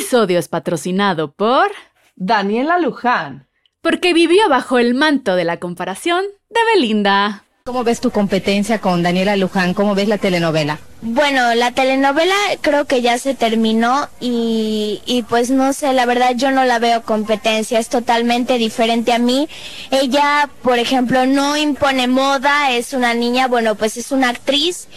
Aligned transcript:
episodio 0.00 0.38
es 0.38 0.48
patrocinado 0.48 1.32
por 1.32 1.70
Daniela 2.16 2.78
Luján. 2.78 3.48
Porque 3.82 4.14
vivió 4.14 4.48
bajo 4.48 4.78
el 4.78 4.94
manto 4.94 5.36
de 5.36 5.44
la 5.44 5.58
comparación 5.58 6.24
de 6.48 6.60
Belinda. 6.72 7.44
¿Cómo 7.66 7.84
ves 7.84 8.00
tu 8.00 8.10
competencia 8.10 8.80
con 8.80 9.02
Daniela 9.02 9.36
Luján? 9.36 9.74
¿Cómo 9.74 9.94
ves 9.94 10.08
la 10.08 10.16
telenovela? 10.16 10.78
Bueno, 11.02 11.54
la 11.54 11.72
telenovela 11.72 12.34
creo 12.62 12.86
que 12.86 13.02
ya 13.02 13.18
se 13.18 13.34
terminó 13.34 14.08
y, 14.20 15.02
y, 15.04 15.22
pues 15.24 15.50
no 15.50 15.74
sé, 15.74 15.92
la 15.92 16.06
verdad 16.06 16.32
yo 16.34 16.50
no 16.50 16.64
la 16.64 16.78
veo 16.78 17.02
competencia, 17.02 17.78
es 17.78 17.90
totalmente 17.90 18.56
diferente 18.56 19.12
a 19.12 19.18
mí. 19.18 19.50
Ella, 19.90 20.48
por 20.62 20.78
ejemplo, 20.78 21.26
no 21.26 21.58
impone 21.58 22.08
moda, 22.08 22.70
es 22.70 22.94
una 22.94 23.12
niña, 23.12 23.48
bueno, 23.48 23.74
pues 23.74 23.98
es 23.98 24.12
una 24.12 24.30
actriz 24.30 24.88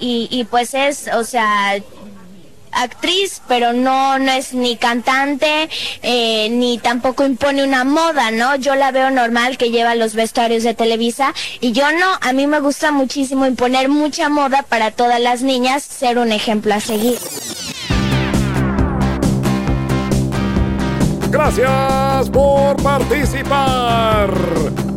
y, 0.00 0.28
y 0.30 0.44
pues 0.44 0.74
es, 0.74 1.08
o 1.14 1.24
sea, 1.24 1.76
actriz, 2.74 3.42
pero 3.48 3.72
no, 3.72 4.18
no 4.18 4.32
es 4.32 4.54
ni 4.54 4.76
cantante, 4.76 5.68
eh, 6.02 6.48
ni 6.50 6.78
tampoco 6.78 7.24
impone 7.24 7.64
una 7.64 7.84
moda, 7.84 8.30
¿no? 8.30 8.56
Yo 8.56 8.74
la 8.74 8.90
veo 8.90 9.10
normal 9.10 9.58
que 9.58 9.70
lleva 9.70 9.94
los 9.94 10.14
vestuarios 10.14 10.62
de 10.62 10.74
Televisa 10.74 11.34
y 11.60 11.72
yo 11.72 11.90
no, 11.92 12.18
a 12.20 12.32
mí 12.32 12.46
me 12.46 12.60
gusta 12.60 12.92
muchísimo 12.92 13.46
imponer 13.46 13.88
mucha 13.88 14.28
moda 14.28 14.62
para 14.62 14.90
todas 14.90 15.20
las 15.20 15.42
niñas, 15.42 15.82
ser 15.82 16.18
un 16.18 16.32
ejemplo 16.32 16.74
a 16.74 16.80
seguir. 16.80 17.18
Gracias 21.30 22.30
por 22.30 22.80
participar 22.80 24.30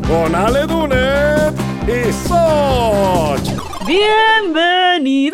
con 0.07 0.35
Ale 0.35 0.67
Dunet 0.67 1.53
y 1.87 2.13
Soch. 2.27 3.41
Bienvenidis, 3.87 5.33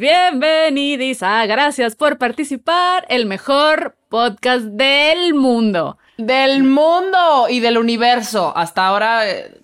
bienvenidis 0.00 1.22
a 1.22 1.44
Gracias 1.44 1.94
por 1.94 2.16
participar, 2.16 3.04
el 3.10 3.26
mejor 3.26 3.96
podcast 4.08 4.64
del 4.64 5.34
mundo. 5.34 5.98
Del 6.16 6.62
mundo 6.62 7.48
y 7.50 7.60
del 7.60 7.76
universo. 7.76 8.56
Hasta 8.56 8.86
ahora, 8.86 9.30
eh, 9.30 9.60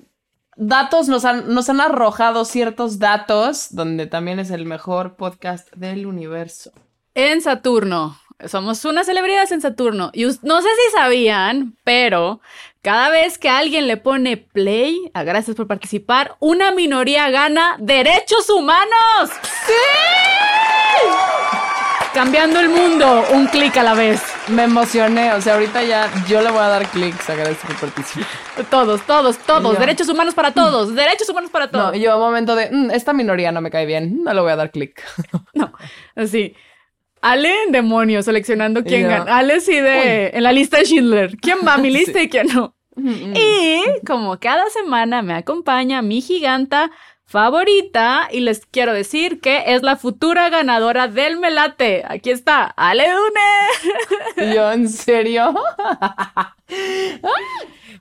datos 0.55 1.09
nos 1.09 1.25
han, 1.25 1.55
nos 1.55 1.70
han 1.70 1.81
arrojado 1.81 2.45
ciertos 2.45 2.98
datos, 2.98 3.69
donde 3.70 4.06
también 4.06 4.39
es 4.39 4.51
el 4.51 4.67
mejor 4.67 5.17
podcast 5.17 5.73
del 5.75 6.05
universo. 6.05 6.71
En 7.15 7.41
Saturno. 7.41 8.19
Somos 8.45 8.84
unas 8.84 9.06
celebridades 9.06 9.53
en 9.53 9.62
Saturno. 9.62 10.11
Y 10.12 10.25
no 10.43 10.61
sé 10.61 10.69
si 10.69 10.93
sabían, 10.93 11.78
pero 11.83 12.43
cada 12.83 13.09
vez 13.09 13.39
que 13.39 13.48
alguien 13.48 13.87
le 13.87 13.97
pone 13.97 14.37
play, 14.37 15.11
a 15.15 15.23
gracias 15.23 15.56
por 15.56 15.67
participar, 15.67 16.37
una 16.41 16.73
minoría 16.73 17.31
gana 17.31 17.77
derechos 17.78 18.50
humanos. 18.50 19.31
¡Sí! 19.67 20.25
Cambiando 22.17 22.59
el 22.61 22.70
mundo, 22.70 23.25
un 23.34 23.47
clic 23.47 23.77
a 23.77 23.83
la 23.83 23.92
vez. 23.92 24.22
Me 24.48 24.62
emocioné, 24.62 25.34
o 25.34 25.41
sea, 25.42 25.53
ahorita 25.53 25.84
ya 25.84 26.09
yo 26.27 26.41
le 26.41 26.50
voy 26.50 26.61
a 26.61 26.69
dar 26.69 26.86
clics 26.89 27.28
a 27.28 27.34
gracias 27.34 27.59
por 27.59 27.77
participar. 27.77 28.27
Todos, 28.70 29.03
todos, 29.03 29.36
todos. 29.36 29.78
Derechos 29.78 30.09
humanos 30.09 30.33
para 30.33 30.53
todos. 30.53 30.94
Derechos 30.94 31.28
humanos 31.28 31.50
para 31.50 31.70
todos. 31.70 31.92
No, 31.92 31.94
yo 31.94 32.19
momento 32.19 32.56
de, 32.56 32.70
mm, 32.72 32.91
esta 32.92 33.12
minoría 33.12 33.53
no 33.53 33.61
me 33.61 33.70
cae 33.70 33.84
bien, 33.84 34.25
no 34.25 34.33
le 34.33 34.41
voy 34.41 34.50
a 34.50 34.56
dar 34.56 34.70
clic. 34.70 35.05
no, 35.55 35.75
así. 36.14 36.56
Ale 37.20 37.64
en 37.64 37.72
demonio, 37.72 38.22
seleccionando 38.22 38.83
quién 38.83 39.11
gana. 39.11 39.37
Ale 39.37 39.61
sí 39.61 39.78
de 39.78 40.28
en 40.28 40.42
la 40.42 40.53
lista 40.53 40.78
de 40.78 40.87
Schindler. 40.87 41.37
¿Quién 41.37 41.59
va 41.67 41.75
a 41.75 41.78
mi 41.78 41.91
lista 41.98 42.22
y 42.22 42.31
quién 42.31 42.47
no? 42.47 42.75
Y 42.97 43.83
como 44.06 44.41
cada 44.41 44.70
semana 44.70 45.20
me 45.20 45.34
acompaña 45.34 46.00
mi 46.00 46.22
giganta 46.22 46.91
favorita 47.27 48.28
y 48.30 48.41
les 48.41 48.64
quiero 48.66 48.94
decir 48.94 49.41
que 49.41 49.74
es 49.74 49.82
la 49.82 49.96
futura 49.96 50.48
ganadora 50.48 51.08
del 51.08 51.38
Melate. 51.38 52.05
Aquí 52.08 52.30
está, 52.30 52.64
Ale 52.64 53.05
Dune. 54.36 54.55
¿Yo 54.55 54.72
en 54.72 54.88
serio? 54.88 55.54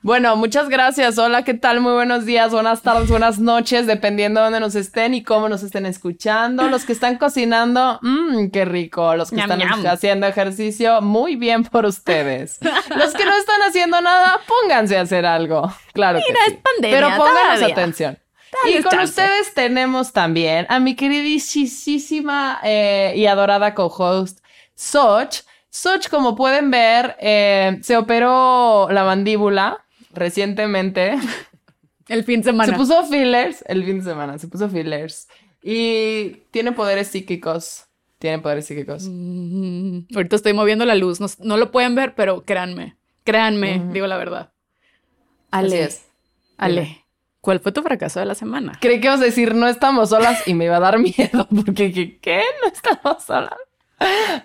Bueno, 0.02 0.36
muchas 0.36 0.68
gracias. 0.68 1.18
Hola, 1.18 1.42
¿qué 1.42 1.54
tal? 1.54 1.80
Muy 1.80 1.92
buenos 1.92 2.24
días, 2.26 2.52
buenas 2.52 2.82
tardes, 2.82 3.10
buenas 3.10 3.40
noches, 3.40 3.88
dependiendo 3.88 4.38
de 4.38 4.44
dónde 4.44 4.60
nos 4.60 4.76
estén 4.76 5.14
y 5.14 5.24
cómo 5.24 5.48
nos 5.48 5.64
estén 5.64 5.84
escuchando. 5.84 6.68
Los 6.68 6.84
que 6.84 6.92
están 6.92 7.18
cocinando, 7.18 7.98
mmm, 8.02 8.50
qué 8.50 8.64
rico. 8.64 9.16
Los 9.16 9.30
que 9.30 9.40
están 9.40 9.60
haciendo 9.62 10.28
ejercicio, 10.28 11.00
muy 11.00 11.34
bien 11.34 11.64
por 11.64 11.86
ustedes. 11.86 12.60
Los 12.62 13.14
que 13.14 13.24
no 13.24 13.36
están 13.36 13.62
haciendo 13.62 14.00
nada, 14.00 14.38
pónganse 14.46 14.96
a 14.96 15.00
hacer 15.00 15.26
algo. 15.26 15.72
Claro 15.92 16.20
Mira, 16.24 16.38
que 16.38 16.50
sí. 16.50 16.56
es 16.56 16.62
pandemia. 16.62 17.00
Pero 17.00 17.16
pónganos 17.16 17.62
atención. 17.72 18.18
Y 18.64 18.82
con 18.82 19.00
ustedes 19.00 19.54
tenemos 19.54 20.12
también 20.12 20.66
a 20.68 20.80
mi 20.80 20.94
queridísima 20.94 22.60
eh, 22.64 23.12
y 23.16 23.26
adorada 23.26 23.74
co-host, 23.74 24.40
Soch. 24.74 25.42
Soch, 25.70 26.08
como 26.08 26.34
pueden 26.36 26.70
ver, 26.70 27.16
eh, 27.20 27.78
se 27.82 27.96
operó 27.96 28.88
la 28.90 29.04
mandíbula 29.04 29.84
recientemente. 30.12 31.16
El 32.08 32.24
fin 32.24 32.40
de 32.40 32.44
semana. 32.44 32.72
Se 32.72 32.78
puso 32.78 33.04
fillers, 33.04 33.64
el 33.66 33.84
fin 33.84 33.98
de 33.98 34.04
semana, 34.04 34.38
se 34.38 34.46
puso 34.46 34.68
fillers. 34.68 35.26
Y 35.60 36.42
tiene 36.52 36.70
poderes 36.70 37.08
psíquicos. 37.08 37.86
Tiene 38.20 38.38
poderes 38.38 38.66
psíquicos. 38.66 39.08
Mm, 39.10 40.02
ahorita 40.14 40.36
estoy 40.36 40.52
moviendo 40.52 40.84
la 40.84 40.94
luz. 40.94 41.18
No, 41.40 41.56
lo 41.56 41.72
pueden 41.72 41.96
ver, 41.96 42.14
pero 42.14 42.44
créanme. 42.44 42.96
Créanme, 43.24 43.82
digo 43.92 44.06
la 44.06 44.16
verdad. 44.16 44.52
Ale. 45.50 45.90
Ale. 46.56 47.05
¿Cuál 47.46 47.60
fue 47.60 47.70
tu 47.70 47.80
fracaso 47.80 48.18
de 48.18 48.26
la 48.26 48.34
semana? 48.34 48.76
Creí 48.80 49.00
que 49.00 49.06
ibas 49.06 49.20
a 49.20 49.24
decir 49.24 49.54
no 49.54 49.68
estamos 49.68 50.08
solas 50.08 50.48
y 50.48 50.54
me 50.54 50.64
iba 50.64 50.78
a 50.78 50.80
dar 50.80 50.98
miedo 51.16 51.46
porque 51.54 52.18
¿qué? 52.20 52.42
¿No 52.60 52.66
estamos 52.66 53.22
solas? 53.22 53.54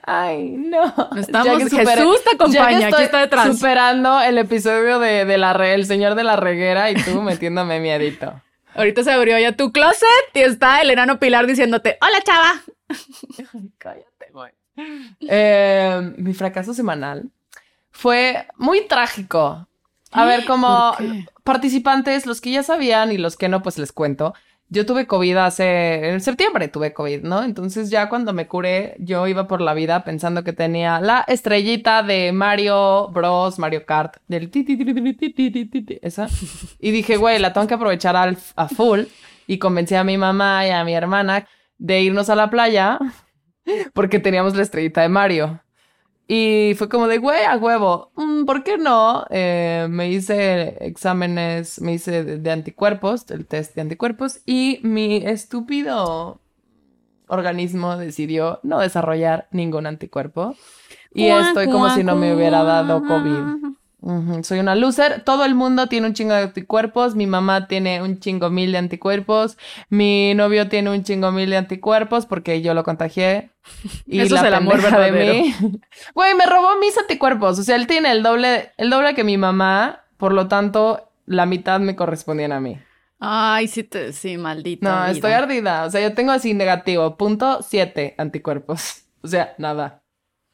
Ay, 0.03 0.49
no. 0.51 0.83
Estamos, 1.17 1.63
Jesús 1.63 2.23
te 2.23 2.35
acompaña, 2.35 2.89
aquí 2.89 3.01
está 3.01 3.21
detrás. 3.21 3.57
Superando 3.57 4.21
el 4.21 4.37
episodio 4.37 4.99
de, 4.99 5.25
de 5.25 5.37
la 5.39 5.53
re, 5.53 5.73
el 5.73 5.87
señor 5.87 6.13
de 6.13 6.23
la 6.23 6.35
reguera 6.35 6.91
y 6.91 6.93
tú 6.93 7.23
metiéndome 7.23 7.79
miedito. 7.79 8.39
Ahorita 8.75 9.03
se 9.03 9.11
abrió 9.11 9.39
ya 9.39 9.53
tu 9.53 9.71
closet 9.71 10.05
y 10.35 10.41
está 10.41 10.79
el 10.83 10.91
enano 10.91 11.17
Pilar 11.17 11.47
diciéndote, 11.47 11.97
hola 12.01 12.21
chava. 12.23 12.61
Cállate, 13.79 14.27
güey. 14.31 14.51
Eh, 15.27 16.13
mi 16.17 16.35
fracaso 16.35 16.75
semanal 16.75 17.31
fue 17.89 18.45
muy 18.57 18.81
trágico. 18.87 19.67
A 20.11 20.25
ver, 20.25 20.45
como 20.45 20.93
participantes, 21.43 22.25
los 22.25 22.41
que 22.41 22.51
ya 22.51 22.63
sabían 22.63 23.11
y 23.11 23.17
los 23.17 23.37
que 23.37 23.49
no, 23.49 23.61
pues 23.61 23.77
les 23.77 23.91
cuento 23.91 24.33
yo 24.71 24.85
tuve 24.85 25.05
COVID 25.05 25.35
hace, 25.35 26.11
en 26.11 26.21
septiembre 26.21 26.69
tuve 26.69 26.93
COVID, 26.93 27.23
¿no? 27.23 27.43
Entonces 27.43 27.89
ya 27.89 28.07
cuando 28.07 28.31
me 28.31 28.47
curé, 28.47 28.95
yo 28.99 29.27
iba 29.27 29.45
por 29.45 29.59
la 29.59 29.73
vida 29.73 30.05
pensando 30.05 30.45
que 30.45 30.53
tenía 30.53 31.01
la 31.01 31.25
estrellita 31.27 32.03
de 32.03 32.31
Mario 32.31 33.09
Bros, 33.09 33.59
Mario 33.59 33.85
Kart, 33.85 34.15
del 34.29 34.49
ti, 34.49 34.63
ti, 34.63 34.77
ti, 34.77 35.99
esa. 36.01 36.29
Y 36.79 36.91
dije, 36.91 37.17
güey, 37.17 37.37
la 37.39 37.51
tengo 37.51 37.67
que 37.67 37.73
aprovechar 37.73 38.15
al, 38.15 38.37
a 38.55 38.69
full. 38.69 39.01
Y 39.45 39.57
convencí 39.57 39.95
a 39.95 40.05
mi 40.05 40.17
mamá 40.17 40.65
y 40.65 40.69
a 40.69 40.85
mi 40.85 40.93
hermana 40.93 41.45
de 41.77 42.01
irnos 42.03 42.29
a 42.29 42.35
la 42.35 42.49
playa 42.49 42.97
porque 43.93 44.19
teníamos 44.19 44.55
la 44.55 44.61
estrellita 44.61 45.01
de 45.01 45.09
Mario. 45.09 45.59
Y 46.33 46.75
fue 46.75 46.87
como 46.87 47.09
de, 47.09 47.17
güey, 47.17 47.43
a 47.43 47.57
huevo, 47.57 48.13
mm, 48.15 48.45
¿por 48.45 48.63
qué 48.63 48.77
no? 48.77 49.25
Eh, 49.31 49.87
me 49.89 50.09
hice 50.09 50.77
exámenes, 50.79 51.81
me 51.81 51.91
hice 51.91 52.23
de, 52.23 52.51
anticuerpos, 52.51 53.29
el 53.31 53.45
test 53.45 53.75
de 53.75 53.81
anticuerpos, 53.81 54.39
y 54.45 54.79
mi 54.81 55.17
estúpido 55.17 56.39
organismo 57.27 57.97
decidió 57.97 58.61
no 58.63 58.79
desarrollar 58.79 59.49
ningún 59.51 59.87
anticuerpo. 59.87 60.55
Y 61.13 61.25
estoy 61.25 61.65
como 61.65 61.89
si 61.89 62.01
no 62.05 62.15
me 62.15 62.33
hubiera 62.33 62.63
dado 62.63 63.05
COVID. 63.05 63.73
Soy 64.41 64.59
una 64.59 64.73
loser. 64.73 65.23
Todo 65.23 65.45
el 65.45 65.53
mundo 65.53 65.87
tiene 65.87 66.07
un 66.07 66.13
chingo 66.13 66.33
de 66.33 66.41
anticuerpos. 66.43 67.13
Mi 67.15 67.27
mamá 67.27 67.67
tiene 67.67 68.01
un 68.01 68.19
chingo 68.19 68.49
mil 68.49 68.71
de 68.71 68.79
anticuerpos. 68.79 69.57
Mi 69.89 70.33
novio 70.33 70.67
tiene 70.69 70.89
un 70.89 71.03
chingo 71.03 71.31
mil 71.31 71.49
de 71.49 71.57
anticuerpos 71.57 72.25
porque 72.25 72.61
yo 72.63 72.73
lo 72.73 72.83
contagié. 72.83 73.51
Y 74.07 74.21
Eso 74.21 74.35
la 74.35 74.41
es 74.41 74.47
el 74.47 74.53
amor 74.55 74.81
verdadero. 74.81 75.15
de 75.17 75.23
mí. 75.41 75.55
Güey, 76.15 76.33
me 76.35 76.47
robó 76.47 76.79
mis 76.79 76.97
anticuerpos. 76.97 77.59
O 77.59 77.63
sea, 77.63 77.75
él 77.75 77.85
tiene 77.85 78.11
el 78.11 78.23
doble, 78.23 78.71
el 78.77 78.89
doble 78.89 79.13
que 79.13 79.23
mi 79.23 79.37
mamá. 79.37 80.03
Por 80.17 80.33
lo 80.33 80.47
tanto, 80.47 81.11
la 81.27 81.45
mitad 81.45 81.79
me 81.79 81.95
correspondían 81.95 82.51
a 82.51 82.59
mí. 82.59 82.79
Ay, 83.19 83.67
sí, 83.67 83.83
te, 83.83 84.13
sí, 84.13 84.37
maldita. 84.37 84.89
No, 84.89 85.05
estoy 85.11 85.33
ardida. 85.33 85.85
O 85.85 85.91
sea, 85.91 86.01
yo 86.01 86.15
tengo 86.15 86.31
así 86.31 86.55
negativo. 86.55 87.17
Punto 87.17 87.61
siete 87.61 88.15
anticuerpos. 88.17 89.03
O 89.21 89.27
sea, 89.27 89.53
nada. 89.59 90.00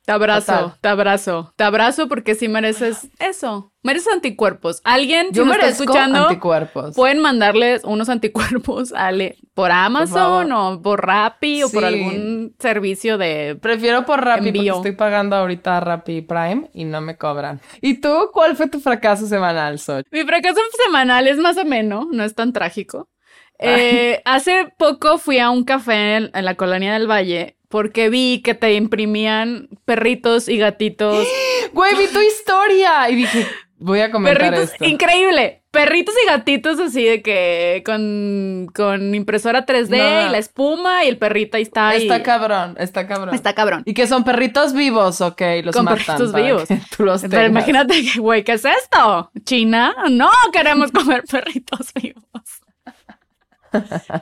Te 0.08 0.14
abrazo, 0.14 0.74
te 0.80 0.88
abrazo, 0.88 1.54
te 1.58 1.66
abrazo 1.66 2.08
porque 2.08 2.34
sí 2.34 2.48
mereces 2.48 3.10
eso. 3.20 3.74
Mereces 3.84 4.14
anticuerpos. 4.14 4.80
Alguien, 4.86 5.34
Yo 5.34 5.44
si 5.44 5.50
me 5.50 5.56
está 5.56 5.68
escuchando, 5.68 6.30
anticuerpos. 6.30 6.96
pueden 6.96 7.20
mandarles 7.20 7.84
unos 7.84 8.08
anticuerpos 8.08 8.94
Ale 8.94 9.36
por 9.54 9.70
Amazon 9.70 10.50
o 10.54 10.82
por 10.82 11.06
Rappi 11.06 11.62
o 11.64 11.70
por 11.70 11.84
algún 11.84 12.56
servicio 12.58 13.18
de 13.18 13.58
Prefiero 13.62 14.06
por 14.06 14.24
Rappi 14.24 14.54
porque 14.54 14.70
estoy 14.70 14.92
pagando 14.94 15.36
ahorita 15.36 15.82
Rappi 15.82 16.22
Prime 16.22 16.70
y 16.74 16.86
no 16.86 17.02
me 17.02 17.18
cobran. 17.18 17.60
¿Y 17.82 18.00
tú 18.00 18.30
cuál 18.32 18.56
fue 18.56 18.70
tu 18.70 18.80
fracaso 18.80 19.28
semanal, 19.28 19.78
Soch? 19.78 20.06
Mi 20.10 20.24
fracaso 20.24 20.62
semanal 20.86 21.28
es 21.28 21.38
más 21.38 21.58
o 21.58 21.66
menos, 21.66 22.06
no 22.14 22.24
es 22.24 22.34
tan 22.34 22.54
trágico. 22.54 23.10
Eh, 23.60 24.22
hace 24.26 24.72
poco 24.78 25.18
fui 25.18 25.40
a 25.40 25.50
un 25.50 25.64
café 25.64 26.16
en, 26.16 26.32
la 26.34 26.56
colonia 26.56 26.94
del 26.94 27.10
Valle 27.10 27.57
porque 27.70 28.10
vi 28.10 28.42
que 28.44 28.54
te 28.54 28.74
imprimían 28.74 29.70
perritos 29.86 30.48
y 30.50 30.58
gatitos. 30.58 31.28
Güey, 31.74 31.96
vi 31.98 32.08
tu 32.08 32.20
historia 32.22 33.10
y 33.10 33.16
dije, 33.16 33.46
voy 33.78 34.00
a 34.00 34.10
comentar 34.10 34.42
perritos, 34.42 34.72
esto. 34.72 34.86
increíble. 34.86 35.64
Perritos 35.70 36.16
y 36.24 36.28
gatitos 36.28 36.80
así 36.80 37.04
de 37.04 37.22
que 37.22 37.84
con, 37.86 38.68
con 38.74 39.14
impresora 39.14 39.66
3D 39.66 39.90
No. 39.90 40.28
y 40.28 40.32
la 40.32 40.38
espuma 40.38 41.04
y 41.04 41.10
el 41.10 41.18
perrito 41.18 41.58
ahí 41.58 41.64
está. 41.64 41.96
y- 41.98 42.04
Está 42.04 42.24
cabrón, 42.24 42.76
está 42.80 43.06
cabrón. 43.06 43.36
Está 43.36 43.54
cabrón. 43.54 43.84
Y 43.86 43.94
que 43.94 44.08
son 44.08 44.24
perritos 44.24 44.74
vivos, 44.74 45.20
ok, 45.22 45.42
los 45.64 45.76
Con 45.76 45.86
matan 45.86 46.06
perritos 46.06 46.34
vivos. 46.34 46.68
que 46.68 46.80
tú 46.98 47.04
los 47.06 47.22
Pero 47.22 47.32
tengas. 47.32 47.50
imagínate 47.50 48.02
que, 48.02 48.20
güey, 48.20 48.44
¿qué 48.44 48.54
es 48.54 48.64
esto? 48.66 49.30
¿China? 49.44 49.94
No 50.10 50.32
queremos 50.54 50.92
comer 50.92 51.24
perritos 51.30 51.92
vivos. 52.02 52.24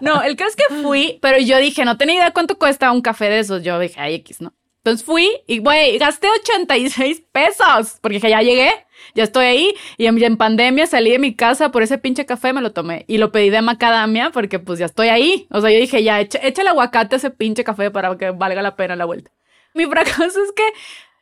No, 0.02 0.22
el 0.22 0.36
caso 0.36 0.52
es 0.52 0.56
que 0.56 0.76
fui, 0.82 1.20
pero 1.22 1.40
yo 1.40 1.58
dije, 1.58 1.86
no 1.86 1.98
tenía 1.98 2.16
idea 2.16 2.32
cuánto 2.32 2.58
cuesta 2.58 2.92
un 2.92 3.02
café 3.02 3.30
de 3.30 3.40
esos. 3.40 3.64
Yo 3.64 3.80
dije, 3.80 4.00
ay, 4.00 4.16
X, 4.16 4.42
¿no? 4.42 4.54
Entonces 4.86 5.04
fui 5.04 5.32
y, 5.48 5.58
güey, 5.58 5.98
gasté 5.98 6.28
86 6.42 7.24
pesos, 7.32 7.98
porque 8.02 8.18
dije, 8.18 8.30
ya 8.30 8.42
llegué, 8.44 8.72
ya 9.16 9.24
estoy 9.24 9.46
ahí, 9.46 9.76
y 9.98 10.06
en, 10.06 10.38
pandemia 10.38 10.86
salí 10.86 11.10
de 11.10 11.18
mi 11.18 11.36
casa 11.36 11.72
por 11.72 11.82
ese 11.82 11.98
pinche 11.98 12.28
café, 12.28 12.54
me 12.54 12.62
lo 12.62 12.72
tomé, 12.72 13.04
y 13.08 13.18
lo 13.18 13.32
pedí 13.32 13.50
de 13.50 13.64
macadamia, 13.64 14.30
porque 14.30 14.60
pues 14.60 14.78
ya 14.78 14.86
estoy 14.86 15.08
ahí. 15.08 15.48
O 15.50 15.60
sea, 15.60 15.72
yo 15.72 15.80
dije, 15.80 16.04
ya, 16.04 16.20
echa, 16.22 16.38
echa 16.44 16.62
el 16.62 16.68
aguacate 16.68 17.16
a 17.16 17.18
ese 17.18 17.32
pinche 17.32 17.64
café 17.64 17.90
para 17.90 18.16
que 18.16 18.30
valga 18.30 18.62
la 18.62 18.76
pena 18.76 18.96
la 18.96 19.06
vuelta. 19.06 19.32
Mi 19.74 19.86
fracaso 19.86 20.24
es 20.24 20.52
que 20.56 20.64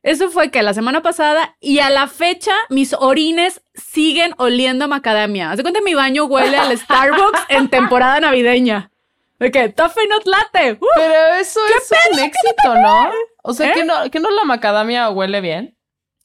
eso 0.03 0.29
fue 0.29 0.51
que 0.51 0.61
la 0.61 0.73
semana 0.73 1.01
pasada 1.01 1.55
y 1.61 1.79
a 1.79 1.89
la 1.89 2.07
fecha 2.07 2.51
mis 2.69 2.93
orines 2.93 3.61
siguen 3.73 4.33
oliendo 4.37 4.85
a 4.85 4.87
macadamia. 4.89 5.49
Haz 5.51 5.57
de 5.57 5.63
cuenta 5.63 5.79
mi 5.79 5.93
baño 5.93 6.25
huele 6.25 6.57
al 6.57 6.77
Starbucks 6.77 7.45
en 7.49 7.69
temporada 7.69 8.19
navideña. 8.19 8.91
De 9.39 9.49
que 9.49 9.69
toffee 9.69 10.07
not 10.07 10.25
latte. 10.25 10.73
¡Uh! 10.73 10.85
Pero 10.95 11.35
eso 11.39 11.59
es 11.77 11.91
un 12.11 12.19
éxito, 12.19 12.75
¿no? 12.75 13.11
O 13.43 13.53
sea, 13.53 13.71
¿Eh? 13.71 13.73
que, 13.73 13.85
no, 13.85 14.11
que 14.11 14.19
no 14.19 14.29
la 14.29 14.43
macadamia 14.43 15.09
huele 15.09 15.39
bien. 15.39 15.77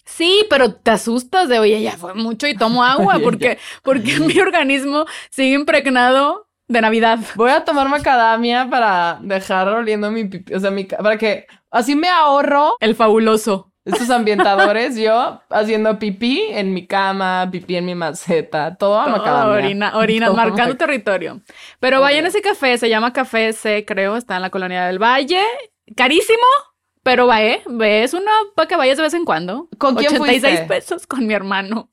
Sí, 0.05 0.45
pero 0.51 0.75
te 0.75 0.91
asustas 0.91 1.49
de, 1.49 1.61
oye, 1.61 1.81
ya 1.81 1.97
fue 1.97 2.15
mucho 2.15 2.49
y 2.49 2.55
tomo 2.55 2.83
agua 2.83 3.19
porque, 3.23 3.59
porque 3.85 4.19
mi 4.21 4.41
organismo 4.41 5.07
sigue 5.31 5.55
impregnado 5.55 6.48
de 6.69 6.81
Navidad. 6.81 7.19
Voy 7.35 7.51
a 7.51 7.65
tomar 7.65 7.89
macadamia 7.89 8.69
para 8.71 9.19
dejar 9.23 9.69
oliendo 9.69 10.11
mi 10.11 10.25
pipí, 10.25 10.55
o 10.55 10.61
sea, 10.61 10.71
mi, 10.71 10.85
para 10.85 11.17
que 11.19 11.47
así 11.71 11.97
me 11.97 12.09
ahorro 12.09 12.77
El 12.81 12.95
fabuloso. 12.95 13.73
estos 13.85 14.11
ambientadores, 14.11 14.97
yo 14.97 15.41
haciendo 15.49 15.99
pipí 15.99 16.43
en 16.51 16.75
mi 16.75 16.87
cama, 16.87 17.49
pipí 17.51 17.77
en 17.77 17.87
mi 17.87 17.95
maceta, 17.95 18.77
todo 18.77 19.01
a 19.01 19.07
Todo 19.07 19.17
macadamia. 19.17 19.55
orina, 19.57 19.97
orina, 19.97 20.27
Todo 20.27 20.37
marcando 20.37 20.75
mac- 20.75 20.79
territorio. 20.79 21.41
Pero 21.81 22.01
vayan 22.03 22.27
a 22.27 22.29
ese 22.29 22.43
café, 22.43 22.77
se 22.77 22.89
llama 22.91 23.13
Café 23.15 23.53
C, 23.55 23.85
creo, 23.87 24.17
está 24.17 24.37
en 24.37 24.43
la 24.43 24.51
colonia 24.51 24.85
del 24.87 24.99
Valle. 25.03 25.43
Carísimo, 25.97 26.37
pero 27.03 27.27
va, 27.27 27.43
¿eh? 27.43 27.63
Ve, 27.67 28.03
es 28.05 28.13
uno 28.13 28.31
para 28.55 28.69
que 28.69 28.77
vayas 28.77 28.99
de 28.99 29.05
vez 29.05 29.15
en 29.15 29.25
cuando. 29.25 29.69
¿Con 29.79 29.95
quién 29.95 30.13
86 30.21 30.43
fuiste? 30.43 30.67
pesos 30.67 31.07
con 31.07 31.27
mi 31.27 31.33
hermano. 31.33 31.89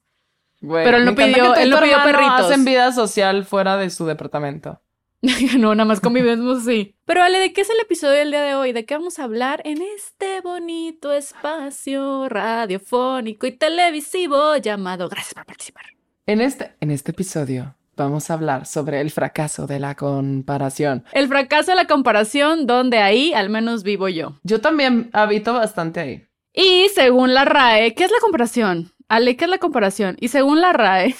Güey, 0.65 0.83
Pero 0.83 0.97
él 0.97 1.05
no 1.05 1.15
pidió- 1.15 1.55
él 1.55 1.69
no 1.69 1.79
pidió 1.79 1.97
perritos. 2.03 2.41
Hacen 2.51 2.65
vida 2.65 2.91
social 2.91 3.45
fuera 3.45 3.77
de 3.77 3.89
su 3.89 4.05
departamento. 4.05 4.81
no, 5.57 5.73
nada 5.75 5.85
más 5.85 6.01
convivimos 6.01 6.63
sí. 6.65 6.95
Pero 7.05 7.23
Ale, 7.23 7.39
¿de 7.39 7.53
qué 7.53 7.61
es 7.61 7.69
el 7.69 7.79
episodio 7.79 8.19
del 8.19 8.31
día 8.31 8.43
de 8.43 8.55
hoy? 8.55 8.73
¿De 8.73 8.85
qué 8.85 8.95
vamos 8.95 9.17
a 9.19 9.23
hablar 9.23 9.61
en 9.65 9.81
este 9.81 10.41
bonito 10.41 11.11
espacio 11.13 12.29
radiofónico 12.29 13.47
y 13.47 13.51
televisivo 13.51 14.57
llamado 14.57 15.09
Gracias 15.09 15.33
por 15.33 15.45
participar? 15.45 15.83
En 16.27 16.41
este, 16.41 16.75
en 16.79 16.91
este 16.91 17.11
episodio 17.11 17.75
vamos 17.95 18.29
a 18.29 18.33
hablar 18.33 18.65
sobre 18.65 18.99
el 19.01 19.09
fracaso 19.11 19.67
de 19.67 19.79
la 19.79 19.95
comparación. 19.95 21.05
El 21.13 21.27
fracaso 21.27 21.71
de 21.71 21.75
la 21.75 21.85
comparación, 21.87 22.67
donde 22.67 22.97
ahí 22.99 23.33
al 23.33 23.49
menos 23.49 23.83
vivo 23.83 24.09
yo. 24.09 24.39
Yo 24.43 24.59
también 24.61 25.09
habito 25.13 25.53
bastante 25.53 25.99
ahí. 26.01 26.25
Y 26.53 26.87
según 26.93 27.33
la 27.33 27.45
RAE, 27.45 27.93
¿qué 27.95 28.03
es 28.05 28.11
la 28.11 28.19
comparación? 28.21 28.91
Ale, 29.07 29.35
¿qué 29.35 29.45
es 29.45 29.51
la 29.51 29.57
comparación? 29.57 30.17
Y 30.19 30.29
según 30.29 30.61
la 30.61 30.73
RAE, 30.73 31.15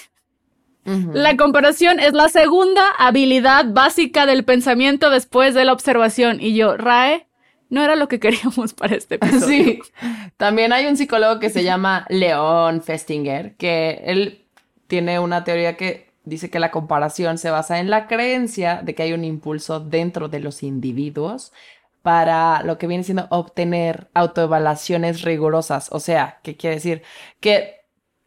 la 0.85 1.35
comparación 1.35 1.99
es 1.99 2.13
la 2.13 2.29
segunda 2.29 2.83
habilidad 2.97 3.65
básica 3.67 4.25
del 4.25 4.45
pensamiento 4.45 5.09
después 5.09 5.53
de 5.53 5.65
la 5.65 5.73
observación. 5.73 6.39
Y 6.39 6.55
yo, 6.55 6.77
RAE, 6.77 7.27
no 7.69 7.83
era 7.83 7.95
lo 7.95 8.07
que 8.07 8.19
queríamos 8.19 8.73
para 8.73 8.95
este 8.95 9.15
episodio. 9.21 9.47
Sí. 9.47 9.79
También 10.37 10.73
hay 10.73 10.85
un 10.85 10.97
psicólogo 10.97 11.39
que 11.39 11.49
se 11.49 11.63
llama 11.63 12.05
León 12.09 12.81
Festinger, 12.81 13.55
que 13.55 14.03
él 14.05 14.45
tiene 14.87 15.19
una 15.19 15.43
teoría 15.43 15.75
que 15.75 16.13
dice 16.23 16.49
que 16.49 16.59
la 16.59 16.71
comparación 16.71 17.37
se 17.37 17.51
basa 17.51 17.79
en 17.79 17.89
la 17.89 18.07
creencia 18.07 18.81
de 18.83 18.95
que 18.95 19.03
hay 19.03 19.13
un 19.13 19.23
impulso 19.23 19.79
dentro 19.79 20.27
de 20.27 20.39
los 20.39 20.63
individuos 20.63 21.51
para 22.01 22.61
lo 22.63 22.77
que 22.77 22.85
viene 22.85 23.03
siendo 23.03 23.27
obtener 23.29 24.09
autoevaluaciones 24.13 25.23
rigurosas. 25.23 25.89
O 25.91 25.99
sea, 25.99 26.39
¿qué 26.43 26.55
quiere 26.55 26.75
decir? 26.75 27.01
Que 27.39 27.74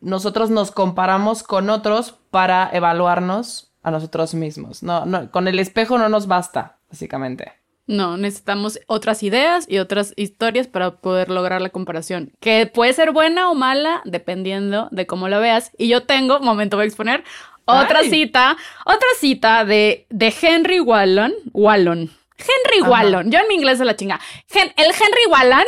nosotros 0.01 0.51
nos 0.51 0.71
comparamos 0.71 1.43
con 1.43 1.71
otros 1.71 2.15
para 2.31 2.71
evaluarnos 2.73 3.73
a 3.83 3.91
nosotros 3.91 4.35
mismos. 4.35 4.83
No, 4.83 5.07
no, 5.07 5.31
con 5.31 5.49
el 5.49 5.59
espejo 5.59 5.99
no 5.99 6.09
nos 6.09 6.27
basta, 6.27 6.79
básicamente. 6.89 7.53
No, 7.87 8.19
necesitamos 8.19 8.79
otras 8.87 9.23
ideas 9.23 9.65
y 9.67 9.79
otras 9.79 10.13
historias 10.17 10.67
para 10.67 10.97
poder 10.97 11.31
lograr 11.31 11.63
la 11.63 11.71
comparación, 11.71 12.33
que 12.39 12.67
puede 12.67 12.93
ser 12.93 13.13
buena 13.13 13.51
o 13.51 13.55
mala 13.55 14.03
dependiendo 14.05 14.89
de 14.91 15.07
cómo 15.07 15.29
la 15.29 15.39
veas. 15.39 15.73
Y 15.79 15.89
yo 15.89 16.03
tengo, 16.03 16.39
momento 16.41 16.77
voy 16.77 16.85
a 16.85 16.87
exponer, 16.87 17.25
otra 17.65 18.01
Ay. 18.01 18.11
cita, 18.11 18.59
otra 18.85 19.09
cita 19.19 19.65
de, 19.65 20.07
de 20.11 20.35
Henry 20.41 20.81
Wallon, 20.81 21.33
Wallon. 21.53 22.11
Henry 22.39 22.81
Ajá. 22.83 22.91
Wallon, 22.91 23.31
yo 23.31 23.39
en 23.41 23.49
mi 23.49 23.55
inglés 23.55 23.79
de 23.79 23.85
la 23.85 23.97
chinga. 23.97 24.21
El 24.55 24.87
Henry 24.87 25.27
Wallon 25.29 25.65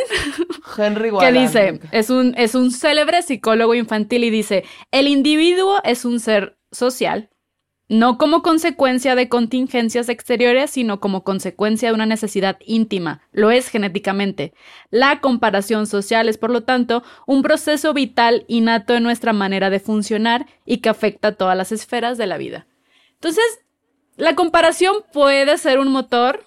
Henry 0.77 1.09
que 1.09 1.15
Wallan. 1.15 1.33
dice, 1.33 1.79
es 1.91 2.09
un, 2.09 2.33
es 2.37 2.55
un 2.55 2.71
célebre 2.71 3.21
psicólogo 3.21 3.73
infantil 3.75 4.23
y 4.23 4.29
dice, 4.29 4.63
el 4.91 5.07
individuo 5.07 5.79
es 5.83 6.05
un 6.05 6.19
ser 6.19 6.57
social, 6.71 7.29
no 7.89 8.17
como 8.17 8.41
consecuencia 8.41 9.15
de 9.15 9.27
contingencias 9.27 10.07
exteriores, 10.07 10.71
sino 10.71 11.01
como 11.01 11.25
consecuencia 11.25 11.89
de 11.89 11.95
una 11.95 12.05
necesidad 12.05 12.57
íntima. 12.65 13.21
Lo 13.33 13.51
es 13.51 13.67
genéticamente. 13.67 14.53
La 14.91 15.19
comparación 15.19 15.87
social 15.87 16.29
es, 16.29 16.37
por 16.37 16.51
lo 16.51 16.63
tanto, 16.63 17.03
un 17.27 17.41
proceso 17.41 17.93
vital 17.93 18.45
innato 18.47 18.93
en 18.95 19.03
nuestra 19.03 19.33
manera 19.33 19.69
de 19.69 19.81
funcionar 19.81 20.45
y 20.65 20.77
que 20.77 20.87
afecta 20.87 21.29
a 21.29 21.31
todas 21.33 21.57
las 21.57 21.73
esferas 21.73 22.17
de 22.17 22.27
la 22.27 22.37
vida. 22.37 22.65
Entonces, 23.15 23.43
la 24.15 24.35
comparación 24.35 24.95
puede 25.11 25.57
ser 25.57 25.77
un 25.77 25.91
motor, 25.91 26.45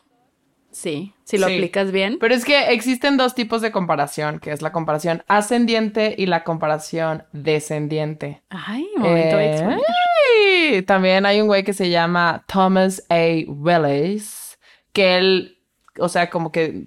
sí, 0.74 1.14
si 1.24 1.38
lo 1.38 1.46
Sí. 1.46 1.54
aplicas 1.54 1.90
bien. 1.92 2.18
Pero 2.20 2.34
es 2.34 2.44
que 2.44 2.72
existen 2.74 3.16
dos 3.16 3.34
tipos 3.34 3.62
de 3.62 3.70
comparación, 3.72 4.40
que 4.40 4.52
es 4.52 4.60
la 4.60 4.72
comparación 4.72 5.22
ascendiente 5.28 6.14
y 6.18 6.26
la 6.26 6.44
comparación 6.44 7.24
descendiente. 7.32 8.42
Ay, 8.50 8.86
momento 8.96 9.38
Eh, 9.38 9.64
ay, 9.64 10.82
También 10.82 11.24
hay 11.24 11.40
un 11.40 11.46
güey 11.46 11.62
que 11.64 11.72
se 11.72 11.88
llama 11.90 12.44
Thomas 12.46 13.04
A. 13.08 13.44
Wells, 13.48 14.58
que 14.92 15.16
él, 15.16 15.58
o 15.98 16.08
sea, 16.08 16.28
como 16.28 16.50
que 16.52 16.84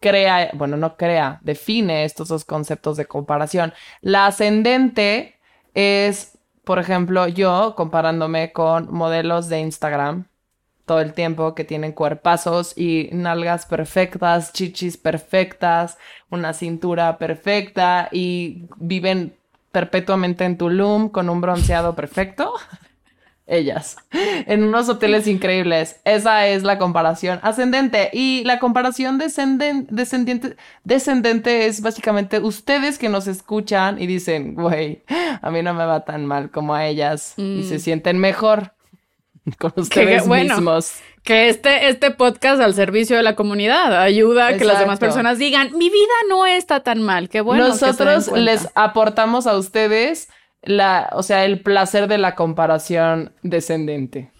crea, 0.00 0.50
bueno, 0.54 0.76
no 0.76 0.96
crea, 0.96 1.38
define 1.42 2.04
estos 2.04 2.28
dos 2.28 2.44
conceptos 2.44 2.96
de 2.96 3.06
comparación. 3.06 3.72
La 4.00 4.26
ascendente 4.26 5.36
es, 5.74 6.36
por 6.64 6.78
ejemplo, 6.78 7.28
yo 7.28 7.74
comparándome 7.76 8.52
con 8.52 8.92
modelos 8.92 9.48
de 9.48 9.60
Instagram 9.60 10.26
todo 10.86 11.00
el 11.00 11.12
tiempo 11.12 11.54
que 11.54 11.64
tienen 11.64 11.92
cuerpazos 11.92 12.76
y 12.76 13.08
nalgas 13.12 13.66
perfectas, 13.66 14.52
chichis 14.52 14.96
perfectas, 14.96 15.96
una 16.30 16.52
cintura 16.52 17.18
perfecta 17.18 18.08
y 18.10 18.64
viven 18.76 19.34
perpetuamente 19.70 20.44
en 20.44 20.58
Tulum 20.58 21.08
con 21.08 21.30
un 21.30 21.40
bronceado 21.40 21.94
perfecto. 21.94 22.52
Ellas, 23.44 23.96
en 24.12 24.62
unos 24.62 24.88
hoteles 24.88 25.26
increíbles. 25.26 26.00
Esa 26.04 26.46
es 26.46 26.62
la 26.62 26.78
comparación 26.78 27.40
ascendente. 27.42 28.08
Y 28.12 28.44
la 28.44 28.58
comparación 28.60 29.18
descenden- 29.18 29.86
descendiente, 29.90 30.56
descendente 30.84 31.66
es 31.66 31.82
básicamente 31.82 32.38
ustedes 32.38 32.98
que 32.98 33.08
nos 33.08 33.26
escuchan 33.26 34.00
y 34.00 34.06
dicen, 34.06 34.54
güey, 34.54 35.02
a 35.42 35.50
mí 35.50 35.60
no 35.62 35.74
me 35.74 35.84
va 35.84 36.04
tan 36.04 36.24
mal 36.24 36.50
como 36.50 36.72
a 36.74 36.86
ellas 36.86 37.34
y 37.36 37.62
Mm. 37.62 37.68
se 37.68 37.78
sienten 37.80 38.18
mejor 38.18 38.72
con 39.58 39.72
ustedes 39.76 40.26
bueno. 40.26 40.56
mismos. 40.56 40.92
Que 41.22 41.48
este, 41.48 41.88
este 41.88 42.10
podcast 42.10 42.60
al 42.60 42.74
servicio 42.74 43.16
de 43.16 43.22
la 43.22 43.36
comunidad 43.36 44.00
ayuda 44.02 44.48
a 44.48 44.56
que 44.56 44.64
las 44.64 44.80
demás 44.80 44.98
personas 44.98 45.38
digan, 45.38 45.70
mi 45.76 45.88
vida 45.88 46.12
no 46.28 46.46
está 46.46 46.80
tan 46.82 47.00
mal, 47.00 47.28
qué 47.28 47.40
bueno. 47.40 47.62
que 47.64 47.70
Nosotros 47.70 48.28
cuenta". 48.28 48.40
les 48.40 48.68
aportamos 48.74 49.46
a 49.46 49.56
ustedes 49.56 50.28
la, 50.62 51.10
o 51.12 51.22
sea, 51.22 51.44
el 51.44 51.60
placer 51.60 52.08
de 52.08 52.18
la 52.18 52.34
comparación 52.34 53.32
descendente. 53.42 54.32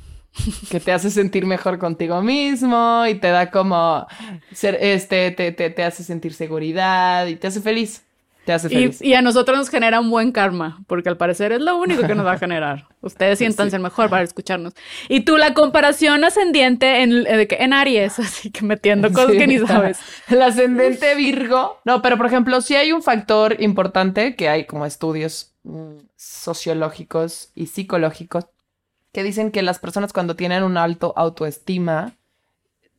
Que 0.70 0.80
te 0.80 0.92
hace 0.92 1.10
sentir 1.10 1.44
mejor 1.44 1.78
contigo 1.78 2.22
mismo 2.22 3.04
y 3.06 3.16
te 3.16 3.28
da 3.28 3.50
como 3.50 4.06
ser, 4.52 4.78
este, 4.80 5.30
te, 5.30 5.52
te, 5.52 5.68
te 5.68 5.84
hace 5.84 6.02
sentir 6.02 6.32
seguridad 6.32 7.26
y 7.26 7.36
te 7.36 7.48
hace 7.48 7.60
feliz. 7.60 8.02
Te 8.44 8.52
hace 8.52 8.66
Y, 8.66 8.70
feliz. 8.70 9.00
y 9.02 9.14
a 9.14 9.22
nosotros 9.22 9.56
nos 9.56 9.68
genera 9.70 10.00
un 10.00 10.10
buen 10.10 10.32
karma, 10.32 10.82
porque 10.88 11.08
al 11.08 11.16
parecer 11.16 11.52
es 11.52 11.60
lo 11.60 11.76
único 11.76 12.02
que 12.06 12.14
nos 12.16 12.26
va 12.26 12.32
a 12.32 12.38
generar. 12.38 12.88
Ustedes 13.00 13.38
siéntanse 13.38 13.78
mejor 13.78 14.10
para 14.10 14.22
escucharnos. 14.24 14.74
Y 15.08 15.20
tú, 15.20 15.36
la 15.36 15.54
comparación 15.54 16.24
ascendiente 16.24 17.02
en, 17.02 17.24
eh, 17.26 17.46
en 17.50 17.72
Aries, 17.72 18.18
así 18.18 18.50
que 18.50 18.64
metiendo 18.64 19.12
cosas 19.12 19.32
Sí. 19.32 19.38
que 19.38 19.46
ni 19.46 19.58
sabes. 19.60 20.00
El 20.28 20.42
ascendente 20.42 21.14
Virgo. 21.14 21.78
No, 21.84 22.02
pero 22.02 22.16
por 22.16 22.26
ejemplo, 22.26 22.60
sí 22.60 22.74
hay 22.74 22.90
un 22.92 23.02
factor 23.02 23.60
importante 23.62 24.34
que 24.34 24.48
hay 24.48 24.64
como 24.66 24.86
estudios 24.86 25.52
mm, 25.62 25.98
sociológicos 26.16 27.50
y 27.54 27.66
psicológicos 27.66 28.46
que 29.12 29.22
dicen 29.22 29.50
que 29.50 29.62
las 29.62 29.78
personas 29.78 30.12
cuando 30.12 30.36
tienen 30.36 30.62
un 30.62 30.76
alto 30.76 31.12
autoestima 31.16 32.14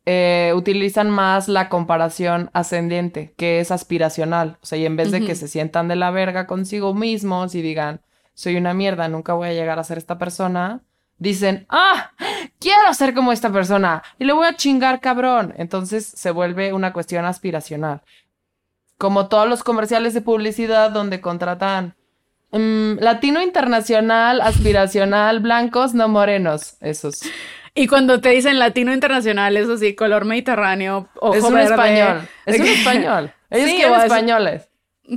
eh, 0.05 0.51
utilizan 0.55 1.09
más 1.09 1.47
la 1.47 1.69
comparación 1.69 2.49
ascendiente, 2.53 3.33
que 3.37 3.59
es 3.59 3.71
aspiracional. 3.71 4.57
O 4.61 4.65
sea, 4.65 4.77
y 4.77 4.85
en 4.85 4.97
vez 4.97 5.11
de 5.11 5.25
que 5.25 5.35
se 5.35 5.47
sientan 5.47 5.87
de 5.87 5.95
la 5.95 6.11
verga 6.11 6.45
consigo 6.45 6.93
mismos 6.93 7.55
y 7.55 7.61
digan, 7.61 8.01
soy 8.33 8.57
una 8.57 8.73
mierda, 8.73 9.07
nunca 9.07 9.33
voy 9.33 9.49
a 9.49 9.53
llegar 9.53 9.79
a 9.79 9.83
ser 9.83 9.97
esta 9.97 10.17
persona, 10.17 10.81
dicen, 11.17 11.65
ah, 11.69 12.11
quiero 12.59 12.93
ser 12.93 13.13
como 13.13 13.31
esta 13.31 13.51
persona 13.51 14.03
y 14.19 14.25
le 14.25 14.33
voy 14.33 14.45
a 14.45 14.55
chingar 14.55 14.99
cabrón. 14.99 15.53
Entonces 15.57 16.05
se 16.05 16.31
vuelve 16.31 16.73
una 16.73 16.91
cuestión 16.91 17.23
aspiracional. 17.25 18.01
Como 18.97 19.27
todos 19.27 19.47
los 19.47 19.63
comerciales 19.63 20.13
de 20.13 20.21
publicidad 20.21 20.91
donde 20.91 21.21
contratan 21.21 21.95
mm, 22.51 22.95
latino 22.99 23.41
internacional, 23.41 24.41
aspiracional, 24.41 25.39
blancos, 25.39 25.93
no 25.93 26.09
morenos. 26.09 26.75
Esos. 26.81 27.21
Y 27.75 27.87
cuando 27.87 28.21
te 28.21 28.29
dicen 28.29 28.59
latino 28.59 28.93
internacional, 28.93 29.57
eso 29.57 29.77
sí, 29.77 29.95
color 29.95 30.25
mediterráneo, 30.25 31.09
ojo 31.19 31.35
es 31.35 31.43
un 31.43 31.53
verde, 31.55 31.71
español. 31.71 32.27
Es 32.45 32.59
un 32.59 32.67
español. 32.67 33.31
Ellos 33.49 33.69
Sí, 33.69 33.75
quieren 33.77 34.01
españoles. 34.01 34.69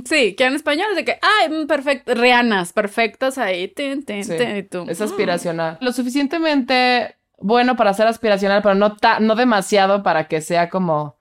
Sí, 0.05 0.35
que 0.35 0.43
en 0.45 0.53
español 0.55 0.87
es 0.91 0.95
de 0.97 1.05
que, 1.05 1.19
ay, 1.21 1.49
mm, 1.49 1.67
perfecto, 1.67 2.13
rianas, 2.13 2.73
perfectas 2.73 3.37
ahí, 3.37 3.67
tin, 3.69 4.03
tin, 4.03 4.23
Sí, 4.23 4.37
tin, 4.37 4.57
y 4.57 4.63
tú. 4.63 4.85
Es 4.89 4.99
mm. 4.99 5.03
aspiracional. 5.03 5.77
Lo 5.81 5.91
suficientemente 5.93 7.15
bueno 7.39 7.75
para 7.75 7.93
ser 7.93 8.07
aspiracional, 8.07 8.61
pero 8.61 8.75
no, 8.75 8.95
ta- 8.97 9.19
no 9.19 9.35
demasiado 9.35 10.03
para 10.03 10.27
que 10.27 10.41
sea 10.41 10.69
como, 10.69 11.15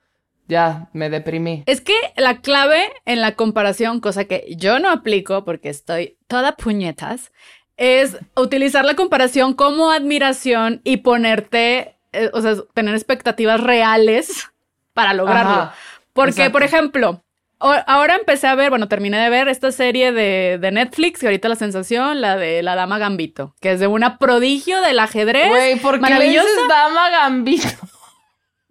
ya, 0.48 0.88
me 0.94 1.10
deprimí. 1.10 1.62
Es 1.66 1.80
que 1.80 1.94
la 2.16 2.38
clave 2.40 2.82
en 3.04 3.20
la 3.20 3.32
comparación, 3.36 4.00
cosa 4.00 4.24
que 4.24 4.46
yo 4.56 4.78
no 4.80 4.90
aplico 4.90 5.44
porque 5.44 5.68
estoy 5.68 6.16
toda 6.26 6.56
puñetas, 6.56 7.32
es 7.76 8.16
utilizar 8.34 8.84
la 8.84 8.94
comparación 8.94 9.54
como 9.54 9.90
admiración 9.90 10.80
y 10.84 10.98
ponerte, 10.98 11.96
eh, 12.12 12.30
o 12.32 12.40
sea, 12.40 12.54
tener 12.74 12.94
expectativas 12.94 13.60
reales 13.60 14.48
para 14.94 15.12
lograrlo. 15.12 15.52
Ajá, 15.52 15.74
Porque, 16.12 16.30
exacto. 16.30 16.52
por 16.52 16.62
ejemplo, 16.62 17.22
ahora 17.58 18.16
empecé 18.16 18.46
a 18.46 18.54
ver, 18.54 18.70
bueno, 18.70 18.88
terminé 18.88 19.18
de 19.18 19.28
ver 19.30 19.48
esta 19.48 19.72
serie 19.72 20.12
de, 20.12 20.58
de 20.60 20.70
Netflix, 20.72 21.20
que 21.20 21.26
ahorita 21.26 21.48
la 21.48 21.56
sensación, 21.56 22.20
la 22.20 22.36
de 22.36 22.62
La 22.62 22.74
Dama 22.76 22.98
Gambito, 22.98 23.54
que 23.60 23.72
es 23.72 23.80
de 23.80 23.86
una 23.86 24.18
prodigio 24.18 24.80
del 24.80 24.98
ajedrez. 24.98 25.48
Güey, 25.48 25.76
¿por 25.76 25.94
qué 25.94 26.06
le 26.06 26.10
maravillosa. 26.14 26.46
dices 26.46 26.68
dama 26.68 27.10
gambito? 27.10 27.68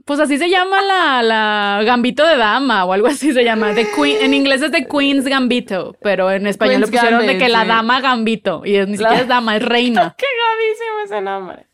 Pues 0.05 0.19
así 0.19 0.37
se 0.37 0.49
llama 0.49 0.83
la, 0.83 1.23
la 1.23 1.81
Gambito 1.83 2.23
de 2.25 2.37
Dama 2.37 2.85
o 2.85 2.93
algo 2.93 3.07
así 3.07 3.33
se 3.33 3.43
llama. 3.43 3.73
The 3.73 3.87
Queen, 3.91 4.17
en 4.21 4.33
inglés 4.35 4.61
es 4.61 4.71
The 4.71 4.85
Queen's 4.87 5.25
Gambito, 5.25 5.95
pero 6.01 6.29
en 6.31 6.45
español 6.45 6.75
Queen's 6.75 6.91
le 6.91 6.97
pusieron 6.97 7.25
de 7.25 7.37
que 7.39 7.49
la. 7.49 7.65
Dama 7.65 8.01
Gambito. 8.01 8.61
Y 8.63 8.75
es, 8.75 8.87
ni 8.87 8.97
siquiera 8.97 9.21
es 9.21 9.27
dama, 9.27 9.57
es 9.57 9.65
reina. 9.65 10.15
Qué 10.17 10.25
gavísimo 10.25 10.99
ese 11.05 11.21
nombre. 11.21 11.65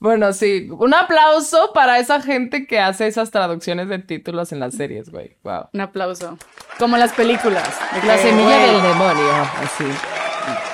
Bueno, 0.00 0.32
sí, 0.32 0.68
un 0.70 0.94
aplauso 0.94 1.72
para 1.72 1.98
esa 1.98 2.20
gente 2.20 2.66
que 2.66 2.80
hace 2.80 3.06
esas 3.06 3.30
traducciones 3.30 3.88
de 3.88 3.98
títulos 4.00 4.52
en 4.52 4.60
las 4.60 4.74
series, 4.74 5.10
güey. 5.10 5.36
Wow. 5.44 5.68
Un 5.72 5.80
aplauso. 5.80 6.38
Como 6.78 6.96
las 6.96 7.12
películas. 7.12 7.78
de 8.00 8.06
La 8.06 8.18
semilla 8.18 8.58
güey. 8.58 8.72
del 8.72 8.82
demonio, 8.82 9.30
así. 9.62 9.84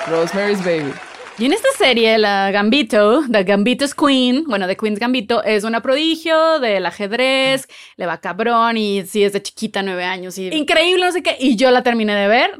Rosemary's 0.09 0.63
Baby. 0.63 0.93
Y 1.37 1.45
en 1.45 1.51
esta 1.51 1.67
serie, 1.77 2.17
la 2.17 2.49
Gambito, 2.51 3.23
The 3.29 3.43
Gambito's 3.43 3.93
Queen, 3.93 4.45
bueno, 4.45 4.67
The 4.67 4.77
Queen's 4.77 4.99
Gambito, 4.99 5.43
es 5.43 5.65
una 5.65 5.81
prodigio 5.81 6.61
del 6.61 6.85
ajedrez, 6.85 7.67
le 7.97 8.05
va 8.05 8.21
cabrón 8.21 8.77
y 8.77 9.03
sí, 9.05 9.21
es 9.21 9.33
de 9.33 9.43
chiquita, 9.43 9.83
nueve 9.83 10.05
años 10.05 10.37
y 10.37 10.47
increíble, 10.47 11.03
no 11.03 11.11
sé 11.11 11.21
qué. 11.21 11.35
Y 11.37 11.57
yo 11.57 11.71
la 11.71 11.83
terminé 11.83 12.15
de 12.15 12.29
ver. 12.29 12.51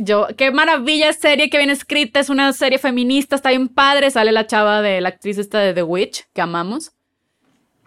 Yo, 0.00 0.26
qué 0.36 0.50
maravilla 0.50 1.10
serie, 1.14 1.48
qué 1.48 1.56
bien 1.56 1.70
escrita, 1.70 2.20
es 2.20 2.28
una 2.28 2.52
serie 2.52 2.78
feminista, 2.78 3.34
está 3.34 3.48
bien 3.48 3.66
padre. 3.68 4.10
Sale 4.10 4.30
la 4.30 4.46
chava 4.46 4.82
de 4.82 5.00
la 5.00 5.08
actriz 5.08 5.38
esta 5.38 5.60
de 5.60 5.72
The 5.72 5.82
Witch, 5.82 6.24
que 6.34 6.42
amamos. 6.42 6.92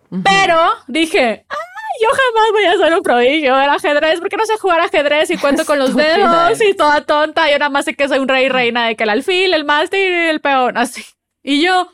Pero 0.10 0.72
dije, 0.88 1.46
ay, 1.48 1.71
yo 2.02 2.08
jamás 2.10 2.52
voy 2.52 2.64
a 2.66 2.78
ser 2.78 2.94
un 2.94 3.04
prodigio 3.04 3.56
del 3.56 3.70
ajedrez, 3.70 4.20
porque 4.20 4.38
no 4.38 4.46
sé 4.46 4.58
jugar 4.58 4.82
ajedrez 4.82 5.30
y 5.30 5.38
cuento 5.38 5.66
con 5.66 5.80
los 5.80 5.96
dedos 5.96 6.60
y 6.62 6.74
toda 6.74 7.02
tonta. 7.06 7.50
Yo 7.52 7.60
nada 7.60 7.70
más 7.70 7.86
sé 7.86 7.94
que 7.96 8.08
soy 8.08 8.20
un 8.20 8.28
rey 8.28 8.46
y 8.46 8.50
reina 8.50 8.88
de 8.88 8.96
que 8.96 9.04
el 9.04 9.10
alfil, 9.10 9.54
el 9.54 9.66
mástil 9.66 10.00
y 10.00 10.28
el 10.30 10.42
peón, 10.42 10.78
así. 10.78 11.04
Y 11.44 11.62
yo, 11.62 11.92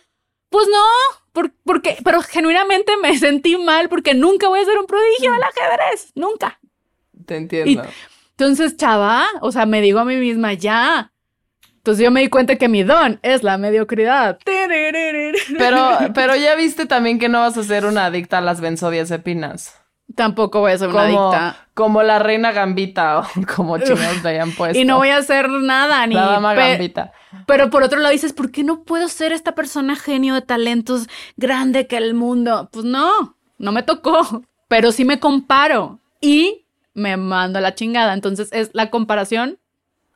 pues 0.49 0.67
no, 0.71 0.83
por- 1.33 1.51
porque, 1.65 1.97
pero 2.03 2.21
genuinamente 2.21 2.95
me 2.97 3.17
sentí 3.19 3.57
mal 3.57 3.89
porque 3.89 4.13
nunca 4.13 4.47
voy 4.47 4.59
a 4.61 4.65
ser 4.65 4.77
un 4.79 4.85
prodigio 4.87 5.31
del 5.33 5.43
ajedrez, 5.43 6.11
nunca. 6.15 6.59
Te 7.25 7.35
entiendo. 7.35 7.83
Entonces, 8.31 8.77
chava, 8.77 9.25
o 9.41 9.51
sea, 9.51 9.65
me 9.65 9.81
digo 9.81 9.99
a 9.99 10.05
mí 10.05 10.15
misma, 10.15 10.53
ya. 10.53 11.11
Entonces 11.77 12.03
yo 12.03 12.11
me 12.11 12.19
di 12.21 12.27
cuenta 12.29 12.57
que 12.57 12.67
mi 12.67 12.83
don 12.83 13.17
es 13.23 13.43
la 13.43 13.57
mediocridad. 13.57 14.37
Pero, 15.57 15.97
pero 16.13 16.35
ya 16.35 16.53
viste 16.55 16.85
también 16.85 17.17
que 17.17 17.29
no 17.29 17.39
vas 17.39 17.57
a 17.57 17.63
ser 17.63 17.85
una 17.85 18.05
adicta 18.05 18.39
a 18.39 18.41
las 18.41 18.59
benzodiazepinas. 18.61 19.73
Tampoco 20.15 20.61
voy 20.61 20.71
a 20.71 20.77
ser 20.77 20.87
una 20.89 21.05
Como, 21.05 21.31
adicta. 21.33 21.67
como 21.73 22.01
la 22.03 22.17
reina 22.19 22.51
gambita 22.51 23.19
o 23.21 23.25
como 23.55 23.77
chingados 23.77 24.23
le 24.23 24.29
hayan 24.29 24.51
puesto. 24.51 24.79
Y 24.79 24.85
no 24.85 24.97
voy 24.97 25.09
a 25.09 25.17
hacer 25.17 25.49
nada, 25.49 26.05
ni... 26.07 26.15
La 26.15 26.25
dama 26.27 26.55
pe- 26.55 26.69
gambita. 26.71 27.11
Pero 27.45 27.69
por 27.69 27.83
otro 27.83 27.99
lado 27.99 28.11
dices, 28.13 28.33
¿por 28.33 28.51
qué 28.51 28.63
no 28.63 28.83
puedo 28.83 29.09
ser 29.09 29.31
esta 29.33 29.53
persona 29.53 29.95
genio 29.95 30.33
de 30.33 30.41
talentos 30.41 31.07
grande 31.35 31.87
que 31.87 31.97
el 31.97 32.13
mundo? 32.13 32.69
Pues 32.71 32.85
no, 32.85 33.35
no 33.57 33.71
me 33.71 33.83
tocó, 33.83 34.43
pero 34.67 34.91
sí 34.91 35.03
me 35.05 35.19
comparo 35.19 35.99
y 36.21 36.65
me 36.93 37.17
mando 37.17 37.59
a 37.59 37.61
la 37.61 37.75
chingada. 37.75 38.13
Entonces 38.13 38.49
es 38.53 38.69
la 38.73 38.89
comparación 38.89 39.59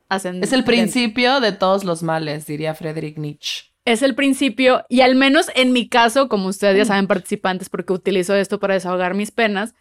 ascendente. 0.09 0.45
Es 0.47 0.53
el 0.53 0.63
principio 0.63 1.41
de 1.41 1.51
todos 1.51 1.83
los 1.83 2.01
males, 2.01 2.45
diría 2.47 2.73
Friedrich 2.73 3.17
Nietzsche. 3.17 3.70
Es 3.85 4.03
el 4.03 4.15
principio 4.15 4.85
y 4.89 5.01
al 5.01 5.15
menos 5.15 5.47
en 5.55 5.73
mi 5.73 5.87
caso, 5.89 6.29
como 6.29 6.47
ustedes 6.47 6.77
ya 6.77 6.85
saben 6.85 7.07
participantes, 7.07 7.69
porque 7.69 7.93
utilizo 7.93 8.35
esto 8.35 8.59
para 8.59 8.75
desahogar 8.75 9.15
mis 9.15 9.31
penas, 9.31 9.73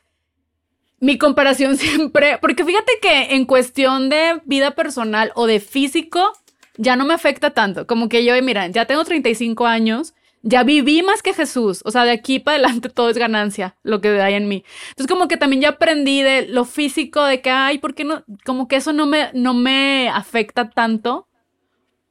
mi 1.00 1.18
comparación 1.18 1.76
siempre, 1.78 2.38
porque 2.38 2.64
fíjate 2.64 2.92
que 3.02 3.34
en 3.34 3.44
cuestión 3.44 4.08
de 4.08 4.40
vida 4.44 4.72
personal 4.72 5.32
o 5.34 5.46
de 5.46 5.60
físico, 5.60 6.32
ya 6.76 6.96
no 6.96 7.04
me 7.04 7.14
afecta 7.14 7.50
tanto. 7.50 7.86
Como 7.86 8.08
que 8.08 8.24
yo, 8.24 8.40
mira, 8.42 8.66
ya 8.68 8.86
tengo 8.86 9.04
35 9.04 9.66
años, 9.66 10.14
ya 10.42 10.62
viví 10.62 11.02
más 11.02 11.22
que 11.22 11.34
Jesús. 11.34 11.82
O 11.84 11.90
sea, 11.90 12.04
de 12.04 12.12
aquí 12.12 12.38
para 12.38 12.56
adelante 12.56 12.88
todo 12.88 13.10
es 13.10 13.18
ganancia, 13.18 13.76
lo 13.82 14.00
que 14.00 14.20
hay 14.20 14.34
en 14.34 14.48
mí. 14.48 14.64
Entonces, 14.90 15.06
como 15.06 15.28
que 15.28 15.36
también 15.36 15.62
ya 15.62 15.70
aprendí 15.70 16.22
de 16.22 16.46
lo 16.48 16.64
físico, 16.64 17.24
de 17.24 17.42
que, 17.42 17.50
ay, 17.50 17.78
¿por 17.78 17.94
qué 17.94 18.04
no? 18.04 18.24
Como 18.44 18.66
que 18.68 18.76
eso 18.76 18.92
no 18.92 19.06
me, 19.06 19.30
no 19.34 19.54
me 19.54 20.08
afecta 20.08 20.70
tanto. 20.70 21.26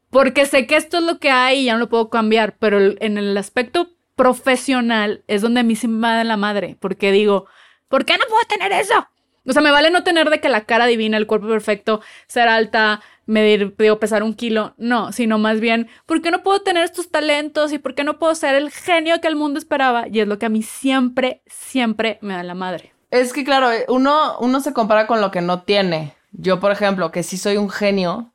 Porque 0.10 0.46
sé 0.46 0.66
que 0.68 0.76
esto 0.76 0.98
es 0.98 1.04
lo 1.04 1.20
que 1.20 1.32
hay 1.32 1.60
y 1.60 1.66
ya 1.66 1.74
no 1.74 1.80
lo 1.80 1.90
puedo 1.90 2.10
cambiar. 2.10 2.56
Pero 2.58 2.80
en 2.80 3.18
el 3.18 3.38
aspecto 3.38 3.90
profesional 4.16 5.24
es 5.28 5.42
donde 5.42 5.62
a 5.62 5.64
mí 5.64 5.76
se 5.76 5.88
me 5.88 6.02
va 6.02 6.24
la 6.24 6.38
madre. 6.38 6.78
Porque 6.80 7.12
digo, 7.12 7.46
¿por 7.88 8.06
qué 8.06 8.18
no 8.18 8.26
puedo 8.28 8.44
tener 8.48 8.72
eso? 8.72 9.08
O 9.48 9.54
sea, 9.54 9.62
me 9.62 9.72
vale 9.72 9.90
no 9.90 10.04
tener 10.04 10.30
de 10.30 10.42
que 10.42 10.50
la 10.50 10.66
cara 10.66 10.86
divina, 10.86 11.18
el 11.18 11.26
cuerpo 11.26 11.48
perfecto, 11.48 12.02
ser 12.28 12.48
alta, 12.48 13.02
medir, 13.26 13.76
digo, 13.78 14.00
pesar 14.00 14.22
un 14.24 14.34
kilo. 14.34 14.74
No, 14.78 15.12
sino 15.12 15.38
más 15.38 15.60
bien, 15.60 15.90
¿por 16.06 16.22
qué 16.22 16.32
no 16.32 16.44
puedo 16.44 16.62
tener 16.62 16.84
estos 16.84 17.10
talentos 17.10 17.72
y 17.72 17.80
por 17.80 17.96
qué 17.96 18.04
no 18.04 18.20
puedo 18.20 18.36
ser 18.36 18.56
el 18.56 18.70
genio 18.70 19.22
que 19.22 19.28
el 19.28 19.36
mundo 19.36 19.58
esperaba? 19.58 20.08
Y 20.08 20.20
es 20.20 20.28
lo 20.28 20.38
que 20.38 20.46
a 20.46 20.50
mí 20.50 20.62
siempre, 20.62 21.42
siempre 21.48 22.20
me 22.22 22.34
da 22.34 22.44
la 22.44 22.56
madre. 22.56 22.94
Es 23.12 23.34
que, 23.34 23.44
claro, 23.44 23.72
eh, 23.72 23.86
uno, 23.88 24.38
uno 24.40 24.60
se 24.60 24.74
compara 24.74 25.08
con 25.08 25.22
lo 25.22 25.32
que 25.32 25.42
no 25.42 25.64
tiene. 25.64 26.14
Yo, 26.32 26.60
por 26.60 26.72
ejemplo, 26.72 27.12
que 27.12 27.24
sí 27.24 27.38
soy 27.38 27.58
un 27.58 27.70
genio. 27.70 28.32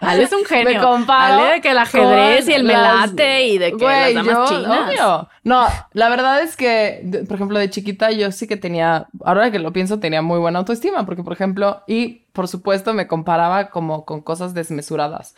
Ale 0.00 0.22
es 0.22 0.32
un 0.32 0.44
genio. 0.44 0.74
Me 0.74 0.80
comparo. 0.80 1.42
Ale 1.42 1.52
de 1.54 1.60
que 1.60 1.70
el 1.70 1.78
ajedrez 1.78 2.48
y 2.48 2.52
el 2.52 2.66
las- 2.66 3.10
melate 3.12 3.46
y 3.46 3.58
de 3.58 3.70
que 3.72 3.84
Güey, 3.84 4.14
las 4.14 4.24
damas 4.26 4.50
yo, 4.50 4.56
chinas. 4.56 4.88
obvio. 4.88 5.28
No, 5.42 5.66
la 5.92 6.08
verdad 6.08 6.40
es 6.42 6.56
que, 6.56 7.24
por 7.26 7.34
ejemplo, 7.36 7.58
de 7.58 7.68
chiquita 7.70 8.10
yo 8.12 8.30
sí 8.32 8.46
que 8.46 8.56
tenía, 8.56 9.08
ahora 9.24 9.50
que 9.50 9.58
lo 9.58 9.72
pienso, 9.72 9.98
tenía 9.98 10.22
muy 10.22 10.38
buena 10.38 10.60
autoestima, 10.60 11.04
porque, 11.04 11.22
por 11.24 11.32
ejemplo, 11.32 11.82
y 11.86 12.24
por 12.32 12.48
supuesto 12.48 12.94
me 12.94 13.06
comparaba 13.06 13.70
como 13.70 14.04
con 14.04 14.20
cosas 14.20 14.54
desmesuradas. 14.54 15.34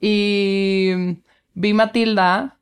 Y 0.00 0.92
vi 1.54 1.72
Matilda 1.72 2.56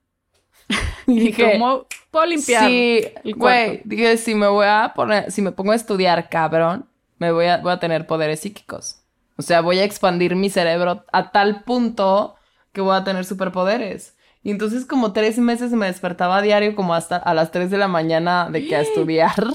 y 1.07 1.13
¿Y 1.13 1.21
dije, 1.21 1.53
cómo 1.53 1.87
puedo 2.11 2.27
limpiar 2.27 2.69
Sí, 2.69 3.05
güey, 3.35 3.83
dije, 3.85 4.17
si 4.17 4.35
me 4.35 4.47
voy 4.47 4.67
a 4.69 4.93
poner, 4.95 5.31
si 5.31 5.43
me 5.43 5.53
pongo 5.53 5.73
a 5.73 5.77
estudiar, 5.77 6.29
cabrón, 6.29 6.87
me 7.19 7.33
voy 7.33 7.47
a, 7.47 7.59
voy 7.59 7.73
a 7.73 7.81
tener 7.81 8.07
poderes 8.07 8.41
psíquicos. 8.41 9.03
O 9.37 9.43
sea, 9.43 9.61
voy 9.61 9.79
a 9.79 9.85
expandir 9.85 10.35
mi 10.35 10.51
cerebro 10.51 11.05
a 11.13 11.31
tal 11.31 11.63
punto 11.65 12.37
que 12.73 12.81
voy 12.81 12.97
a 12.97 13.05
tener 13.05 13.25
superpoderes. 13.25 14.17
Y 14.43 14.51
entonces 14.51 14.87
como 14.87 15.13
tres 15.13 15.39
meses 15.39 15.73
me 15.73 15.87
despertaba 15.87 16.39
a 16.39 16.43
diario 16.43 16.77
como 16.77 16.95
hasta 16.95 17.17
a 17.17 17.35
las 17.35 17.51
3 17.51 17.71
de 17.71 17.79
la 17.79 17.89
mañana 17.89 18.49
de 18.49 18.67
que 18.67 18.77
a 18.77 18.81
estudiar 18.81 19.35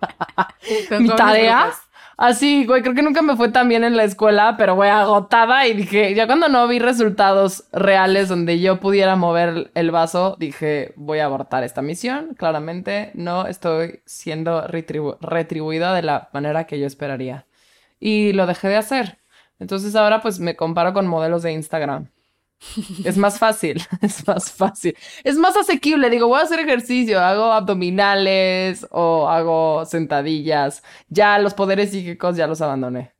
mi 1.00 1.08
tarea. 1.08 1.72
Así, 2.16 2.64
güey, 2.64 2.80
creo 2.80 2.94
que 2.94 3.02
nunca 3.02 3.20
me 3.20 3.36
fue 3.36 3.50
tan 3.50 3.68
bien 3.68 3.84
en 3.84 3.94
la 3.94 4.04
escuela, 4.04 4.56
pero 4.56 4.74
güey, 4.74 4.88
agotada 4.88 5.66
y 5.66 5.74
dije, 5.74 6.14
ya 6.14 6.26
cuando 6.26 6.48
no 6.48 6.66
vi 6.66 6.78
resultados 6.78 7.64
reales 7.72 8.30
donde 8.30 8.58
yo 8.58 8.80
pudiera 8.80 9.16
mover 9.16 9.70
el 9.74 9.90
vaso, 9.90 10.34
dije, 10.38 10.94
voy 10.96 11.18
a 11.18 11.26
abortar 11.26 11.62
esta 11.62 11.82
misión. 11.82 12.34
Claramente 12.34 13.10
no 13.12 13.46
estoy 13.46 14.00
siendo 14.06 14.66
retribuida 14.66 15.94
de 15.94 16.02
la 16.02 16.30
manera 16.32 16.64
que 16.64 16.78
yo 16.80 16.86
esperaría. 16.86 17.46
Y 18.00 18.32
lo 18.32 18.46
dejé 18.46 18.68
de 18.68 18.76
hacer. 18.76 19.18
Entonces 19.58 19.94
ahora 19.94 20.22
pues 20.22 20.40
me 20.40 20.56
comparo 20.56 20.94
con 20.94 21.06
modelos 21.06 21.42
de 21.42 21.52
Instagram. 21.52 22.08
Es 23.04 23.16
más 23.16 23.38
fácil, 23.38 23.82
es 24.00 24.26
más 24.26 24.50
fácil. 24.50 24.96
Es 25.24 25.36
más 25.36 25.56
asequible. 25.56 26.10
Digo, 26.10 26.28
voy 26.28 26.40
a 26.40 26.44
hacer 26.44 26.60
ejercicio, 26.60 27.20
hago 27.20 27.52
abdominales 27.52 28.86
o 28.90 29.28
hago 29.28 29.84
sentadillas. 29.84 30.82
Ya 31.08 31.38
los 31.38 31.54
poderes 31.54 31.90
psíquicos 31.90 32.36
ya 32.36 32.46
los 32.46 32.60
abandoné. 32.60 33.14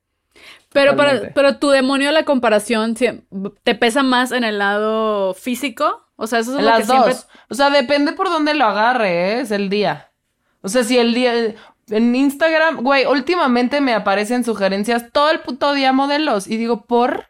Pero, 0.73 0.95
pero 1.35 1.57
tu 1.57 1.71
demonio, 1.71 2.13
la 2.13 2.25
comparación, 2.25 2.95
¿te 2.95 3.75
pesa 3.75 4.03
más 4.03 4.31
en 4.33 4.45
el 4.45 4.59
lado 4.59 5.33
físico? 5.33 6.07
O 6.17 6.27
sea, 6.27 6.41
eso 6.41 6.59
es 6.59 6.65
lo 6.65 6.77
que 6.77 6.85
siempre... 6.85 7.15
O 7.49 7.55
sea, 7.55 7.71
depende 7.71 8.13
por 8.13 8.29
dónde 8.29 8.55
lo 8.55 8.67
agarre, 8.67 9.09
¿eh? 9.09 9.41
es 9.41 9.51
el 9.53 9.71
día. 9.71 10.11
O 10.63 10.69
sea, 10.69 10.85
si 10.85 10.99
el 10.99 11.15
día... 11.15 11.55
En 11.89 12.15
Instagram, 12.17 12.83
güey, 12.83 13.07
últimamente 13.07 13.81
me 13.81 13.95
aparecen 13.95 14.45
sugerencias 14.45 15.13
todo 15.13 15.31
el 15.31 15.41
puto 15.41 15.73
día 15.73 15.93
modelos. 15.93 16.49
Y 16.49 16.57
digo, 16.57 16.85
¿por? 16.85 17.29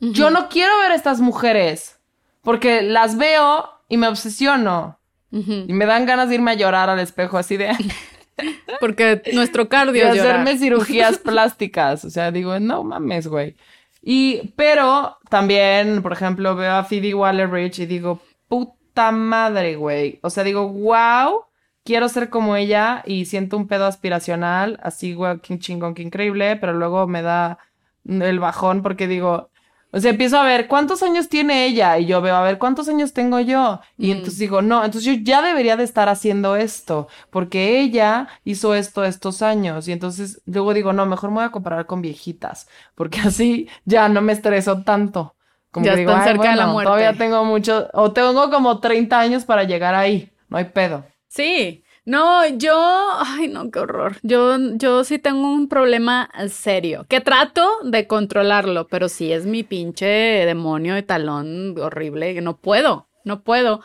Yo 0.00 0.30
no 0.30 0.48
quiero 0.48 0.78
ver 0.78 0.92
a 0.92 0.94
estas 0.94 1.20
mujeres. 1.20 1.98
Porque 2.42 2.82
las 2.82 3.16
veo 3.16 3.68
y 3.88 3.96
me 3.96 4.08
obsesiono. 4.08 4.98
Y 5.30 5.72
me 5.72 5.84
dan 5.84 6.06
ganas 6.06 6.28
de 6.28 6.36
irme 6.36 6.52
a 6.52 6.54
llorar 6.54 6.88
al 6.88 7.00
espejo 7.00 7.36
así 7.36 7.56
de... 7.56 7.72
porque 8.80 9.22
nuestro 9.32 9.68
cardio 9.68 10.08
es 10.08 10.18
hacerme 10.18 10.58
cirugías 10.58 11.18
plásticas. 11.24 12.04
O 12.04 12.10
sea, 12.10 12.30
digo, 12.30 12.58
no 12.60 12.84
mames, 12.84 13.26
güey. 13.26 13.56
Y, 14.02 14.52
pero 14.56 15.18
también, 15.28 16.02
por 16.02 16.12
ejemplo, 16.12 16.54
veo 16.54 16.74
a 16.74 16.84
Phoebe 16.84 17.14
Waller-Bridge 17.14 17.80
y 17.80 17.86
digo, 17.86 18.20
puta 18.48 19.10
madre, 19.10 19.76
güey. 19.76 20.20
O 20.22 20.30
sea, 20.30 20.44
digo, 20.44 20.68
wow, 20.68 21.44
quiero 21.84 22.08
ser 22.08 22.30
como 22.30 22.56
ella 22.56 23.02
y 23.04 23.24
siento 23.24 23.56
un 23.56 23.66
pedo 23.66 23.86
aspiracional, 23.86 24.78
así, 24.82 25.14
güey, 25.14 25.40
qué 25.40 25.58
chingón, 25.58 25.94
qué 25.94 26.02
increíble, 26.02 26.56
pero 26.56 26.72
luego 26.72 27.06
me 27.06 27.22
da 27.22 27.58
el 28.04 28.38
bajón 28.38 28.82
porque 28.82 29.08
digo, 29.08 29.50
o 29.96 30.00
sea, 30.00 30.10
empiezo 30.10 30.36
a 30.36 30.44
ver 30.44 30.68
cuántos 30.68 31.02
años 31.02 31.30
tiene 31.30 31.64
ella 31.64 31.98
y 31.98 32.04
yo 32.04 32.20
veo 32.20 32.36
a 32.36 32.42
ver 32.42 32.58
cuántos 32.58 32.86
años 32.90 33.14
tengo 33.14 33.40
yo. 33.40 33.80
Y 33.96 34.08
mm. 34.08 34.10
entonces 34.10 34.38
digo, 34.38 34.60
no, 34.60 34.84
entonces 34.84 35.04
yo 35.04 35.22
ya 35.22 35.40
debería 35.40 35.78
de 35.78 35.84
estar 35.84 36.10
haciendo 36.10 36.54
esto 36.54 37.08
porque 37.30 37.80
ella 37.80 38.28
hizo 38.44 38.74
esto 38.74 39.06
estos 39.06 39.40
años. 39.40 39.88
Y 39.88 39.92
entonces 39.92 40.42
luego 40.44 40.74
digo, 40.74 40.92
no, 40.92 41.06
mejor 41.06 41.30
me 41.30 41.36
voy 41.36 41.44
a 41.44 41.50
comparar 41.50 41.86
con 41.86 42.02
viejitas 42.02 42.68
porque 42.94 43.20
así 43.24 43.70
ya 43.86 44.10
no 44.10 44.20
me 44.20 44.34
estreso 44.34 44.82
tanto. 44.82 45.34
Como 45.70 45.86
ya 45.86 45.94
que 45.94 46.02
están 46.02 46.24
cerca 46.24 46.50
de 46.50 46.56
la 46.56 46.66
muerte. 46.66 46.88
Todavía 46.88 47.14
tengo 47.14 47.46
mucho, 47.46 47.88
o 47.94 48.12
tengo 48.12 48.50
como 48.50 48.80
30 48.80 49.18
años 49.18 49.44
para 49.46 49.64
llegar 49.64 49.94
ahí. 49.94 50.30
No 50.50 50.58
hay 50.58 50.66
pedo. 50.66 51.06
Sí, 51.26 51.85
no, 52.06 52.46
yo, 52.46 52.72
ay 53.18 53.48
no, 53.48 53.68
qué 53.72 53.80
horror. 53.80 54.16
Yo, 54.22 54.56
yo 54.74 55.02
sí 55.02 55.18
tengo 55.18 55.52
un 55.52 55.68
problema 55.68 56.30
serio, 56.48 57.04
que 57.08 57.20
trato 57.20 57.68
de 57.82 58.06
controlarlo, 58.06 58.86
pero 58.86 59.08
sí 59.08 59.32
es 59.32 59.44
mi 59.44 59.64
pinche 59.64 60.06
demonio 60.06 60.94
de 60.94 61.02
talón 61.02 61.74
horrible, 61.78 62.32
que 62.32 62.40
no 62.42 62.58
puedo, 62.58 63.08
no 63.24 63.42
puedo. 63.42 63.80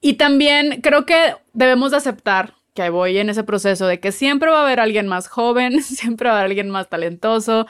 Y 0.00 0.14
también 0.14 0.80
creo 0.82 1.06
que 1.06 1.36
debemos 1.52 1.92
de 1.92 1.98
aceptar 1.98 2.54
que 2.74 2.90
voy 2.90 3.18
en 3.18 3.30
ese 3.30 3.44
proceso 3.44 3.86
de 3.86 4.00
que 4.00 4.10
siempre 4.10 4.50
va 4.50 4.58
a 4.58 4.64
haber 4.64 4.80
alguien 4.80 5.06
más 5.06 5.28
joven, 5.28 5.80
siempre 5.82 6.28
va 6.28 6.34
a 6.34 6.38
haber 6.40 6.50
alguien 6.50 6.70
más 6.70 6.88
talentoso, 6.88 7.68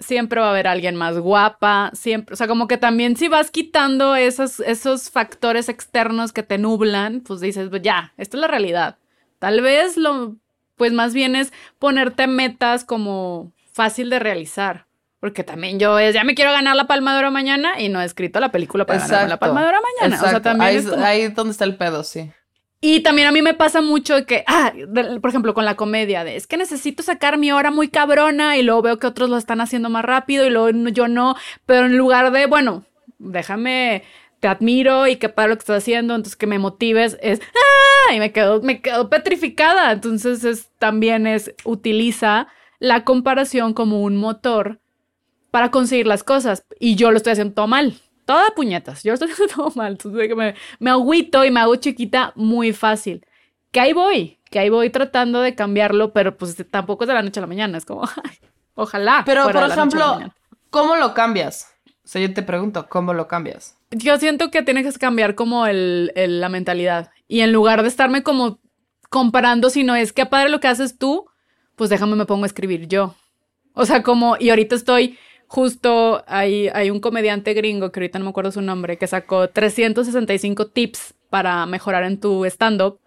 siempre 0.00 0.40
va 0.40 0.48
a 0.48 0.50
haber 0.50 0.66
alguien 0.66 0.96
más 0.96 1.18
guapa, 1.18 1.92
siempre, 1.94 2.34
o 2.34 2.36
sea, 2.36 2.48
como 2.48 2.66
que 2.66 2.78
también 2.78 3.16
si 3.16 3.28
vas 3.28 3.52
quitando 3.52 4.16
esos, 4.16 4.58
esos 4.58 5.08
factores 5.08 5.68
externos 5.68 6.32
que 6.32 6.42
te 6.42 6.58
nublan, 6.58 7.20
pues 7.20 7.40
dices, 7.40 7.68
pues 7.70 7.82
ya, 7.82 8.12
esta 8.16 8.36
es 8.36 8.40
la 8.40 8.48
realidad. 8.48 8.98
Tal 9.38 9.60
vez 9.60 9.96
lo, 9.96 10.36
pues 10.76 10.92
más 10.92 11.14
bien 11.14 11.36
es 11.36 11.52
ponerte 11.78 12.26
metas 12.26 12.84
como 12.84 13.52
fácil 13.72 14.10
de 14.10 14.18
realizar. 14.18 14.86
Porque 15.20 15.42
también 15.42 15.78
yo 15.78 15.98
es, 15.98 16.14
ya 16.14 16.22
me 16.22 16.34
quiero 16.34 16.52
ganar 16.52 16.76
la 16.76 16.86
Palma 16.86 17.14
de 17.14 17.20
Oro 17.20 17.30
mañana 17.30 17.80
y 17.80 17.88
no 17.88 18.00
he 18.00 18.04
escrito 18.04 18.40
la 18.40 18.52
película 18.52 18.84
para 18.84 19.00
ganar 19.00 19.28
la 19.28 19.38
Palma 19.38 19.62
de 19.62 19.68
Oro 19.68 19.78
mañana. 20.00 20.22
O 20.22 20.28
sea, 20.28 20.42
también 20.42 20.68
ahí, 20.68 20.76
es 20.76 20.92
ahí 20.92 21.28
donde 21.28 21.52
está 21.52 21.64
el 21.64 21.76
pedo, 21.76 22.04
sí. 22.04 22.30
Y 22.86 23.00
también 23.00 23.26
a 23.26 23.32
mí 23.32 23.40
me 23.40 23.54
pasa 23.54 23.80
mucho 23.80 24.26
que, 24.26 24.44
ah, 24.46 24.70
por 25.22 25.30
ejemplo, 25.30 25.54
con 25.54 25.64
la 25.64 25.74
comedia, 25.74 26.22
de 26.22 26.36
es 26.36 26.46
que 26.46 26.58
necesito 26.58 27.02
sacar 27.02 27.38
mi 27.38 27.50
hora 27.50 27.70
muy 27.70 27.88
cabrona 27.88 28.58
y 28.58 28.62
luego 28.62 28.82
veo 28.82 28.98
que 28.98 29.06
otros 29.06 29.30
lo 29.30 29.38
están 29.38 29.62
haciendo 29.62 29.88
más 29.88 30.04
rápido 30.04 30.44
y 30.44 30.50
luego 30.50 30.68
yo 30.90 31.08
no, 31.08 31.34
pero 31.64 31.86
en 31.86 31.96
lugar 31.96 32.30
de, 32.30 32.44
bueno, 32.44 32.84
déjame 33.16 34.02
te 34.44 34.48
admiro 34.48 35.06
y 35.06 35.16
que 35.16 35.30
para 35.30 35.48
lo 35.48 35.54
que 35.54 35.60
estás 35.60 35.78
haciendo, 35.78 36.14
entonces 36.14 36.36
que 36.36 36.46
me 36.46 36.58
motives 36.58 37.16
es, 37.22 37.40
¡ah! 37.40 38.12
Y 38.12 38.18
me 38.18 38.30
quedo, 38.30 38.60
me 38.60 38.82
quedo 38.82 39.08
petrificada. 39.08 39.90
Entonces 39.90 40.44
es, 40.44 40.68
también 40.78 41.26
es, 41.26 41.54
utiliza 41.64 42.48
la 42.78 43.04
comparación 43.04 43.72
como 43.72 44.02
un 44.02 44.18
motor 44.18 44.80
para 45.50 45.70
conseguir 45.70 46.06
las 46.06 46.22
cosas. 46.22 46.66
Y 46.78 46.94
yo 46.94 47.10
lo 47.10 47.16
estoy 47.16 47.32
haciendo 47.32 47.54
todo 47.54 47.68
mal. 47.68 47.94
Toda 48.26 48.50
puñetas. 48.54 49.02
Yo 49.02 49.12
lo 49.12 49.14
estoy 49.14 49.30
haciendo 49.32 49.54
todo 49.54 49.72
mal. 49.76 49.92
Entonces 49.92 50.36
me, 50.36 50.54
me 50.78 50.90
agüito 50.90 51.42
y 51.46 51.50
me 51.50 51.60
hago 51.60 51.76
chiquita 51.76 52.34
muy 52.34 52.74
fácil. 52.74 53.24
Que 53.72 53.80
ahí 53.80 53.94
voy, 53.94 54.40
que 54.50 54.58
ahí 54.58 54.68
voy 54.68 54.90
tratando 54.90 55.40
de 55.40 55.54
cambiarlo, 55.54 56.12
pero 56.12 56.36
pues 56.36 56.54
tampoco 56.70 57.04
es 57.04 57.08
de 57.08 57.14
la 57.14 57.22
noche 57.22 57.40
a 57.40 57.44
la 57.44 57.46
mañana. 57.46 57.78
Es 57.78 57.86
como, 57.86 58.06
ojalá. 58.74 59.22
Pero, 59.24 59.44
por 59.44 59.70
ejemplo, 59.70 60.20
¿cómo 60.68 60.96
lo 60.96 61.14
cambias? 61.14 61.73
O 62.04 62.08
sea, 62.08 62.20
yo 62.20 62.34
te 62.34 62.42
pregunto, 62.42 62.86
¿cómo 62.88 63.14
lo 63.14 63.28
cambias? 63.28 63.76
yo 63.90 64.18
siento 64.18 64.50
que 64.50 64.62
tiene 64.62 64.82
que 64.82 64.92
cambiar 64.92 65.34
como 65.34 65.66
el, 65.66 66.12
la 66.14 66.48
mentalidad. 66.48 67.10
Y 67.28 67.40
en 67.40 67.52
lugar 67.52 67.82
de 67.82 67.88
estarme 67.88 68.22
como 68.22 68.60
comparando, 69.08 69.70
si 69.70 69.84
no 69.84 69.94
es 69.94 70.12
que 70.12 70.26
padre 70.26 70.48
lo 70.50 70.60
que 70.60 70.68
haces 70.68 70.98
tú, 70.98 71.26
pues 71.76 71.90
déjame 71.90 72.16
me 72.16 72.26
pongo 72.26 72.44
a 72.44 72.46
escribir 72.46 72.88
yo. 72.88 73.14
O 73.72 73.86
sea, 73.86 74.02
como, 74.02 74.36
y 74.38 74.50
ahorita 74.50 74.74
estoy 74.74 75.18
justo, 75.46 76.24
hay, 76.26 76.68
hay 76.68 76.90
un 76.90 77.00
comediante 77.00 77.54
gringo, 77.54 77.92
que 77.92 78.00
ahorita 78.00 78.18
no 78.18 78.24
me 78.24 78.30
acuerdo 78.30 78.52
su 78.52 78.60
nombre, 78.60 78.98
que 78.98 79.06
sacó 79.06 79.48
365 79.48 80.68
tips 80.68 81.14
para 81.30 81.64
mejorar 81.66 82.04
en 82.04 82.18
tu 82.18 82.44
stand-up. 82.46 83.00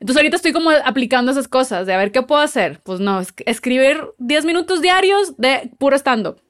Entonces 0.00 0.18
ahorita 0.18 0.36
estoy 0.36 0.52
como 0.52 0.70
aplicando 0.70 1.32
esas 1.32 1.48
cosas, 1.48 1.86
de 1.86 1.94
a 1.94 1.98
ver 1.98 2.12
qué 2.12 2.22
puedo 2.22 2.40
hacer. 2.40 2.80
Pues 2.84 3.00
no, 3.00 3.20
escribir 3.46 4.02
10 4.18 4.44
minutos 4.44 4.80
diarios 4.80 5.36
de 5.38 5.70
puro 5.78 5.96
stand-up. 5.96 6.40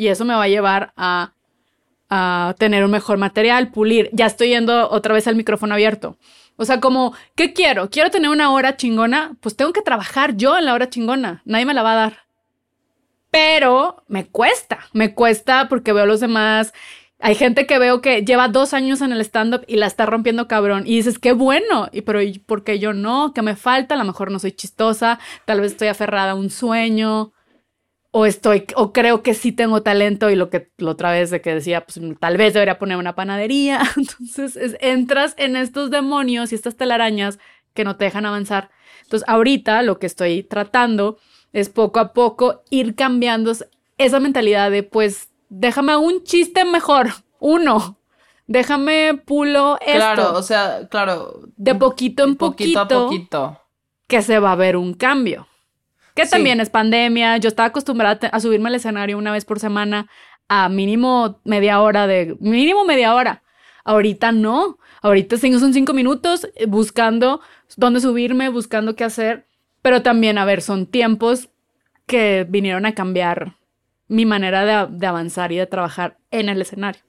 Y 0.00 0.08
eso 0.08 0.24
me 0.24 0.34
va 0.34 0.44
a 0.44 0.48
llevar 0.48 0.92
a 0.96 1.34
a 2.10 2.56
tener 2.58 2.84
un 2.84 2.90
mejor 2.90 3.18
material, 3.18 3.70
pulir. 3.70 4.10
Ya 4.12 4.26
estoy 4.26 4.48
yendo 4.48 4.90
otra 4.90 5.14
vez 5.14 5.28
al 5.28 5.36
micrófono 5.36 5.74
abierto. 5.74 6.18
O 6.56 6.64
sea, 6.64 6.80
como, 6.80 7.14
¿qué 7.36 7.52
quiero? 7.52 7.88
¿Quiero 7.88 8.10
tener 8.10 8.30
una 8.30 8.50
hora 8.50 8.76
chingona? 8.76 9.36
Pues 9.40 9.56
tengo 9.56 9.72
que 9.72 9.80
trabajar 9.80 10.36
yo 10.36 10.58
en 10.58 10.66
la 10.66 10.74
hora 10.74 10.90
chingona. 10.90 11.40
Nadie 11.44 11.66
me 11.66 11.72
la 11.74 11.84
va 11.84 11.92
a 11.92 11.96
dar. 11.96 12.18
Pero 13.30 14.02
me 14.08 14.26
cuesta, 14.26 14.80
me 14.92 15.14
cuesta 15.14 15.68
porque 15.68 15.92
veo 15.92 16.02
a 16.02 16.06
los 16.06 16.18
demás. 16.18 16.74
Hay 17.20 17.36
gente 17.36 17.66
que 17.66 17.78
veo 17.78 18.00
que 18.00 18.24
lleva 18.24 18.48
dos 18.48 18.74
años 18.74 19.02
en 19.02 19.12
el 19.12 19.20
stand-up 19.20 19.64
y 19.68 19.76
la 19.76 19.86
está 19.86 20.04
rompiendo 20.04 20.48
cabrón. 20.48 20.82
Y 20.86 20.96
dices, 20.96 21.20
qué 21.20 21.32
bueno. 21.32 21.88
Y 21.92 22.00
pero 22.00 22.20
¿por 22.44 22.64
qué 22.64 22.80
yo 22.80 22.92
no? 22.92 23.32
¿Qué 23.32 23.42
me 23.42 23.54
falta? 23.54 23.94
A 23.94 23.98
lo 23.98 24.04
mejor 24.04 24.32
no 24.32 24.40
soy 24.40 24.50
chistosa. 24.50 25.20
Tal 25.44 25.60
vez 25.60 25.72
estoy 25.72 25.88
aferrada 25.88 26.32
a 26.32 26.34
un 26.34 26.50
sueño 26.50 27.32
o 28.12 28.26
estoy, 28.26 28.66
o 28.74 28.92
creo 28.92 29.22
que 29.22 29.34
sí 29.34 29.52
tengo 29.52 29.82
talento 29.82 30.30
y 30.30 30.36
lo 30.36 30.50
que 30.50 30.70
la 30.78 30.90
otra 30.90 31.12
vez 31.12 31.30
de 31.30 31.40
que 31.40 31.54
decía, 31.54 31.84
pues 31.86 32.00
tal 32.18 32.36
vez 32.36 32.54
debería 32.54 32.78
poner 32.78 32.96
una 32.96 33.14
panadería. 33.14 33.82
Entonces 33.96 34.76
entras 34.80 35.34
en 35.36 35.56
estos 35.56 35.90
demonios 35.90 36.52
y 36.52 36.56
estas 36.56 36.76
telarañas 36.76 37.38
que 37.74 37.84
no 37.84 37.96
te 37.96 38.06
dejan 38.06 38.26
avanzar. 38.26 38.70
Entonces 39.02 39.28
ahorita 39.28 39.82
lo 39.82 39.98
que 39.98 40.06
estoy 40.06 40.42
tratando 40.42 41.18
es 41.52 41.68
poco 41.68 42.00
a 42.00 42.12
poco 42.12 42.62
ir 42.70 42.94
cambiando 42.94 43.52
esa 43.98 44.20
mentalidad 44.20 44.70
de 44.70 44.82
pues 44.82 45.28
déjame 45.48 45.96
un 45.96 46.24
chiste 46.24 46.64
mejor, 46.64 47.08
uno. 47.38 47.96
Déjame 48.46 49.14
pulo 49.14 49.78
esto. 49.80 49.92
Claro, 49.92 50.32
o 50.36 50.42
sea, 50.42 50.88
claro. 50.88 51.42
De 51.56 51.76
poquito 51.76 52.24
en 52.24 52.34
poquito. 52.34 52.80
Poquito 52.80 52.98
a 52.98 53.04
poquito. 53.04 53.60
Que 54.08 54.22
se 54.22 54.40
va 54.40 54.50
a 54.50 54.56
ver 54.56 54.76
un 54.76 54.94
cambio. 54.94 55.46
Que 56.14 56.26
también 56.26 56.60
es 56.60 56.70
pandemia. 56.70 57.36
Yo 57.38 57.48
estaba 57.48 57.68
acostumbrada 57.68 58.28
a 58.28 58.40
subirme 58.40 58.68
al 58.68 58.74
escenario 58.74 59.18
una 59.18 59.32
vez 59.32 59.44
por 59.44 59.60
semana 59.60 60.08
a 60.48 60.68
mínimo 60.68 61.40
media 61.44 61.80
hora 61.80 62.06
de... 62.06 62.36
Mínimo 62.40 62.84
media 62.84 63.14
hora. 63.14 63.42
Ahorita 63.84 64.32
no. 64.32 64.78
Ahorita 65.02 65.36
son 65.36 65.72
cinco 65.72 65.92
minutos 65.92 66.48
eh, 66.56 66.66
buscando 66.66 67.40
dónde 67.76 68.00
subirme, 68.00 68.48
buscando 68.48 68.96
qué 68.96 69.04
hacer. 69.04 69.46
Pero 69.82 70.02
también, 70.02 70.36
a 70.38 70.44
ver, 70.44 70.60
son 70.60 70.86
tiempos 70.86 71.48
que 72.06 72.46
vinieron 72.48 72.84
a 72.86 72.94
cambiar 72.94 73.54
mi 74.08 74.26
manera 74.26 74.64
de, 74.64 74.96
de 74.96 75.06
avanzar 75.06 75.52
y 75.52 75.56
de 75.56 75.66
trabajar 75.66 76.18
en 76.30 76.48
el 76.48 76.60
escenario. 76.60 77.00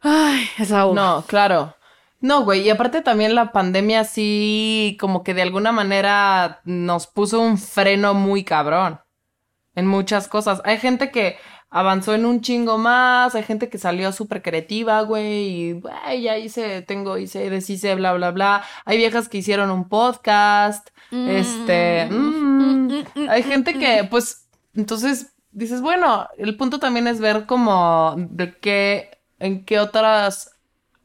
Ay, 0.00 0.48
esa 0.58 0.84
No, 0.92 1.24
claro. 1.26 1.74
No, 2.20 2.44
güey, 2.44 2.62
y 2.62 2.70
aparte 2.70 3.02
también 3.02 3.34
la 3.34 3.52
pandemia 3.52 4.04
sí 4.04 4.96
como 4.98 5.22
que 5.22 5.34
de 5.34 5.42
alguna 5.42 5.72
manera 5.72 6.60
nos 6.64 7.06
puso 7.06 7.40
un 7.40 7.58
freno 7.58 8.14
muy 8.14 8.42
cabrón 8.42 9.00
en 9.74 9.86
muchas 9.86 10.26
cosas. 10.26 10.62
Hay 10.64 10.78
gente 10.78 11.10
que 11.10 11.36
avanzó 11.68 12.14
en 12.14 12.24
un 12.24 12.40
chingo 12.40 12.78
más, 12.78 13.34
hay 13.34 13.42
gente 13.42 13.68
que 13.68 13.78
salió 13.78 14.10
súper 14.12 14.40
creativa, 14.40 15.02
güey, 15.02 15.46
y 15.46 15.72
güey, 15.74 16.22
ya 16.22 16.38
hice, 16.38 16.82
tengo, 16.82 17.18
hice, 17.18 17.50
deshice, 17.50 17.94
bla, 17.94 18.14
bla, 18.14 18.30
bla. 18.30 18.64
Hay 18.84 18.96
viejas 18.96 19.28
que 19.28 19.38
hicieron 19.38 19.70
un 19.70 19.88
podcast, 19.88 20.88
este, 21.10 22.08
mm, 22.10 23.04
hay 23.28 23.42
gente 23.42 23.78
que, 23.78 24.04
pues, 24.10 24.48
entonces 24.74 25.34
dices, 25.52 25.80
bueno, 25.82 26.28
el 26.38 26.56
punto 26.56 26.78
también 26.78 27.06
es 27.06 27.20
ver 27.20 27.46
como 27.46 28.14
de 28.16 28.56
qué, 28.58 29.18
en 29.38 29.64
qué 29.64 29.78
otras 29.78 30.55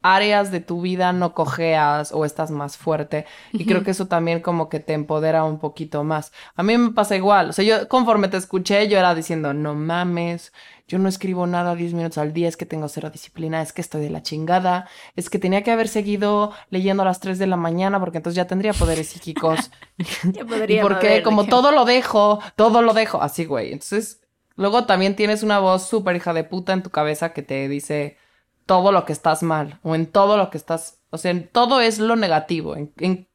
áreas 0.02 0.50
de 0.50 0.60
tu 0.60 0.80
vida 0.82 1.12
no 1.12 1.34
cojeas 1.34 2.12
o 2.12 2.24
estás 2.24 2.50
más 2.50 2.76
fuerte. 2.76 3.26
Y 3.52 3.64
creo 3.64 3.82
que 3.82 3.92
eso 3.92 4.06
también 4.06 4.40
como 4.40 4.68
que 4.68 4.80
te 4.80 4.92
empodera 4.92 5.44
un 5.44 5.58
poquito 5.58 6.04
más. 6.04 6.32
A 6.54 6.62
mí 6.62 6.76
me 6.76 6.90
pasa 6.90 7.16
igual. 7.16 7.50
O 7.50 7.52
sea, 7.52 7.64
yo 7.64 7.88
conforme 7.88 8.28
te 8.28 8.36
escuché, 8.36 8.88
yo 8.88 8.98
era 8.98 9.14
diciendo, 9.14 9.54
no 9.54 9.74
mames, 9.74 10.52
yo 10.88 10.98
no 10.98 11.08
escribo 11.08 11.46
nada 11.46 11.74
10 11.74 11.94
minutos 11.94 12.18
al 12.18 12.32
día, 12.32 12.48
es 12.48 12.56
que 12.58 12.66
tengo 12.66 12.88
cero 12.88 13.08
disciplina, 13.10 13.62
es 13.62 13.72
que 13.72 13.80
estoy 13.80 14.02
de 14.02 14.10
la 14.10 14.22
chingada, 14.22 14.88
es 15.16 15.30
que 15.30 15.38
tenía 15.38 15.62
que 15.62 15.70
haber 15.70 15.88
seguido 15.88 16.52
leyendo 16.68 17.02
a 17.02 17.06
las 17.06 17.20
3 17.20 17.38
de 17.38 17.46
la 17.46 17.56
mañana 17.56 17.98
porque 17.98 18.18
entonces 18.18 18.36
ya 18.36 18.46
tendría 18.46 18.72
poderes 18.74 19.08
psíquicos. 19.08 19.70
Ya 20.24 20.44
podría 20.44 20.82
porque 20.82 21.22
como 21.22 21.46
todo 21.46 21.70
lo 21.70 21.84
dejo, 21.84 22.40
todo 22.56 22.82
lo 22.82 22.92
dejo, 22.92 23.22
así 23.22 23.44
güey. 23.44 23.72
Entonces, 23.72 24.20
luego 24.56 24.84
también 24.84 25.16
tienes 25.16 25.42
una 25.42 25.58
voz 25.58 25.86
súper 25.86 26.16
hija 26.16 26.32
de 26.32 26.44
puta 26.44 26.72
en 26.72 26.82
tu 26.82 26.90
cabeza 26.90 27.32
que 27.32 27.42
te 27.42 27.68
dice 27.68 28.16
todo 28.66 28.92
lo 28.92 29.04
que 29.04 29.12
estás 29.12 29.42
mal 29.42 29.78
o 29.82 29.94
en 29.94 30.06
todo 30.06 30.36
lo 30.36 30.50
que 30.50 30.58
estás, 30.58 30.98
o 31.10 31.18
sea, 31.18 31.30
en 31.30 31.48
todo 31.48 31.80
es 31.80 31.98
lo 31.98 32.16
negativo. 32.16 32.76
en- 32.76 32.92
en- 32.98 33.28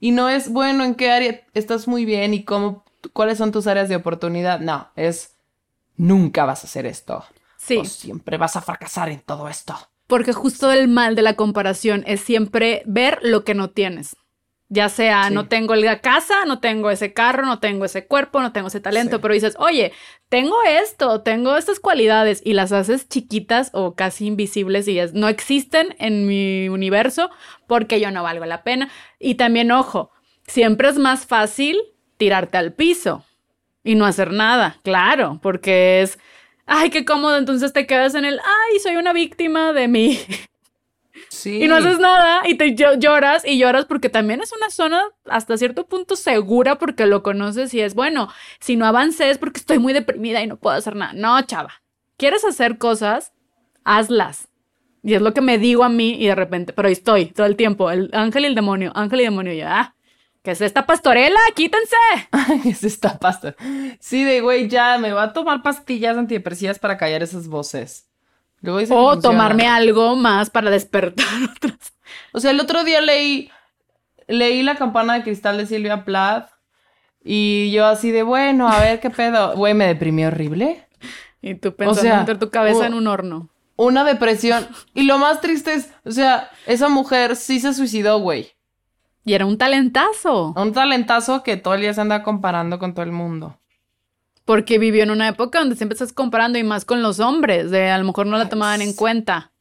y 0.00 0.10
no 0.10 0.28
es, 0.28 0.48
bueno, 0.50 0.84
en 0.84 0.94
qué 0.94 1.10
área 1.10 1.40
estás 1.54 1.88
muy 1.88 2.04
bien 2.04 2.34
y 2.34 2.44
cómo, 2.44 2.84
cuáles 3.12 3.38
son 3.38 3.52
tus 3.52 3.66
áreas 3.66 3.88
de 3.88 3.96
oportunidad. 3.96 4.60
No, 4.60 4.88
es, 4.96 5.36
nunca 5.96 6.44
vas 6.44 6.64
a 6.64 6.66
hacer 6.66 6.86
esto. 6.86 7.24
Sí. 7.56 7.78
O 7.78 7.84
siempre 7.84 8.36
vas 8.36 8.56
a 8.56 8.60
fracasar 8.60 9.08
en 9.08 9.20
todo 9.20 9.48
esto. 9.48 9.74
Porque 10.06 10.32
justo 10.34 10.70
el 10.70 10.88
mal 10.88 11.14
de 11.14 11.22
la 11.22 11.34
comparación 11.34 12.04
es 12.06 12.20
siempre 12.20 12.82
ver 12.84 13.18
lo 13.22 13.44
que 13.44 13.54
no 13.54 13.70
tienes. 13.70 14.16
Ya 14.70 14.88
sea, 14.88 15.28
Sí. 15.28 15.34
no 15.34 15.46
tengo 15.46 15.74
la 15.74 16.00
casa, 16.00 16.44
no 16.46 16.58
tengo 16.58 16.90
ese 16.90 17.12
carro, 17.12 17.44
no 17.44 17.58
tengo 17.60 17.84
ese 17.84 18.06
cuerpo, 18.06 18.40
no 18.40 18.52
tengo 18.52 18.68
ese 18.68 18.80
talento, 18.80 19.16
Sí. 19.16 19.22
pero 19.22 19.34
dices, 19.34 19.54
oye, 19.58 19.92
tengo 20.30 20.56
esto, 20.64 21.20
tengo 21.20 21.56
estas 21.56 21.78
cualidades 21.80 22.40
y 22.44 22.54
las 22.54 22.72
haces 22.72 23.08
chiquitas 23.08 23.70
o 23.74 23.94
casi 23.94 24.26
invisibles 24.26 24.88
y 24.88 24.98
es, 24.98 25.12
no 25.12 25.28
existen 25.28 25.94
en 25.98 26.26
mi 26.26 26.68
universo 26.70 27.30
porque 27.66 28.00
yo 28.00 28.10
no 28.10 28.22
valgo 28.22 28.46
la 28.46 28.62
pena. 28.64 28.88
Y 29.20 29.34
también, 29.34 29.70
ojo, 29.70 30.10
siempre 30.46 30.88
es 30.88 30.96
más 30.98 31.26
fácil 31.26 31.78
tirarte 32.16 32.56
al 32.56 32.72
piso 32.72 33.22
y 33.84 33.96
no 33.96 34.06
hacer 34.06 34.32
nada, 34.32 34.78
claro, 34.82 35.38
porque 35.42 36.00
es, 36.00 36.18
ay, 36.64 36.88
qué 36.88 37.04
cómodo, 37.04 37.36
entonces 37.36 37.74
te 37.74 37.86
quedas 37.86 38.14
en 38.14 38.24
el, 38.24 38.38
ay, 38.40 38.78
soy 38.80 38.96
una 38.96 39.12
víctima 39.12 39.74
de 39.74 39.88
mí. 39.88 40.18
Sí. 41.44 41.62
Y 41.62 41.68
no 41.68 41.76
haces 41.76 41.98
nada 41.98 42.40
y 42.48 42.54
te 42.56 42.74
llo- 42.74 42.98
lloras 42.98 43.44
y 43.46 43.58
lloras 43.58 43.84
porque 43.84 44.08
también 44.08 44.40
es 44.40 44.50
una 44.52 44.70
zona 44.70 45.02
hasta 45.26 45.58
cierto 45.58 45.86
punto 45.86 46.16
segura 46.16 46.78
porque 46.78 47.04
lo 47.04 47.22
conoces 47.22 47.74
y 47.74 47.80
es 47.82 47.94
bueno, 47.94 48.30
si 48.60 48.76
no 48.76 48.86
avancé 48.86 49.28
es 49.28 49.36
porque 49.36 49.60
estoy 49.60 49.78
muy 49.78 49.92
deprimida 49.92 50.42
y 50.42 50.46
no 50.46 50.56
puedo 50.56 50.74
hacer 50.74 50.96
nada. 50.96 51.12
No, 51.12 51.40
chava. 51.42 51.82
¿Quieres 52.16 52.44
hacer 52.46 52.78
cosas? 52.78 53.32
Hazlas. 53.84 54.48
Y 55.02 55.12
es 55.12 55.20
lo 55.20 55.34
que 55.34 55.42
me 55.42 55.58
digo 55.58 55.84
a 55.84 55.90
mí 55.90 56.16
y 56.18 56.28
de 56.28 56.34
repente, 56.34 56.72
pero 56.72 56.88
ahí 56.88 56.92
estoy 56.94 57.26
todo 57.26 57.46
el 57.46 57.56
tiempo, 57.56 57.90
el 57.90 58.08
ángel 58.14 58.44
y 58.44 58.46
el 58.46 58.54
demonio, 58.54 58.90
ángel 58.94 59.20
y 59.20 59.24
demonio, 59.24 59.52
y 59.52 59.58
yo, 59.58 59.66
ah, 59.68 59.94
¿qué 60.42 60.52
es 60.52 60.62
esta 60.62 60.86
pastorela? 60.86 61.40
Quítense. 61.54 61.96
es 62.64 62.84
esta 62.84 63.18
pasta. 63.18 63.54
Sí, 64.00 64.24
de 64.24 64.40
güey, 64.40 64.66
ya 64.68 64.96
me 64.96 65.12
voy 65.12 65.22
a 65.22 65.34
tomar 65.34 65.62
pastillas 65.62 66.16
antidepresivas 66.16 66.78
para 66.78 66.96
callar 66.96 67.22
esas 67.22 67.48
voces. 67.48 68.08
Luego 68.64 68.96
O 68.96 69.18
tomarme 69.20 69.66
algo 69.66 70.16
más 70.16 70.50
para 70.50 70.70
despertar 70.70 71.26
otras. 71.56 71.94
O 72.32 72.40
sea, 72.40 72.50
el 72.50 72.60
otro 72.60 72.82
día 72.84 73.00
leí, 73.00 73.50
leí 74.26 74.62
La 74.62 74.76
campana 74.76 75.14
de 75.14 75.22
cristal 75.22 75.56
de 75.58 75.66
Silvia 75.66 76.04
Plath 76.04 76.50
y 77.22 77.70
yo 77.72 77.86
así 77.86 78.10
de, 78.10 78.22
bueno, 78.22 78.68
a 78.68 78.80
ver 78.80 79.00
qué 79.00 79.10
pedo. 79.10 79.54
Güey, 79.56 79.74
me 79.74 79.86
deprimí 79.86 80.24
horrible. 80.24 80.86
Y 81.40 81.54
tú 81.54 81.74
pensando 81.74 82.00
sea, 82.02 82.20
meter 82.20 82.38
tu 82.38 82.50
cabeza 82.50 82.78
o- 82.80 82.84
en 82.84 82.94
un 82.94 83.06
horno. 83.06 83.48
Una 83.76 84.04
depresión. 84.04 84.66
Y 84.94 85.02
lo 85.02 85.18
más 85.18 85.40
triste 85.40 85.72
es, 85.74 85.90
o 86.04 86.10
sea, 86.12 86.48
esa 86.66 86.88
mujer 86.88 87.34
sí 87.36 87.60
se 87.60 87.74
suicidó, 87.74 88.18
güey. 88.20 88.52
Y 89.24 89.32
era 89.34 89.46
un 89.46 89.56
talentazo. 89.58 90.52
Un 90.56 90.72
talentazo 90.72 91.42
que 91.42 91.56
todo 91.56 91.74
el 91.74 91.80
día 91.80 91.92
se 91.94 92.00
anda 92.00 92.22
comparando 92.22 92.78
con 92.78 92.92
todo 92.94 93.04
el 93.04 93.12
mundo. 93.12 93.58
Porque 94.44 94.78
vivió 94.78 95.02
en 95.02 95.10
una 95.10 95.28
época 95.28 95.58
donde 95.60 95.76
siempre 95.76 95.94
estás 95.94 96.12
comparando 96.12 96.58
y 96.58 96.64
más 96.64 96.84
con 96.84 97.02
los 97.02 97.18
hombres, 97.20 97.70
de 97.70 97.90
a 97.90 97.98
lo 97.98 98.04
mejor 98.04 98.26
no 98.26 98.36
la 98.38 98.48
tomaban 98.48 98.82
en 98.82 98.92
cuenta. 98.94 99.52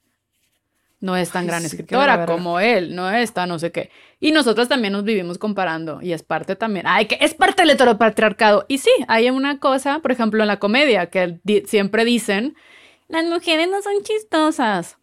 No 0.99 1.17
es 1.17 1.31
tan 1.31 1.43
Ay, 1.43 1.49
gran 1.49 1.63
sí, 1.63 1.65
escritora 1.65 2.25
como 2.25 2.59
él, 2.61 2.95
no 2.95 3.09
está, 3.11 3.45
no 3.45 3.59
sé 3.59 3.73
qué. 3.73 3.91
Y 4.21 4.31
nosotros 4.31 4.69
también 4.69 4.93
nos 4.93 5.03
vivimos 5.03 5.37
comparando 5.37 6.01
y 6.01 6.13
es 6.13 6.23
parte 6.23 6.55
también, 6.55 6.85
ay, 6.87 7.07
que 7.07 7.17
es 7.19 7.33
parte 7.33 7.63
del 7.63 7.71
heteropatriarcado. 7.71 8.65
Y 8.69 8.77
sí, 8.77 8.89
hay 9.09 9.29
una 9.29 9.59
cosa, 9.59 9.99
por 9.99 10.13
ejemplo, 10.13 10.41
en 10.43 10.47
la 10.47 10.59
comedia, 10.59 11.07
que 11.07 11.39
di- 11.43 11.63
siempre 11.67 12.05
dicen, 12.05 12.55
las 13.09 13.25
mujeres 13.25 13.67
no 13.69 13.81
son 13.81 14.01
chistosas. 14.03 14.97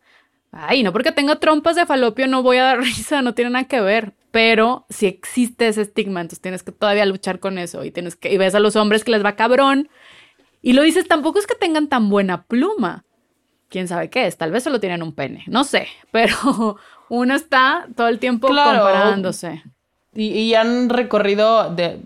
Ay, 0.53 0.83
no 0.83 0.93
porque 0.93 1.13
tenga 1.13 1.37
trompas 1.37 1.77
de 1.77 1.87
falopio 1.87 2.27
no 2.29 2.43
voy 2.43 2.59
a 2.59 2.65
dar 2.65 2.79
risa, 2.83 3.23
no 3.23 3.35
tiene 3.35 3.51
nada 3.51 3.67
que 3.67 3.81
ver. 3.83 4.15
Pero 4.31 4.87
si 4.89 5.07
existe 5.07 5.67
ese 5.69 5.83
estigma, 5.83 6.21
entonces 6.21 6.41
tienes 6.41 6.63
que 6.63 6.73
todavía 6.73 7.05
luchar 7.07 7.41
con 7.41 7.59
eso 7.59 7.85
y 7.85 7.91
tienes 7.91 8.15
que 8.17 8.33
y 8.33 8.39
ves 8.39 8.55
a 8.55 8.61
los 8.61 8.77
hombres 8.77 9.03
que 9.05 9.11
les 9.11 9.25
va 9.25 9.35
cabrón 9.37 9.89
y 10.63 10.75
lo 10.75 10.83
dices, 10.83 11.09
tampoco 11.09 11.39
es 11.39 11.47
que 11.47 11.55
tengan 11.55 11.89
tan 11.89 12.11
buena 12.11 12.43
pluma. 12.45 13.05
¿Quién 13.69 13.89
sabe 13.89 14.11
qué 14.11 14.27
es? 14.27 14.37
Tal 14.37 14.51
vez 14.51 14.65
solo 14.65 14.81
tienen 14.81 15.03
un 15.03 15.13
pene, 15.15 15.45
no 15.47 15.65
sé, 15.65 15.87
pero 16.13 16.77
uno 17.09 17.35
está 17.35 17.89
todo 17.97 18.09
el 18.09 18.19
tiempo 18.19 18.49
Claro. 18.49 18.83
comparándose. 18.85 19.63
Y, 20.13 20.31
y 20.31 20.55
han 20.57 20.89
recorrido, 20.89 21.73
de, 21.75 22.01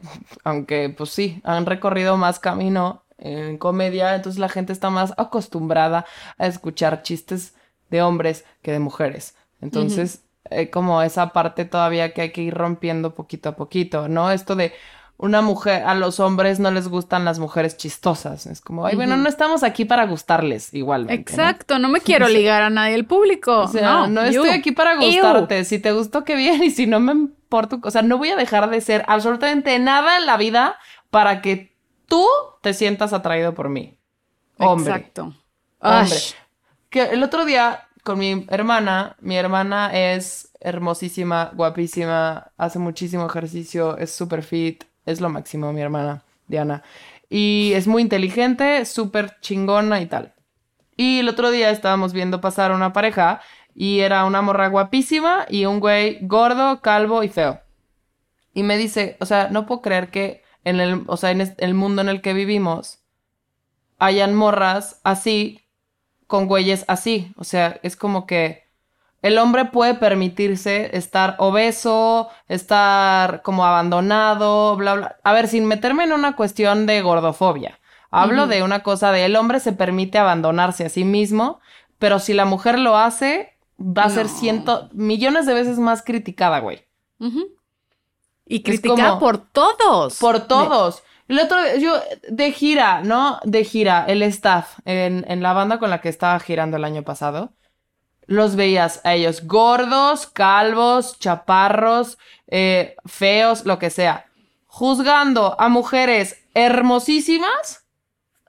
aunque 0.44 0.90
pues 0.94 1.10
sí, 1.10 1.40
han 1.42 1.64
recorrido 1.64 2.16
más 2.18 2.38
camino 2.38 3.02
en 3.16 3.56
comedia, 3.56 4.14
entonces 4.14 4.38
la 4.38 4.50
gente 4.50 4.72
está 4.74 4.90
más 4.90 5.14
acostumbrada 5.16 6.04
a 6.36 6.46
escuchar 6.46 7.02
chistes 7.02 7.54
de 7.90 8.02
hombres 8.02 8.44
que 8.60 8.72
de 8.72 8.78
mujeres. 8.78 9.34
Entonces, 9.62 10.23
eh, 10.50 10.70
como 10.70 11.02
esa 11.02 11.32
parte 11.32 11.64
todavía 11.64 12.12
que 12.12 12.22
hay 12.22 12.32
que 12.32 12.42
ir 12.42 12.54
rompiendo 12.54 13.14
poquito 13.14 13.50
a 13.50 13.56
poquito, 13.56 14.08
¿no? 14.08 14.30
Esto 14.30 14.56
de 14.56 14.72
una 15.16 15.42
mujer, 15.42 15.84
a 15.84 15.94
los 15.94 16.18
hombres 16.18 16.58
no 16.58 16.70
les 16.70 16.88
gustan 16.88 17.24
las 17.24 17.38
mujeres 17.38 17.76
chistosas. 17.76 18.46
Es 18.46 18.60
como, 18.60 18.84
ay, 18.84 18.96
bueno, 18.96 19.16
no 19.16 19.28
estamos 19.28 19.62
aquí 19.62 19.84
para 19.84 20.06
gustarles 20.06 20.74
igualmente. 20.74 21.32
Exacto, 21.32 21.78
no 21.78 21.88
me 21.88 22.00
quiero 22.02 22.28
ligar 22.28 22.62
a 22.62 22.70
nadie 22.70 22.94
el 22.94 23.06
público. 23.06 23.60
O 23.60 23.68
sea, 23.68 23.92
no, 23.92 24.06
no, 24.08 24.22
estoy 24.22 24.48
you. 24.48 24.54
aquí 24.54 24.72
para 24.72 24.94
Ew. 24.94 25.00
gustarte. 25.00 25.64
Si 25.64 25.78
te 25.78 25.92
gustó, 25.92 26.24
qué 26.24 26.36
bien. 26.36 26.62
Y 26.64 26.70
si 26.70 26.86
no 26.86 26.98
me 27.00 27.12
importa, 27.12 27.78
o 27.82 27.90
sea, 27.90 28.02
no 28.02 28.18
voy 28.18 28.30
a 28.30 28.36
dejar 28.36 28.68
de 28.70 28.80
ser 28.80 29.04
absolutamente 29.06 29.78
nada 29.78 30.18
en 30.18 30.26
la 30.26 30.36
vida 30.36 30.76
para 31.10 31.40
que 31.42 31.74
tú 32.06 32.26
te 32.60 32.74
sientas 32.74 33.12
atraído 33.12 33.54
por 33.54 33.68
mí. 33.68 33.96
Hombre. 34.58 34.92
Exacto. 34.92 35.34
Hombre. 35.80 36.16
Que 36.90 37.02
el 37.02 37.22
otro 37.22 37.44
día 37.44 37.88
con 38.04 38.18
mi 38.18 38.46
hermana, 38.48 39.16
mi 39.20 39.36
hermana 39.36 39.90
es 39.92 40.52
hermosísima, 40.60 41.50
guapísima, 41.54 42.52
hace 42.56 42.78
muchísimo 42.78 43.26
ejercicio, 43.26 43.96
es 43.96 44.12
súper 44.12 44.42
fit, 44.42 44.84
es 45.06 45.20
lo 45.20 45.30
máximo 45.30 45.72
mi 45.72 45.80
hermana, 45.80 46.22
Diana. 46.46 46.82
Y 47.30 47.72
es 47.74 47.86
muy 47.86 48.02
inteligente, 48.02 48.84
súper 48.84 49.40
chingona 49.40 50.00
y 50.02 50.06
tal. 50.06 50.34
Y 50.96 51.20
el 51.20 51.28
otro 51.28 51.50
día 51.50 51.70
estábamos 51.70 52.12
viendo 52.12 52.40
pasar 52.40 52.72
una 52.72 52.92
pareja 52.92 53.40
y 53.74 54.00
era 54.00 54.26
una 54.26 54.42
morra 54.42 54.68
guapísima 54.68 55.46
y 55.48 55.64
un 55.64 55.80
güey 55.80 56.18
gordo, 56.22 56.82
calvo 56.82 57.22
y 57.22 57.28
feo. 57.28 57.60
Y 58.52 58.62
me 58.62 58.76
dice, 58.76 59.16
o 59.18 59.26
sea, 59.26 59.48
no 59.50 59.64
puedo 59.66 59.80
creer 59.80 60.10
que 60.10 60.42
en 60.62 60.78
el, 60.78 61.04
o 61.06 61.16
sea, 61.16 61.30
en 61.30 61.54
el 61.56 61.74
mundo 61.74 62.02
en 62.02 62.10
el 62.10 62.20
que 62.20 62.34
vivimos 62.34 63.00
hayan 63.98 64.34
morras 64.34 65.00
así 65.04 65.63
con 66.26 66.46
güeyes 66.46 66.84
así. 66.88 67.32
O 67.36 67.44
sea, 67.44 67.78
es 67.82 67.96
como 67.96 68.26
que 68.26 68.64
el 69.22 69.38
hombre 69.38 69.64
puede 69.66 69.94
permitirse 69.94 70.96
estar 70.96 71.36
obeso, 71.38 72.28
estar 72.48 73.42
como 73.42 73.64
abandonado, 73.64 74.76
bla, 74.76 74.94
bla. 74.94 75.16
A 75.24 75.32
ver, 75.32 75.48
sin 75.48 75.64
meterme 75.66 76.04
en 76.04 76.12
una 76.12 76.36
cuestión 76.36 76.86
de 76.86 77.00
gordofobia. 77.02 77.78
Hablo 78.10 78.46
de 78.46 78.62
una 78.62 78.82
cosa 78.82 79.10
de 79.10 79.24
el 79.24 79.34
hombre 79.36 79.58
se 79.60 79.72
permite 79.72 80.18
abandonarse 80.18 80.84
a 80.84 80.88
sí 80.88 81.04
mismo, 81.04 81.58
pero 81.98 82.18
si 82.20 82.32
la 82.32 82.44
mujer 82.44 82.78
lo 82.78 82.96
hace, 82.96 83.56
va 83.80 84.04
a 84.04 84.10
ser 84.10 84.28
ciento, 84.28 84.88
millones 84.92 85.46
de 85.46 85.54
veces 85.54 85.78
más 85.78 86.02
criticada, 86.02 86.60
güey. 86.60 86.84
Y 88.46 88.62
criticada 88.62 89.08
como- 89.10 89.20
por 89.20 89.38
todos. 89.38 90.18
Por 90.18 90.40
todos. 90.40 91.02
El 91.28 91.38
otro, 91.40 91.56
yo, 91.78 91.94
de 92.28 92.52
gira, 92.52 93.02
¿no? 93.02 93.40
De 93.44 93.64
gira, 93.64 94.04
el 94.06 94.22
staff 94.24 94.78
en, 94.84 95.24
en 95.28 95.42
la 95.42 95.52
banda 95.54 95.78
con 95.78 95.90
la 95.90 96.00
que 96.00 96.08
estaba 96.10 96.38
girando 96.40 96.76
el 96.76 96.84
año 96.84 97.02
pasado. 97.02 97.52
los 98.26 98.56
veías 98.56 99.00
a 99.04 99.14
ellos 99.14 99.44
gordos, 99.46 100.26
calvos, 100.26 101.18
chaparros, 101.18 102.18
eh, 102.48 102.96
feos, 103.06 103.66
lo 103.66 103.78
que 103.78 103.90
sea, 103.90 104.26
juzgando 104.66 105.56
a 105.60 105.68
mujeres 105.68 106.42
hermosísimas, 106.54 107.84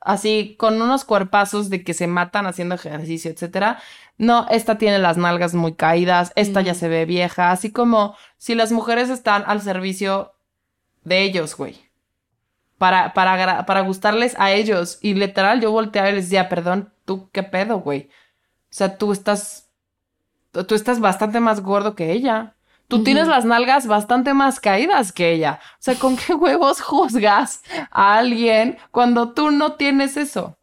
así 0.02 0.56
con 0.58 0.82
unos 0.82 1.04
cuerpazos 1.06 1.70
de 1.70 1.84
que 1.84 1.94
se 1.94 2.08
matan 2.08 2.46
haciendo 2.48 2.76
ejercicio, 2.76 3.32
etcétera. 3.32 3.80
No, 4.18 4.48
esta 4.50 4.78
tiene 4.78 5.00
las 5.00 5.18
nalgas 5.18 5.54
muy 5.56 5.74
caídas, 5.76 6.32
esta 6.36 6.62
ya 6.62 6.74
Mm. 6.74 6.76
se 6.76 6.88
ve 6.88 7.06
vieja, 7.06 7.52
así 7.52 7.72
como 7.72 8.16
si 8.38 8.56
las 8.56 8.72
mujeres 8.72 9.10
están 9.10 9.44
al 9.48 9.62
servicio 9.62 10.34
de 11.04 11.24
ellos, 11.24 11.56
güey. 11.58 11.85
Para, 12.78 13.14
para, 13.14 13.66
para 13.66 13.82
gustarles 13.82 14.36
a 14.38 14.52
ellos. 14.52 15.00
Y 15.02 15.14
literal, 15.14 15.62
yo 15.62 15.72
volteaba 15.72 16.10
y 16.10 16.16
les 16.16 16.26
decía, 16.26 16.50
perdón, 16.50 16.94
¿tú 17.06 17.30
qué 17.32 17.44
pedo, 17.44 17.80
güey? 17.80 18.10
O 18.66 18.74
sea, 18.78 18.98
tú 18.98 19.12
estás. 19.12 19.70
Tú 20.52 20.64
tú 20.66 20.76
estás 20.76 21.00
bastante 21.00 21.40
más 21.40 21.62
gordo 21.62 21.96
que 21.96 22.12
ella. 22.12 22.56
Tú 22.88 23.04
tienes 23.04 23.28
las 23.28 23.46
nalgas 23.46 23.88
bastante 23.88 24.34
más 24.34 24.60
caídas 24.60 25.12
que 25.12 25.32
ella. 25.32 25.60
O 25.74 25.78
sea, 25.80 25.96
¿con 25.96 26.18
qué 26.18 26.34
huevos 26.36 26.82
juzgas 26.82 27.64
a 27.90 28.18
alguien 28.18 28.78
cuando 28.92 29.34
tú 29.34 29.52
no 29.52 29.74
tienes 29.74 30.18
eso? 30.18 30.58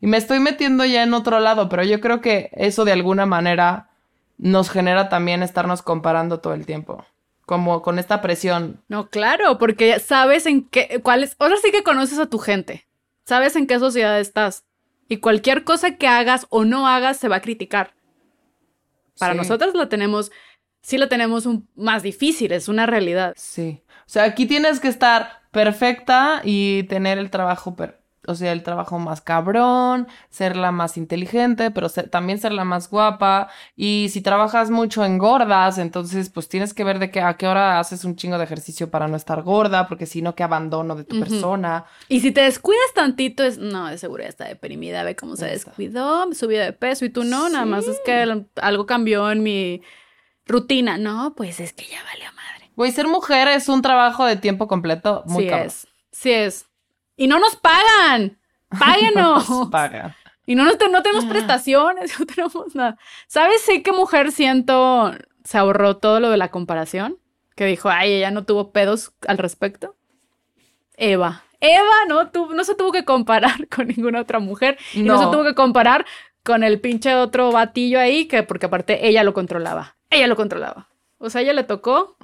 Y 0.00 0.06
me 0.06 0.16
estoy 0.16 0.40
metiendo 0.40 0.84
ya 0.84 1.02
en 1.02 1.14
otro 1.14 1.40
lado, 1.40 1.68
pero 1.68 1.84
yo 1.84 2.00
creo 2.00 2.20
que 2.20 2.50
eso 2.52 2.84
de 2.84 2.92
alguna 2.92 3.24
manera 3.24 3.90
nos 4.36 4.68
genera 4.68 5.08
también 5.08 5.42
estarnos 5.42 5.82
comparando 5.82 6.40
todo 6.40 6.54
el 6.54 6.66
tiempo. 6.66 7.04
Como 7.46 7.82
con 7.82 7.98
esta 7.98 8.22
presión. 8.22 8.82
No, 8.88 9.08
claro, 9.10 9.58
porque 9.58 9.98
sabes 10.00 10.46
en 10.46 10.64
qué, 10.68 11.00
cuáles, 11.02 11.36
ahora 11.38 11.56
sí 11.62 11.70
que 11.70 11.82
conoces 11.82 12.18
a 12.18 12.26
tu 12.26 12.38
gente, 12.38 12.86
sabes 13.24 13.54
en 13.56 13.66
qué 13.66 13.78
sociedad 13.78 14.18
estás 14.18 14.64
y 15.08 15.18
cualquier 15.18 15.64
cosa 15.64 15.96
que 15.96 16.06
hagas 16.08 16.46
o 16.48 16.64
no 16.64 16.88
hagas 16.88 17.18
se 17.18 17.28
va 17.28 17.36
a 17.36 17.42
criticar. 17.42 17.92
Para 19.18 19.34
Sí. 19.34 19.38
nosotros 19.38 19.74
la 19.74 19.88
tenemos, 19.88 20.32
sí 20.82 20.96
la 20.98 21.08
tenemos 21.08 21.44
un, 21.46 21.68
más 21.76 22.02
difícil, 22.02 22.52
es 22.52 22.68
una 22.68 22.86
realidad. 22.86 23.34
Sí. 23.36 23.82
O 24.00 24.08
sea, 24.10 24.24
aquí 24.24 24.46
tienes 24.46 24.80
que 24.80 24.88
estar 24.88 25.42
perfecta 25.50 26.40
y 26.44 26.82
tener 26.84 27.18
el 27.18 27.30
trabajo, 27.30 27.76
per- 27.76 28.00
o 28.26 28.34
sea, 28.34 28.52
el 28.52 28.62
trabajo 28.62 28.98
más 28.98 29.20
cabrón, 29.20 30.08
ser 30.30 30.56
la 30.56 30.72
más 30.72 30.96
inteligente, 30.96 31.70
pero 31.70 31.88
ser- 31.88 32.08
también 32.10 32.38
ser 32.38 32.52
la 32.52 32.64
más 32.64 32.88
guapa. 32.90 33.48
Y 33.76 34.08
si 34.10 34.20
trabajas 34.20 34.70
mucho 34.70 35.04
en 35.04 35.18
gordas, 35.18 35.78
entonces 35.78 36.30
pues 36.30 36.48
tienes 36.48 36.74
que 36.74 36.84
ver 36.84 36.98
de 36.98 37.10
qué, 37.10 37.20
a 37.20 37.36
qué 37.36 37.46
hora 37.46 37.78
haces 37.78 38.04
un 38.04 38.16
chingo 38.16 38.38
de 38.38 38.44
ejercicio 38.44 38.90
para 38.90 39.08
no 39.08 39.16
estar 39.16 39.42
gorda, 39.42 39.86
porque 39.88 40.06
si 40.06 40.22
no, 40.22 40.34
qué 40.34 40.42
abandono 40.42 40.94
de 40.96 41.04
tu 41.04 41.18
persona. 41.20 41.84
Y 42.08 42.20
si 42.20 42.30
te 42.32 42.40
descuidas 42.42 42.92
tantito, 42.94 43.44
es, 43.44 43.58
no, 43.58 43.86
de 43.88 43.98
seguro 43.98 44.22
está 44.24 44.46
deprimida, 44.46 45.02
ve 45.04 45.16
cómo 45.16 45.36
se 45.36 45.46
descuidó, 45.46 46.32
subió 46.34 46.60
de 46.60 46.72
peso 46.72 47.04
y 47.04 47.10
tú 47.10 47.24
no, 47.24 47.48
nada 47.48 47.64
más 47.64 47.86
es 47.86 48.00
que 48.04 48.44
algo 48.60 48.86
cambió 48.86 49.30
en 49.30 49.42
mi 49.42 49.82
rutina. 50.46 50.98
No, 50.98 51.34
pues 51.36 51.60
es 51.60 51.72
que 51.72 51.84
ya 51.86 52.02
valió 52.04 52.26
madre. 52.32 52.70
Güey, 52.76 52.92
ser 52.92 53.06
mujer 53.06 53.48
es 53.48 53.68
un 53.68 53.82
trabajo 53.82 54.24
de 54.24 54.36
tiempo 54.36 54.66
completo 54.66 55.22
muy 55.26 55.44
sí 55.44 55.48
cabrón. 55.48 55.66
es, 55.68 55.86
sí 56.10 56.32
es. 56.32 56.66
Y 57.16 57.26
no 57.26 57.38
nos 57.38 57.56
pagan. 57.56 58.38
Páguenos. 58.78 59.48
Nos 59.48 59.68
paga. 59.70 60.16
Y 60.46 60.54
no, 60.56 60.64
nos 60.64 60.76
te- 60.78 60.88
no 60.88 61.02
tenemos 61.02 61.24
prestaciones, 61.24 62.18
no 62.20 62.26
tenemos 62.26 62.74
nada. 62.74 62.98
¿Sabes 63.28 63.62
sí 63.62 63.82
qué 63.82 63.92
mujer 63.92 64.30
siento 64.32 65.12
se 65.44 65.58
ahorró 65.58 65.96
todo 65.96 66.20
lo 66.20 66.30
de 66.30 66.36
la 66.36 66.50
comparación? 66.50 67.18
Que 67.56 67.66
dijo, 67.66 67.88
ay, 67.88 68.12
ella 68.14 68.30
no 68.30 68.44
tuvo 68.44 68.72
pedos 68.72 69.12
al 69.28 69.38
respecto. 69.38 69.94
Eva. 70.96 71.42
Eva 71.60 71.94
no, 72.08 72.30
tu- 72.30 72.52
no 72.54 72.64
se 72.64 72.74
tuvo 72.74 72.92
que 72.92 73.04
comparar 73.04 73.68
con 73.74 73.88
ninguna 73.88 74.20
otra 74.20 74.38
mujer. 74.38 74.76
Y 74.92 75.02
no. 75.02 75.18
se 75.18 75.24
No. 75.24 75.30
tuvo 75.30 75.44
que 75.44 75.54
comparar 75.54 76.04
con 76.42 76.62
el 76.62 76.80
pinche 76.80 77.14
otro 77.14 77.52
batillo 77.52 77.98
ahí, 77.98 78.26
que 78.26 78.42
porque 78.42 78.66
aparte 78.66 79.06
ella 79.08 79.24
lo 79.24 79.32
controlaba. 79.32 79.96
Ella 80.10 80.26
lo 80.26 80.36
controlaba. 80.36 80.88
O 81.18 81.30
sea, 81.30 81.40
ella 81.40 81.54
le 81.54 81.64
tocó. 81.64 82.16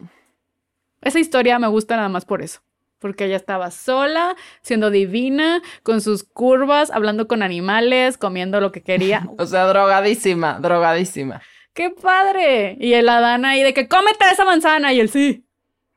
Esa 1.00 1.18
historia 1.18 1.58
me 1.58 1.68
gusta 1.68 1.96
nada 1.96 2.10
más 2.10 2.26
por 2.26 2.42
eso. 2.42 2.60
Porque 3.00 3.24
ella 3.24 3.36
estaba 3.36 3.70
sola, 3.70 4.36
siendo 4.62 4.90
divina, 4.90 5.62
con 5.82 6.00
sus 6.00 6.22
curvas, 6.22 6.90
hablando 6.90 7.26
con 7.26 7.42
animales, 7.42 8.16
comiendo 8.18 8.60
lo 8.60 8.70
que 8.72 8.82
quería. 8.82 9.26
O 9.38 9.46
sea, 9.46 9.66
drogadísima, 9.66 10.58
drogadísima. 10.60 11.40
¡Qué 11.72 11.90
padre! 11.90 12.76
Y 12.78 12.92
el 12.92 13.08
Adán 13.08 13.44
ahí 13.44 13.62
de 13.62 13.72
que 13.72 13.88
cómete 13.88 14.24
esa 14.30 14.44
manzana 14.44 14.92
y 14.92 15.00
él 15.00 15.08
sí. 15.08 15.46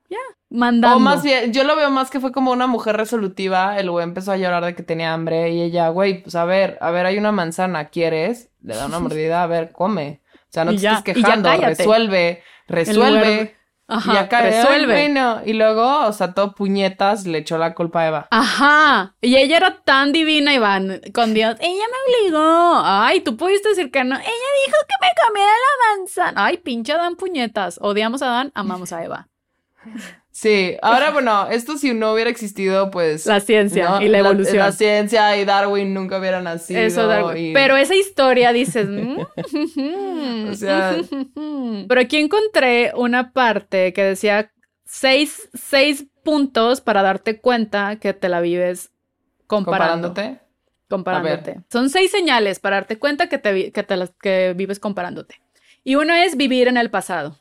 Ya, 0.09 0.17
mandando. 0.49 0.97
O 0.97 0.99
más 0.99 1.23
bien, 1.23 1.51
yo 1.51 1.63
lo 1.63 1.75
veo 1.75 1.89
más 1.89 2.09
que 2.09 2.19
fue 2.19 2.31
como 2.31 2.51
una 2.51 2.67
mujer 2.67 2.95
resolutiva. 2.95 3.77
El 3.77 3.91
güey 3.91 4.03
empezó 4.03 4.31
a 4.31 4.37
llorar 4.37 4.63
de 4.63 4.75
que 4.75 4.83
tenía 4.83 5.13
hambre 5.13 5.49
y 5.49 5.61
ella, 5.61 5.89
güey, 5.89 6.21
pues 6.21 6.35
a 6.35 6.45
ver, 6.45 6.77
a 6.79 6.91
ver, 6.91 7.05
hay 7.05 7.17
una 7.17 7.31
manzana, 7.31 7.89
¿quieres? 7.89 8.49
Le 8.61 8.75
da 8.75 8.85
una 8.85 8.99
mordida, 9.01 9.43
a 9.43 9.47
ver, 9.47 9.71
come. 9.71 10.21
O 10.33 10.53
sea, 10.53 10.63
no 10.63 10.71
te 10.71 10.77
ya, 10.77 10.99
estés 10.99 11.15
quejando, 11.15 11.51
resuelve, 11.51 12.43
resuelve. 12.67 13.55
Ajá, 13.87 14.13
y 14.13 14.17
acá, 14.17 14.41
resuelve. 14.41 14.93
Bueno, 14.93 15.41
y 15.45 15.53
luego, 15.53 16.05
o 16.05 16.13
sea, 16.13 16.33
todo 16.33 16.55
puñetas, 16.55 17.25
le 17.25 17.39
echó 17.39 17.57
la 17.57 17.75
culpa 17.75 18.01
a 18.01 18.07
Eva. 18.07 18.27
Ajá. 18.31 19.15
Y 19.21 19.35
ella 19.35 19.57
era 19.57 19.81
tan 19.83 20.11
divina, 20.13 20.53
Iván, 20.53 21.01
con 21.13 21.33
Dios. 21.33 21.57
Ella 21.59 21.83
me 21.91 22.27
obligó. 22.27 22.81
Ay, 22.83 23.21
tú 23.21 23.35
pudiste 23.35 23.69
decir 23.69 23.91
que 23.91 24.03
no. 24.03 24.15
Ella 24.15 24.23
dijo 24.23 24.77
que 24.87 24.95
me 25.01 25.27
comiera 25.27 25.51
la 25.51 25.97
manzana. 25.97 26.45
Ay, 26.45 26.57
pinche 26.57 26.93
Adán 26.93 27.15
puñetas. 27.15 27.77
Odiamos 27.81 28.21
a 28.21 28.27
Adán, 28.27 28.51
amamos 28.55 28.93
a 28.93 29.03
Eva. 29.03 29.27
Sí, 30.35 30.75
ahora 30.81 31.11
bueno, 31.11 31.47
esto 31.51 31.77
si 31.77 31.93
no 31.93 32.11
hubiera 32.11 32.27
existido, 32.27 32.89
pues... 32.89 33.27
La 33.27 33.39
ciencia 33.39 33.87
¿no? 33.87 34.01
y 34.01 34.07
la 34.09 34.17
evolución. 34.17 34.57
La, 34.57 34.71
ciencia 34.71 35.37
y 35.37 35.45
Darwin 35.45 35.93
nunca 35.93 36.17
hubiera 36.17 36.41
nacido. 36.41 36.79
Eso, 36.81 37.05
Darwin. 37.05 37.51
y- 37.51 37.53
Pero 37.53 37.77
esa 37.77 37.93
historia 37.93 38.51
dices. 38.51 38.87
mm, 38.89 40.47
O 40.49 40.53
sea- 40.55 40.95
Pero 41.87 42.01
aquí 42.01 42.17
encontré 42.17 42.91
una 42.95 43.31
parte 43.31 43.93
que 43.93 44.03
decía 44.03 44.51
seis, 44.85 45.49
seis 45.53 46.05
puntos 46.23 46.81
para 46.81 47.03
darte 47.03 47.39
cuenta 47.39 47.97
que 47.97 48.13
te 48.13 48.27
la 48.27 48.41
vives 48.41 48.91
comparando. 49.45 50.07
comparándote. 50.09 50.43
Comparándote. 50.89 51.59
Son 51.71 51.89
seis 51.91 52.09
señales 52.09 52.59
para 52.59 52.77
darte 52.77 52.97
cuenta 52.97 53.29
que 53.29 53.37
te, 53.37 53.51
vi- 53.53 53.71
que 53.71 53.83
te 53.83 53.97
las 53.97 54.11
que 54.19 54.53
vives 54.55 54.79
comparándote. 54.79 55.41
Y 55.83 55.93
uno 55.95 56.15
es 56.15 56.37
vivir 56.37 56.67
en 56.67 56.77
el 56.77 56.89
pasado. 56.89 57.37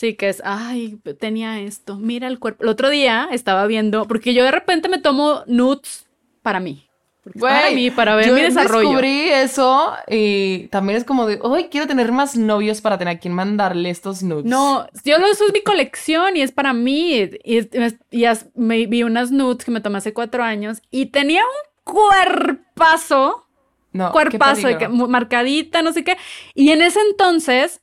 Sí, 0.00 0.14
que 0.14 0.30
es, 0.30 0.40
ay, 0.46 0.98
tenía 1.18 1.60
esto, 1.60 1.96
mira 1.96 2.26
el 2.26 2.38
cuerpo. 2.38 2.62
El 2.62 2.70
otro 2.70 2.88
día 2.88 3.28
estaba 3.32 3.66
viendo, 3.66 4.06
porque 4.08 4.32
yo 4.32 4.42
de 4.44 4.50
repente 4.50 4.88
me 4.88 4.96
tomo 4.96 5.42
nudes 5.46 6.06
para 6.40 6.58
mí. 6.58 6.86
Es 7.34 7.38
para 7.38 7.60
Güey, 7.64 7.74
mí, 7.74 7.90
para 7.90 8.14
ver 8.16 8.28
yo 8.28 8.34
mi 8.34 8.40
desarrollo. 8.40 8.88
descubrí 8.88 9.28
eso 9.28 9.92
y 10.08 10.68
también 10.68 10.96
es 10.96 11.04
como 11.04 11.26
de, 11.26 11.38
ay, 11.44 11.68
quiero 11.70 11.86
tener 11.86 12.12
más 12.12 12.34
novios 12.34 12.80
para 12.80 12.96
tener 12.96 13.16
a 13.16 13.20
quien 13.20 13.34
mandarle 13.34 13.90
estos 13.90 14.22
nudes. 14.22 14.46
No, 14.46 14.86
yo 15.04 15.18
lo 15.18 15.26
eso 15.26 15.44
es 15.46 15.52
mi 15.52 15.60
colección 15.62 16.34
y 16.38 16.40
es 16.40 16.50
para 16.50 16.72
mí. 16.72 17.16
Y, 17.44 17.58
y- 17.58 17.68
y 18.10 18.24
as- 18.24 18.46
me 18.54 18.86
vi 18.86 19.02
unas 19.02 19.30
nudes 19.30 19.66
que 19.66 19.70
me 19.70 19.82
tomé 19.82 19.98
hace 19.98 20.14
cuatro 20.14 20.42
años 20.42 20.80
y 20.90 21.06
tenía 21.06 21.42
un 21.42 21.92
cuerpazo, 21.94 23.46
no 23.92 24.12
cuerpazo, 24.12 24.78
que, 24.78 24.88
marcadita, 24.88 25.82
no 25.82 25.92
sé 25.92 26.04
qué. 26.04 26.16
Y 26.54 26.70
en 26.70 26.80
ese 26.80 27.00
entonces, 27.10 27.82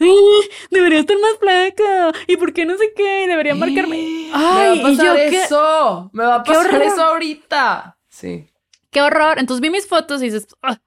"Ay, 0.00 0.48
debería 0.70 1.00
estar 1.00 1.16
más 1.18 1.36
flaca. 1.38 2.12
¿Y 2.26 2.36
por 2.36 2.52
qué 2.52 2.64
no 2.64 2.76
sé 2.78 2.92
qué? 2.96 3.26
Debería 3.28 3.54
marcarme. 3.54 3.96
me 3.96 4.30
Ay, 4.34 4.80
va 4.82 4.88
a 4.88 4.92
y 4.92 4.96
yo, 4.96 5.02
pasar 5.04 5.16
¿qué? 5.16 5.42
eso. 5.42 6.10
Me 6.12 6.24
va 6.24 6.34
a 6.36 6.42
pasar 6.42 6.82
eso 6.82 7.02
ahorita. 7.02 7.98
Sí. 8.08 8.46
qué 8.90 9.02
horror. 9.02 9.38
Entonces 9.38 9.60
vi 9.60 9.70
mis 9.70 9.86
fotos 9.86 10.22
y 10.22 10.26
dices, 10.26 10.46
"Ah". 10.62 10.78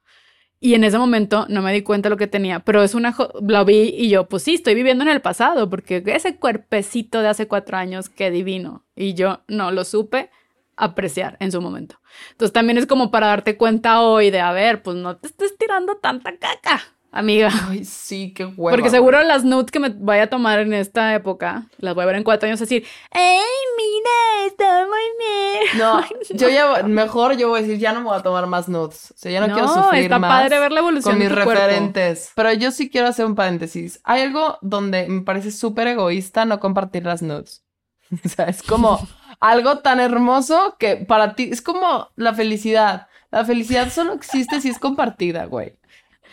y 0.59 0.73
en 0.75 0.83
ese 0.83 0.97
momento 0.97 1.45
no 1.49 1.61
me 1.61 1.73
di 1.73 1.81
cuenta 1.83 2.09
lo 2.09 2.17
que 2.17 2.27
tenía, 2.27 2.59
pero 2.61 2.83
es 2.83 2.93
una, 2.95 3.15
lo 3.41 3.65
vi 3.65 3.93
y 3.97 4.09
yo, 4.09 4.27
pues 4.27 4.43
sí, 4.43 4.55
estoy 4.55 4.75
viviendo 4.75 5.03
en 5.03 5.09
el 5.09 5.21
pasado, 5.21 5.69
porque 5.69 6.03
ese 6.07 6.37
cuerpecito 6.37 7.21
de 7.21 7.27
hace 7.29 7.47
cuatro 7.47 7.77
años, 7.77 8.09
qué 8.09 8.29
divino. 8.31 8.85
Y 8.95 9.13
yo 9.15 9.41
no 9.47 9.71
lo 9.71 9.83
supe 9.85 10.29
apreciar 10.77 11.37
en 11.39 11.51
su 11.51 11.61
momento. 11.61 11.99
Entonces 12.31 12.53
también 12.53 12.77
es 12.77 12.85
como 12.87 13.11
para 13.11 13.27
darte 13.27 13.55
cuenta 13.57 14.01
hoy 14.01 14.29
de, 14.31 14.39
a 14.41 14.51
ver, 14.51 14.81
pues 14.83 14.95
no 14.97 15.17
te 15.17 15.27
estés 15.27 15.57
tirando 15.57 15.97
tanta 15.97 16.37
caca, 16.37 16.81
amiga. 17.11 17.49
Ay, 17.69 17.83
sí, 17.85 18.33
qué 18.33 18.45
hueva. 18.45 18.75
Porque 18.75 18.89
seguro 18.89 19.21
las 19.23 19.43
nudes 19.43 19.71
que 19.71 19.79
me 19.79 19.89
vaya 19.89 20.23
a 20.23 20.27
tomar 20.27 20.59
en 20.59 20.73
esta 20.73 21.13
época, 21.13 21.67
las 21.77 21.93
voy 21.93 22.03
a 22.03 22.07
ver 22.07 22.15
en 22.15 22.23
cuatro 22.23 22.47
años 22.47 22.59
y 22.61 22.63
decir, 22.63 22.85
¡Ey, 23.11 23.39
mira, 23.77 24.47
está 24.47 24.85
muy 24.85 24.99
bien! 25.19 25.61
No, 25.77 26.03
yo 26.35 26.49
ya, 26.49 26.83
mejor 26.83 27.37
yo 27.37 27.49
voy 27.49 27.59
a 27.59 27.61
decir, 27.63 27.79
ya 27.79 27.93
no 27.93 27.99
me 28.01 28.07
voy 28.07 28.17
a 28.17 28.23
tomar 28.23 28.47
más 28.47 28.67
nudes. 28.67 29.11
O 29.11 29.17
sea, 29.17 29.31
ya 29.31 29.45
no, 29.45 29.53
quiero 29.53 29.67
sufrir 29.67 30.03
está 30.03 30.19
más 30.19 30.41
padre 30.41 30.59
ver 30.59 30.71
la 30.71 30.79
evolución 30.79 31.13
con 31.13 31.19
de 31.19 31.25
mis 31.29 31.37
tu 31.37 31.43
cuerpo. 31.43 31.63
referentes. 31.63 32.31
Pero 32.35 32.53
yo 32.53 32.71
sí 32.71 32.89
quiero 32.89 33.07
hacer 33.07 33.25
un 33.25 33.35
paréntesis. 33.35 33.99
Hay 34.03 34.21
algo 34.21 34.57
donde 34.61 35.07
me 35.07 35.21
parece 35.21 35.51
súper 35.51 35.87
egoísta 35.87 36.45
no 36.45 36.59
compartir 36.59 37.05
las 37.05 37.21
nudes. 37.21 37.63
O 38.25 38.27
sea, 38.27 38.45
es 38.45 38.61
como 38.61 38.99
algo 39.39 39.79
tan 39.79 39.99
hermoso 39.99 40.75
que 40.77 40.97
para 40.97 41.35
ti 41.35 41.49
es 41.51 41.61
como 41.61 42.09
la 42.15 42.33
felicidad. 42.33 43.07
La 43.31 43.45
felicidad 43.45 43.89
solo 43.89 44.13
existe 44.13 44.59
si 44.59 44.69
es 44.69 44.77
compartida, 44.79 45.45
güey. 45.45 45.77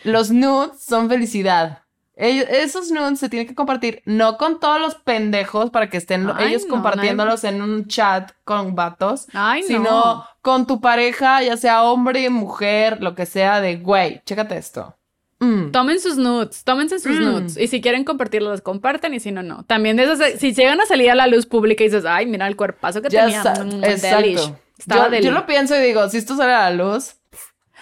Los 0.03 0.31
nudes 0.31 0.81
son 0.81 1.09
felicidad. 1.09 1.79
Ellos- 2.15 2.47
esos 2.49 2.91
nudes 2.91 3.17
se 3.19 3.29
tienen 3.29 3.47
que 3.47 3.55
compartir 3.55 4.01
no 4.05 4.37
con 4.37 4.59
todos 4.59 4.81
los 4.81 4.95
pendejos 4.95 5.69
para 5.69 5.89
que 5.89 5.95
estén 5.97 6.29
Ay, 6.35 6.49
ellos 6.49 6.63
no, 6.65 6.71
compartiéndolos 6.71 7.45
en 7.45 7.61
un 7.61 7.87
chat 7.87 8.31
con 8.43 8.75
vatos, 8.75 9.27
Ay, 9.33 9.61
no. 9.61 9.67
sino 9.67 10.25
con 10.41 10.67
tu 10.67 10.81
pareja, 10.81 11.41
ya 11.43 11.55
sea 11.55 11.83
hombre, 11.83 12.29
mujer, 12.29 13.01
lo 13.01 13.15
que 13.15 13.25
sea, 13.25 13.61
de 13.61 13.77
güey, 13.77 14.21
chécate 14.25 14.57
esto. 14.57 14.95
Mm. 15.39 15.71
Tomen 15.71 16.01
sus 16.01 16.17
nudes, 16.17 16.65
tómense 16.65 16.99
sus 16.99 17.17
nudes. 17.17 17.55
Y 17.55 17.67
si 17.67 17.79
quieren 17.79 18.03
compartirlos, 18.03 18.51
los 18.51 18.61
comparten 18.61 19.13
y 19.13 19.21
si 19.21 19.31
no, 19.31 19.41
no. 19.41 19.63
También 19.63 19.95
de 19.95 20.03
esas, 20.03 20.33
si 20.37 20.53
llegan 20.53 20.81
a 20.81 20.85
salir 20.85 21.09
a 21.11 21.15
la 21.15 21.27
luz 21.27 21.45
pública 21.45 21.81
y 21.85 21.87
dices, 21.87 22.03
ay, 22.05 22.25
mira 22.25 22.45
el 22.47 22.57
cuerpazo 22.57 23.01
que 23.01 23.07
Ya 23.07 23.23
tenía. 23.23 23.41
mm, 23.63 23.79
delish". 23.79 24.39
exacto. 24.39 24.59
Estaba 24.77 25.09
Yo, 25.09 25.19
yo 25.23 25.31
lo 25.31 25.45
pienso 25.45 25.77
y 25.77 25.79
digo, 25.81 26.09
si 26.09 26.17
esto 26.17 26.35
sale 26.35 26.51
a 26.51 26.69
la 26.69 26.71
luz, 26.71 27.15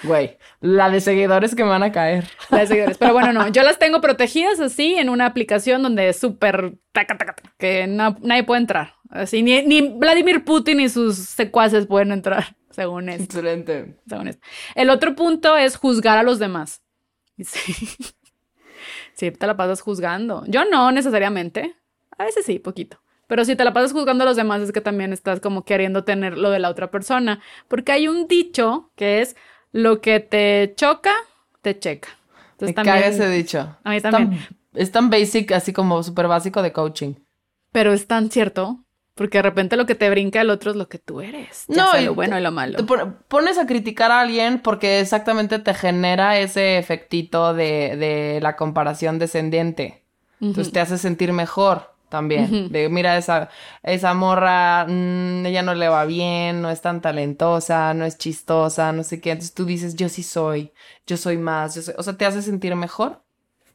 güey, 0.04 0.38
la 0.62 0.90
de 0.90 1.02
seguidores 1.02 1.56
que 1.56 1.64
me 1.64 1.70
van 1.70 1.84
a 1.84 1.92
caer. 1.92 2.28
La 2.50 2.60
de 2.60 2.68
seguidores. 2.68 2.98
Pero 2.98 3.14
bueno, 3.14 3.34
no. 3.34 3.48
Yo 3.50 3.64
las 3.64 3.80
tengo 3.80 4.02
protegidas 4.02 4.60
así 4.60 4.96
en 4.96 5.10
una 5.10 5.26
aplicación 5.26 5.82
donde 5.84 6.10
es 6.10 6.20
súper 6.20 6.76
taca, 6.92 7.18
taca, 7.18 7.36
taca, 7.36 7.54
que 7.58 7.88
no- 7.88 8.18
nadie 8.22 8.44
puede 8.44 8.62
entrar. 8.62 8.94
Así, 9.10 9.42
ni, 9.42 9.62
ni 9.64 9.82
Vladimir 9.98 10.44
Putin 10.44 10.78
ni 10.78 10.90
sus 10.90 11.16
secuaces 11.18 11.88
pueden 11.88 12.12
entrar, 12.12 12.56
según 12.72 13.10
esto. 13.10 13.24
Excelente. 13.24 13.98
según 14.08 14.28
esto. 14.28 14.46
El 14.76 14.90
otro 14.90 15.16
punto 15.16 15.56
es 15.58 15.78
juzgar 15.78 16.18
a 16.18 16.24
los 16.24 16.40
demás. 16.40 16.82
Sí. 17.40 17.74
Sí, 19.14 19.32
te 19.32 19.48
la 19.48 19.58
pasas 19.58 19.82
juzgando. 19.82 20.44
Yo 20.48 20.64
no 20.66 20.92
necesariamente. 20.92 21.76
A 22.20 22.26
veces 22.26 22.46
sí, 22.46 22.60
poquito. 22.60 23.02
Pero 23.28 23.44
si 23.46 23.56
te 23.56 23.64
la 23.64 23.74
pasas 23.74 23.92
juzgando 23.92 24.24
a 24.24 24.28
los 24.28 24.38
demás 24.38 24.62
es 24.62 24.72
que 24.72 24.80
también 24.80 25.12
estás 25.12 25.40
como 25.40 25.66
queriendo 25.66 26.04
tener 26.04 26.38
lo 26.38 26.52
de 26.52 26.60
la 26.60 26.70
otra 26.70 26.92
persona. 26.92 27.42
Porque 27.68 27.92
hay 27.92 28.08
un 28.08 28.28
dicho 28.28 28.92
que 28.96 29.22
es 29.22 29.36
lo 29.72 30.02
que 30.02 30.20
te 30.20 30.74
choca, 30.76 31.14
te 31.62 31.78
checa. 31.80 32.10
Me 32.60 32.70
Entonces 32.70 32.76
caga 32.76 33.08
ese 33.08 33.30
dicho. 33.30 33.78
A 33.84 33.90
mí 33.92 33.98
Es 33.98 34.04
tan- 34.04 34.12
también. 34.12 34.48
Es 34.74 34.92
tan 34.92 35.10
basic, 35.10 35.52
así 35.54 35.74
como 35.74 36.02
súper 36.04 36.28
básico 36.28 36.62
de 36.62 36.72
coaching. 36.72 37.14
Pero 37.72 37.94
es 37.94 38.08
tan 38.08 38.30
cierto. 38.32 38.84
Porque 39.16 39.40
de 39.40 39.42
repente 39.42 39.78
lo 39.78 39.88
que 39.88 39.96
te 39.96 40.10
brinca 40.12 40.42
el 40.42 40.52
otro 40.52 40.70
es 40.70 40.78
lo 40.78 40.88
que 40.90 41.00
tú 41.00 41.22
eres. 41.22 41.66
Ya 41.68 41.76
No, 41.86 41.92
sea 41.92 42.02
lo 42.02 42.14
bueno 42.14 42.36
te- 42.36 42.40
y 42.40 42.44
lo 42.44 42.52
malo. 42.52 42.78
Te 42.78 42.84
pon- 42.84 43.18
pones 43.28 43.58
a 43.58 43.66
criticar 43.66 44.12
a 44.12 44.22
alguien 44.22 44.60
porque 44.60 45.00
exactamente 45.00 45.58
te 45.58 45.74
genera 45.74 46.38
ese 46.38 46.78
efectito 46.78 47.56
de, 47.56 47.98
de 47.98 48.40
la 48.44 48.56
comparación 48.56 49.18
descendiente. 49.18 50.04
Entonces 50.40 50.72
te 50.72 50.80
hace 50.80 51.00
sentir 51.00 51.34
mejor 51.34 51.96
también. 52.10 52.72
De 52.72 52.90
mira, 52.90 53.18
esa, 53.18 53.50
esa 53.84 54.14
morra, 54.14 54.86
mm, 54.88 55.46
ella 55.46 55.62
no 55.64 55.74
le 55.76 55.88
va 55.90 56.06
bien, 56.06 56.62
no 56.62 56.70
es 56.70 56.82
tan 56.82 57.02
talentosa, 57.02 57.94
no 57.94 58.06
es 58.06 58.18
chistosa, 58.18 58.92
no 58.92 59.04
sé 59.04 59.20
qué. 59.22 59.32
Entonces 59.32 59.54
tú 59.54 59.66
dices, 59.66 59.96
yo 59.96 60.10
sí 60.10 60.24
soy, 60.24 60.72
yo 61.06 61.18
soy 61.18 61.38
más, 61.38 61.76
yo 61.76 61.82
soy. 61.82 61.94
O 61.98 62.04
sea, 62.04 62.18
te 62.18 62.26
hace 62.26 62.42
sentir 62.42 62.76
mejor. 62.76 63.22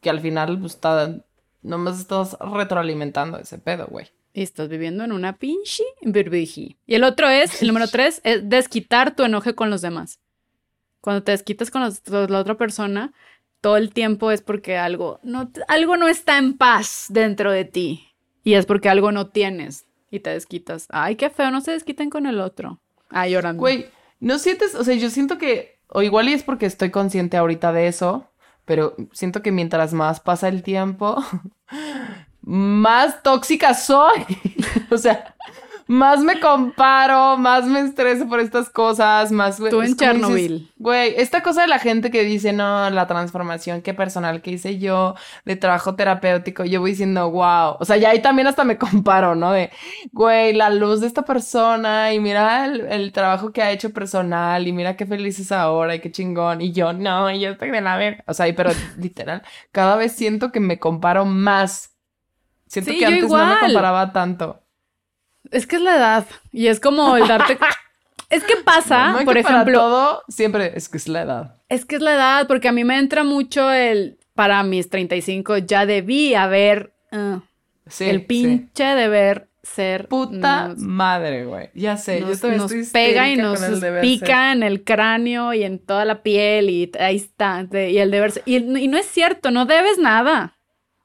Que 0.01 0.09
al 0.09 0.19
final, 0.19 0.59
pues, 0.59 0.73
está, 0.73 1.15
nomás 1.61 1.99
estás 1.99 2.37
retroalimentando 2.39 3.37
ese 3.37 3.57
pedo, 3.57 3.87
güey. 3.87 4.07
Y 4.33 4.41
estás 4.41 4.67
viviendo 4.67 5.03
en 5.03 5.11
una 5.11 5.37
pinche 5.37 5.83
birbiji. 6.01 6.77
Y 6.85 6.95
el 6.95 7.03
otro 7.03 7.29
es, 7.29 7.61
el 7.61 7.67
número 7.67 7.87
tres, 7.87 8.19
es 8.23 8.49
desquitar 8.49 9.15
tu 9.15 9.23
enoje 9.23 9.53
con 9.55 9.69
los 9.69 9.81
demás. 9.81 10.19
Cuando 11.01 11.23
te 11.23 11.31
desquitas 11.31 11.69
con 11.71 11.81
los- 11.83 12.01
la 12.07 12.39
otra 12.39 12.55
persona, 12.55 13.13
todo 13.61 13.77
el 13.77 13.93
tiempo 13.93 14.31
es 14.31 14.41
porque 14.41 14.77
algo 14.77 15.19
no, 15.23 15.49
algo 15.67 15.95
no 15.95 16.07
está 16.09 16.37
en 16.37 16.57
paz 16.57 17.05
dentro 17.09 17.51
de 17.51 17.63
ti. 17.65 18.07
Y 18.43 18.53
es 18.55 18.65
porque 18.65 18.89
algo 18.89 19.11
no 19.11 19.27
tienes. 19.27 19.85
Y 20.11 20.19
te 20.19 20.29
desquitas. 20.29 20.87
Ay, 20.89 21.15
qué 21.15 21.29
feo, 21.29 21.49
no 21.49 21.61
se 21.61 21.71
desquiten 21.71 22.09
con 22.09 22.25
el 22.25 22.39
otro. 22.39 22.79
Ay, 23.09 23.31
llorando. 23.31 23.59
Güey, 23.59 23.87
¿no 24.19 24.37
sientes? 24.37 24.75
O 24.75 24.83
sea, 24.83 24.95
yo 24.95 25.09
siento 25.09 25.37
que, 25.37 25.79
o 25.87 26.01
igual 26.01 26.29
y 26.29 26.33
es 26.33 26.43
porque 26.43 26.65
estoy 26.65 26.91
consciente 26.91 27.37
ahorita 27.37 27.71
de 27.71 27.87
eso, 27.87 28.29
pero 28.65 28.95
siento 29.11 29.41
que 29.41 29.51
mientras 29.51 29.93
más 29.93 30.19
pasa 30.19 30.47
el 30.47 30.61
tiempo, 30.61 31.23
más 32.41 33.23
tóxica 33.23 33.73
soy. 33.73 34.25
o 34.91 34.97
sea, 34.97 35.35
más 35.93 36.21
me 36.23 36.39
comparo, 36.39 37.37
más 37.37 37.65
me 37.65 37.79
estreso 37.81 38.27
por 38.27 38.39
estas 38.39 38.69
cosas, 38.69 39.31
más... 39.31 39.57
Tú 39.57 39.81
en 39.81 39.95
dices, 39.95 39.97
Chernobyl. 39.97 40.73
Güey, 40.77 41.13
esta 41.17 41.41
cosa 41.43 41.61
de 41.61 41.67
la 41.67 41.79
gente 41.79 42.11
que 42.11 42.23
dice, 42.23 42.51
no, 42.51 42.89
la 42.89 43.07
transformación 43.07 43.81
que 43.81 43.93
personal 43.93 44.41
que 44.41 44.51
hice 44.51 44.79
yo, 44.79 45.15
de 45.45 45.55
trabajo 45.55 45.95
terapéutico, 45.95 46.65
yo 46.65 46.81
voy 46.81 46.91
diciendo, 46.91 47.29
wow. 47.29 47.77
O 47.79 47.85
sea, 47.85 47.97
ya 47.97 48.09
ahí 48.09 48.21
también 48.21 48.47
hasta 48.47 48.63
me 48.63 48.77
comparo, 48.77 49.35
¿no? 49.35 49.51
De, 49.51 49.71
güey, 50.11 50.53
la 50.53 50.69
luz 50.69 51.01
de 51.01 51.07
esta 51.07 51.23
persona 51.23 52.11
y 52.13 52.19
mira 52.19 52.65
el, 52.65 52.81
el 52.81 53.11
trabajo 53.11 53.51
que 53.51 53.61
ha 53.61 53.71
hecho 53.71 53.91
personal 53.93 54.67
y 54.67 54.73
mira 54.73 54.97
qué 54.97 55.05
feliz 55.05 55.39
es 55.39 55.51
ahora 55.51 55.95
y 55.95 55.99
qué 55.99 56.11
chingón. 56.11 56.61
Y 56.61 56.71
yo, 56.71 56.93
no, 56.93 57.31
yo 57.31 57.51
estoy 57.51 57.69
de 57.69 57.81
la 57.81 57.97
verga. 57.97 58.23
O 58.27 58.33
sea, 58.33 58.47
y 58.47 58.53
pero 58.53 58.71
literal, 58.97 59.43
cada 59.71 59.95
vez 59.95 60.13
siento 60.13 60.51
que 60.51 60.59
me 60.59 60.79
comparo 60.79 61.25
más. 61.25 61.91
Siento 62.67 62.91
Sí, 62.91 62.97
que 62.97 63.05
antes 63.05 63.29
no 63.29 63.45
me 63.45 63.59
comparaba 63.59 64.11
tanto. 64.11 64.62
Es 65.53 65.67
que 65.67 65.75
es 65.77 65.81
la 65.81 65.95
edad. 65.95 66.25
Y 66.51 66.67
es 66.67 66.79
como 66.79 67.15
el 67.17 67.27
darte... 67.27 67.57
es 68.29 68.43
que 68.43 68.55
pasa, 68.57 69.11
No 69.13 69.23
por 69.25 69.35
que 69.35 69.43
para 69.43 69.55
ejemplo... 69.61 69.79
todo, 69.79 70.23
siempre 70.27 70.73
es 70.75 70.89
que 70.89 70.97
es 70.97 71.07
la 71.07 71.21
edad. 71.21 71.55
Es 71.69 71.85
que 71.85 71.95
es 71.97 72.01
la 72.01 72.15
edad, 72.15 72.47
porque 72.47 72.67
a 72.67 72.71
mí 72.71 72.83
me 72.83 72.97
entra 72.97 73.23
mucho 73.23 73.71
el, 73.71 74.17
para 74.33 74.63
mis 74.63 74.89
35, 74.89 75.57
ya 75.59 75.85
debí 75.85 76.33
haber, 76.35 76.93
ah, 77.11 77.39
Sí, 77.87 78.05
el 78.05 78.19
sí. 78.19 78.25
pinche 78.25 78.83
deber 78.95 79.49
ser. 79.61 80.07
Puta 80.07 80.69
nos, 80.69 80.77
madre, 80.79 81.45
güey. 81.45 81.69
Ya 81.73 81.97
sé, 81.97 82.21
yo 82.21 82.27
nos- 82.27 82.39
todavía 82.39 82.61
nos 82.61 82.71
estoy 82.71 82.91
pega 83.01 83.29
y 83.29 83.35
nos 83.35 83.59
pica 84.01 84.25
ser. 84.25 84.57
en 84.57 84.63
el 84.63 84.83
cráneo 84.83 85.53
y 85.53 85.63
en 85.63 85.79
toda 85.79 86.05
la 86.05 86.23
piel 86.23 86.69
y 86.69 86.91
ahí 86.99 87.17
está. 87.17 87.63
de- 87.65 87.91
y 87.91 87.97
el 87.99 88.09
deber 88.09 88.31
ser. 88.31 88.43
Y, 88.45 88.55
y 88.55 88.87
no 88.87 88.97
es 88.97 89.05
cierto, 89.05 89.51
no 89.51 89.65
debes 89.65 89.97
nada. 89.99 90.52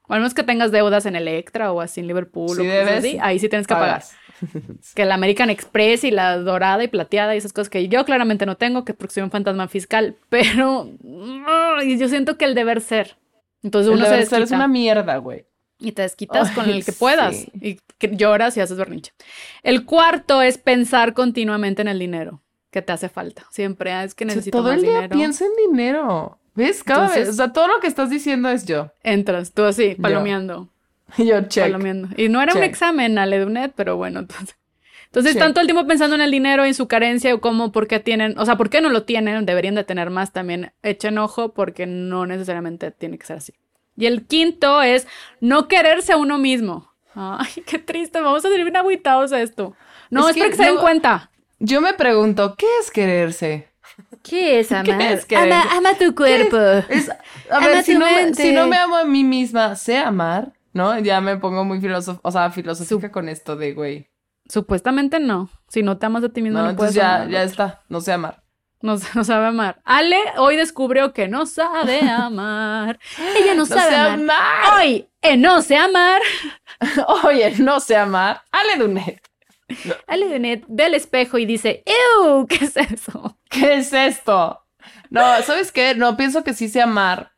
O 0.09 0.13
al 0.13 0.19
menos 0.19 0.33
que 0.33 0.43
tengas 0.43 0.71
deudas 0.71 1.05
en 1.05 1.15
Electra 1.15 1.71
o 1.71 1.79
así 1.79 2.01
en 2.01 2.07
Liverpool 2.07 2.57
Si 2.57 2.67
o 2.67 2.71
cosas 2.81 2.97
así, 2.97 3.17
ahí 3.21 3.39
sí 3.39 3.47
tienes 3.47 3.67
que 3.67 3.73
pagar. 3.75 4.03
Que 4.95 5.05
la 5.05 5.15
American 5.15 5.49
Express 5.49 6.03
y 6.05 6.11
la 6.11 6.37
dorada 6.37 6.83
y 6.83 6.87
plateada 6.87 7.35
y 7.35 7.37
esas 7.37 7.51
cosas 7.53 7.69
que 7.69 7.87
yo 7.89 8.05
claramente 8.05 8.45
no 8.45 8.55
tengo, 8.57 8.85
que 8.85 8.93
porque 8.93 9.13
soy 9.13 9.23
un 9.23 9.31
fantasma 9.31 9.67
fiscal, 9.67 10.15
pero 10.29 10.89
yo 11.97 12.07
siento 12.09 12.37
que 12.37 12.45
el 12.45 12.55
deber 12.55 12.81
ser. 12.81 13.17
Entonces 13.63 13.89
El 13.91 13.97
uno 13.97 14.05
se 14.05 14.11
deber 14.11 14.25
ser 14.27 14.39
desquita 14.39 14.55
es 14.55 14.57
una 14.59 14.67
mierda, 14.67 15.17
güey. 15.17 15.45
y 15.79 15.91
te 15.91 16.01
desquitas 16.03 16.51
con 16.51 16.69
el 16.69 16.83
que 16.85 16.93
puedas 16.93 17.35
sí. 17.35 17.51
y 17.61 17.79
que 17.97 18.15
lloras 18.15 18.55
y 18.57 18.61
haces 18.61 18.77
berrinche. 18.77 19.11
El 19.63 19.85
cuarto 19.85 20.41
es 20.41 20.57
pensar 20.57 21.13
continuamente 21.13 21.81
en 21.81 21.89
el 21.89 21.99
dinero 21.99 22.41
que 22.71 22.81
te 22.81 22.93
hace 22.93 23.09
falta. 23.09 23.45
Siempre 23.51 23.91
"Ah, 23.91 24.03
es 24.05 24.15
que 24.15 24.23
O 24.23 24.27
sea, 24.27 24.35
necesito 24.35 24.57
todo 24.59 24.69
más 24.69 24.77
el 24.77 24.83
día 24.83 24.93
dinero. 24.93 25.15
piensa 25.17 25.43
en 25.45 25.51
dinero. 25.69 26.39
¿Ves? 26.59 26.83
Cada 26.83 27.01
Entonces- 27.05 27.27
vez. 27.27 27.33
O 27.33 27.37
sea, 27.37 27.53
todo 27.53 27.67
lo 27.67 27.79
que 27.79 27.87
estás 27.87 28.09
diciendo 28.09 28.49
es 28.49 28.65
yo. 28.65 28.91
Entras 29.03 29.53
tú 29.53 29.63
así, 29.63 29.95
palomeando. 29.95 30.67
Y 31.17 31.25
yo, 31.27 31.41
check. 31.43 31.63
palomeando. 31.65 32.09
Y 32.17 32.27
no 32.29 32.41
era 32.41 32.53
un 32.53 32.59
Check. 32.59 32.69
examen 32.69 33.17
a 33.17 33.25
Ledunet, 33.25 33.71
pero 33.75 33.95
bueno, 33.97 34.19
entonces. 34.19 34.55
Entonces 35.05 35.31
Check. 35.31 35.39
están 35.41 35.53
todo 35.53 35.61
el 35.61 35.67
tiempo 35.67 35.87
pensando 35.87 36.15
en 36.15 36.21
el 36.21 36.29
dinero, 36.31 36.65
en 36.65 36.73
su 36.75 36.87
carencia 36.87 37.33
o 37.33 37.39
cómo, 37.41 37.71
por 37.71 37.87
qué 37.87 37.99
tienen, 37.99 38.37
o 38.37 38.45
sea, 38.45 38.57
por 38.57 38.69
qué 38.69 38.79
no 38.81 38.89
lo 38.89 39.03
tienen, 39.03 39.45
deberían 39.45 39.73
de 39.75 39.83
tener 39.83 40.09
más 40.11 40.33
también. 40.33 40.71
Echen 40.83 41.17
ojo 41.17 41.53
porque 41.53 41.85
no 41.87 42.25
necesariamente 42.27 42.91
tiene 42.91 43.17
que 43.17 43.25
ser 43.25 43.37
así. 43.37 43.53
Y 43.97 44.05
el 44.05 44.27
quinto 44.27 44.81
es 44.83 45.07
no 45.41 45.67
quererse 45.67 46.11
a 46.13 46.17
uno 46.17 46.37
mismo. 46.37 46.91
Ay, 47.15 47.63
qué 47.65 47.79
triste, 47.79 48.21
vamos 48.21 48.45
a 48.45 48.49
salir 48.49 48.63
bien 48.63 48.75
agüitados 48.77 49.31
a 49.33 49.41
esto. 49.41 49.75
No, 50.11 50.29
Es 50.29 50.29
es, 50.29 50.33
que 50.35 50.39
para 50.41 50.51
que 50.51 50.57
se 50.57 50.63
den 50.65 50.75
no- 50.75 50.81
cuenta. 50.81 51.31
Yo 51.57 51.81
me 51.81 51.93
pregunto, 51.93 52.55
¿qué 52.57 52.67
es 52.81 52.91
quererse? 52.91 53.67
¿Qué 54.23 54.59
es 54.59 54.71
amar? 54.71 55.01
es 55.01 55.25
querer? 55.25 55.51
ama, 55.53 55.63
ama 55.77 55.93
tu 55.97 56.13
cuerpo. 56.15 56.57
Es, 56.89 57.09
a 57.09 57.17
Ama 57.57 57.67
ver, 57.67 57.83
si 57.83 57.93
tu 57.93 57.99
no, 57.99 58.05
me, 58.05 58.11
mente. 58.23 58.41
si 58.43 58.51
no 58.51 58.67
me 58.67 58.77
amo 58.77 58.95
a 58.97 59.05
mí 59.05 59.23
misma, 59.23 59.75
sé 59.75 59.97
amar, 59.97 60.53
¿no? 60.73 60.97
Ya 60.99 61.21
me 61.21 61.37
pongo 61.37 61.63
muy 61.63 61.79
filosófica, 61.81 62.27
o 62.27 62.31
sea, 62.31 62.51
filosófica 62.51 63.11
con 63.11 63.29
esto 63.29 63.55
de, 63.55 63.73
güey. 63.73 64.09
Supuestamente 64.47 65.19
no. 65.19 65.49
Si 65.67 65.83
no 65.83 65.97
te 65.97 66.05
amas 66.07 66.23
a 66.23 66.29
ti 66.29 66.41
mismo, 66.41 66.59
No, 66.59 66.71
no, 66.71 66.75
puedes 66.75 66.95
entonces 66.95 66.95
ya, 66.95 67.15
amar 67.15 67.21
al 67.27 67.31
ya 67.31 67.39
otro. 67.39 67.49
está, 67.51 67.83
no 67.89 68.01
sé 68.01 68.11
amar. 68.13 68.43
No, 68.81 68.95
no 69.13 69.23
sabe 69.23 69.45
amar. 69.47 69.81
Ale 69.83 70.17
hoy 70.37 70.55
descubrió 70.55 71.11
que 71.13 71.27
no 71.27 71.45
sabe 71.45 71.99
amar. 72.09 72.97
Ella 73.37 73.53
no, 73.53 73.59
No 73.59 73.65
sabe 73.65 73.89
sé 73.89 73.95
amar. 73.95 74.13
amar. 74.19 74.79
Hoy, 74.79 75.07
en 75.21 75.41
no 75.41 75.61
sé 75.61 75.75
amar. 75.77 76.21
Oye, 77.25 77.53
no 77.59 77.79
sé 77.79 77.95
amar. 77.97 78.41
Ale 78.51 78.77
Dunet. 78.77 79.21
Ale 80.07 80.29
Dunet 80.29 80.63
ve 80.67 80.85
al 80.85 80.93
espejo 80.95 81.37
y 81.37 81.45
dice, 81.45 81.83
¡Ew! 81.85 82.47
¿Qué 82.47 82.65
es 82.65 82.77
eso? 82.77 83.37
¿Qué 83.49 83.75
es 83.75 83.91
esto? 83.93 84.61
No, 85.09 85.21
¿sabes 85.41 85.71
qué? 85.71 85.95
No, 85.95 86.15
pienso 86.15 86.43
que 86.43 86.53
sí 86.53 86.69
sé 86.69 86.81
amar 86.81 87.31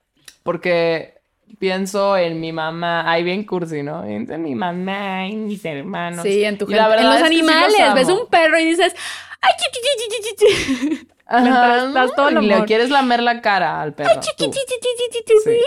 porque 0.43 1.15
pienso 1.59 2.17
en 2.17 2.39
mi 2.39 2.51
mamá. 2.51 3.09
Ay, 3.09 3.23
bien 3.23 3.43
cursi, 3.45 3.81
¿no? 3.83 4.03
Pienso 4.03 4.33
en 4.33 4.43
mi 4.43 4.55
mamá 4.55 5.27
y 5.27 5.35
mis 5.35 5.63
hermanos. 5.65 6.23
Sí, 6.23 6.43
en 6.43 6.57
tu 6.57 6.65
Y 6.69 6.73
la 6.75 6.85
gente. 6.85 6.97
En 7.01 7.03
verdad 7.03 7.13
los 7.13 7.15
es 7.15 7.29
que 7.29 7.35
sí 7.35 7.39
animales. 7.51 7.93
ves 7.95 8.09
un 8.09 8.27
perro 8.27 8.59
y 8.59 8.65
dices, 8.65 8.95
¡Ay, 9.41 9.51
chi, 11.31 11.37
chi, 11.37 11.39
chi, 11.39 11.39
chi, 11.39 11.39
chi, 11.39 11.39
chi, 11.39 11.39
chi". 11.39 11.43
Le 11.43 11.49
Ajá, 11.49 11.73
prestas 11.81 12.15
todo 12.15 12.27
el 12.29 12.43
y 12.43 12.47
le 12.47 12.65
quieres 12.65 12.89
lamer 12.89 13.23
la 13.23 13.41
cara 13.41 13.81
al 13.81 13.93
perro. 13.93 14.21
Sí. 14.21 15.57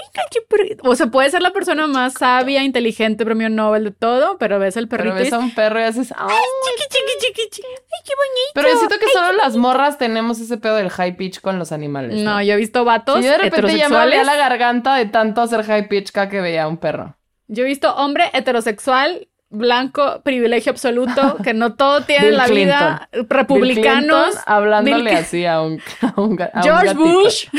O 0.82 0.94
sea, 0.94 1.06
puede 1.06 1.30
ser 1.30 1.42
la 1.42 1.52
persona 1.52 1.86
más 1.86 2.14
sabia, 2.14 2.62
inteligente, 2.62 3.24
premio 3.24 3.48
Nobel 3.48 3.84
de 3.84 3.90
todo, 3.92 4.36
pero 4.38 4.58
ves 4.58 4.76
el 4.76 4.88
Pero 4.88 5.04
perrito 5.04 5.20
y 5.20 5.24
ves 5.24 5.32
a 5.32 5.38
un 5.38 5.54
perro 5.54 5.80
y 5.80 5.84
haces... 5.84 6.12
"Ay". 6.16 6.36
chiqui, 6.64 6.82
chiqui, 6.88 7.18
chiqui, 7.18 7.50
chiqui. 7.50 7.68
Ay, 7.68 8.00
qué 8.04 8.12
bonito. 8.14 8.50
Pero 8.54 8.68
yo 8.68 8.76
siento 8.76 8.98
que 8.98 9.08
solo 9.12 9.32
las 9.32 9.56
morras 9.56 9.98
tenemos 9.98 10.38
ese 10.40 10.58
pedo 10.58 10.76
del 10.76 10.90
high 10.90 11.16
pitch 11.16 11.40
con 11.40 11.58
los 11.58 11.72
animales. 11.72 12.22
No, 12.22 12.42
yo 12.42 12.54
he 12.54 12.56
visto 12.56 12.84
vatos 12.84 13.20
Sí, 13.20 13.22
de 13.26 13.38
repente 13.38 13.76
ya 13.76 13.88
me 13.88 14.24
la 14.24 14.36
garganta 14.36 14.94
de 14.94 15.06
tanto 15.06 15.40
hacer 15.40 15.64
high 15.64 15.88
pitch 15.88 16.12
cada 16.12 16.28
que 16.28 16.40
veía 16.40 16.64
a 16.64 16.68
un 16.68 16.76
perro. 16.76 17.16
Yo 17.46 17.64
he 17.64 17.66
visto 17.66 17.94
hombre 17.94 18.30
heterosexual, 18.32 19.28
blanco, 19.54 20.20
privilegio 20.22 20.72
absoluto, 20.72 21.36
que 21.42 21.54
no 21.54 21.74
todo 21.74 22.02
tiene 22.02 22.28
en 22.28 22.36
la 22.36 22.46
vida, 22.46 23.08
republicanos. 23.12 24.34
Hablándole 24.46 25.10
Bill- 25.10 25.18
así 25.18 25.46
a 25.46 25.60
un, 25.62 25.80
a 26.02 26.20
un 26.20 26.40
a 26.42 26.62
George. 26.62 26.94
Bush. 26.94 27.46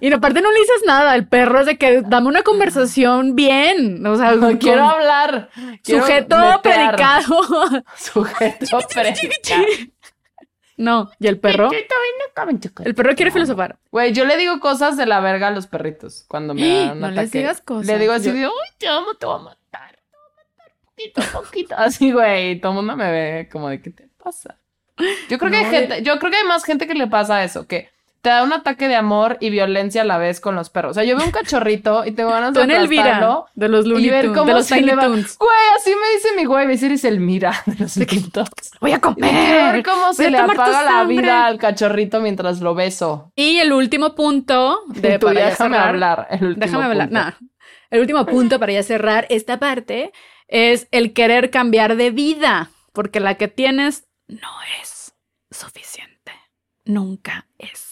Y 0.00 0.12
aparte 0.12 0.42
no 0.42 0.52
le 0.52 0.58
dices 0.58 0.82
nada, 0.86 1.14
el 1.14 1.26
perro 1.26 1.60
es 1.60 1.66
de 1.66 1.78
que 1.78 2.02
dame 2.02 2.28
una 2.28 2.42
conversación 2.42 3.34
bien, 3.34 4.06
o 4.06 4.16
sea, 4.16 4.32
No 4.32 4.58
quiero 4.58 4.84
hablar. 4.84 5.48
quiero 5.82 6.02
sujeto 6.02 6.36
predicado. 6.62 7.40
Sujeto 7.96 8.78
predicado. 8.92 9.64
No, 10.78 11.10
y 11.18 11.26
el 11.26 11.38
perro, 11.38 11.68
el 12.84 12.94
perro 12.94 13.14
quiere 13.16 13.30
filosofar. 13.30 13.76
Güey, 13.90 14.12
yo 14.12 14.24
le 14.24 14.36
digo 14.36 14.60
cosas 14.60 14.96
de 14.96 15.06
la 15.06 15.20
verga 15.20 15.48
a 15.48 15.50
los 15.50 15.66
perritos 15.66 16.24
cuando 16.28 16.54
me 16.54 16.68
dan 16.86 16.92
un 16.92 17.00
No 17.00 17.10
les 17.10 17.18
ataque. 17.18 17.38
digas 17.38 17.60
cosas. 17.60 17.86
Le 17.86 17.98
digo 17.98 18.12
así 18.12 18.26
Yo- 18.28 18.32
de, 18.34 18.46
uy, 18.46 18.52
te 18.78 18.88
amo, 18.88 19.14
te 19.14 19.26
voy 19.26 19.34
a 19.34 19.38
matar. 19.42 19.98
Te 20.10 20.16
voy 20.16 20.22
a 20.24 20.36
matar 20.56 20.72
poquito, 20.94 21.20
a 21.20 21.42
poquito. 21.42 21.74
Así, 21.78 22.12
güey, 22.12 22.60
todo 22.60 22.72
el 22.72 22.76
mundo 22.76 22.96
me 22.96 23.10
ve 23.10 23.48
como 23.50 23.68
de, 23.68 23.82
¿qué 23.82 23.90
te 23.90 24.08
pasa? 24.22 24.56
Yo 25.28 25.38
creo 25.38 25.50
que 25.50 25.56
hay 25.58 25.64
gente, 25.66 26.02
yo 26.02 26.18
creo 26.18 26.30
que 26.30 26.38
hay 26.38 26.46
más 26.46 26.64
gente 26.64 26.86
que 26.86 26.94
le 26.94 27.06
pasa 27.06 27.42
eso, 27.44 27.66
que 27.66 27.88
te 28.20 28.30
da 28.30 28.42
un 28.42 28.52
ataque 28.52 28.88
de 28.88 28.96
amor 28.96 29.36
y 29.40 29.50
violencia 29.50 30.02
a 30.02 30.04
la 30.04 30.18
vez 30.18 30.40
con 30.40 30.54
los 30.56 30.70
perros. 30.70 30.90
O 30.90 30.94
sea, 30.94 31.04
yo 31.04 31.16
veo 31.16 31.24
un 31.24 31.30
cachorrito 31.32 32.04
y 32.04 32.10
tengo 32.12 32.30
ganas 32.30 32.52
de 32.52 32.62
aplastarlo 32.62 33.46
de 33.54 33.68
los 33.68 33.86
y 33.86 33.88
Looney 33.88 34.10
ver 34.10 34.24
Tunes, 34.26 34.38
cómo 34.38 34.48
de 34.48 34.54
los 34.54 34.66
se 34.66 34.74
Tiny 34.74 34.86
le 34.86 34.94
va. 34.96 35.02
Toons. 35.04 35.38
Güey, 35.38 35.50
así 35.76 35.90
me 35.90 36.14
dice 36.16 36.28
mi 36.36 36.44
güey, 36.44 36.66
me 36.66 36.76
dice 36.76 37.08
el 37.08 37.20
mira 37.20 37.54
de 37.66 37.76
los 37.76 37.96
Looney 37.96 38.30
Voy 38.80 38.92
a 38.92 39.00
Quiero 39.00 39.14
ver 39.20 39.82
comer. 39.82 39.82
cómo 39.84 40.12
se 40.14 40.26
a 40.26 40.30
le 40.30 40.38
apaga 40.38 40.82
la 40.82 41.04
vida 41.04 41.46
al 41.46 41.58
cachorrito 41.58 42.20
mientras 42.20 42.60
lo 42.60 42.74
beso. 42.74 43.32
Y 43.36 43.58
el 43.58 43.72
último 43.72 44.14
punto 44.14 44.80
de 44.88 45.18
para 45.18 45.46
déjame 45.46 45.76
cerrar- 45.76 45.88
hablar. 45.88 46.26
el 46.30 46.44
último 46.44 46.66
Déjame 46.66 46.84
hablar. 46.84 47.08
punto. 47.08 47.20
Nah. 47.24 47.32
El 47.90 48.00
último 48.00 48.26
punto 48.26 48.58
para 48.58 48.72
ya 48.72 48.82
cerrar 48.82 49.26
esta 49.30 49.58
parte 49.58 50.12
es 50.48 50.88
el 50.90 51.12
querer 51.14 51.50
cambiar 51.50 51.96
de 51.96 52.10
vida, 52.10 52.70
porque 52.92 53.20
la 53.20 53.36
que 53.36 53.48
tienes 53.48 54.08
no 54.26 54.48
es 54.82 55.14
suficiente. 55.50 56.32
Nunca 56.84 57.46
es 57.58 57.87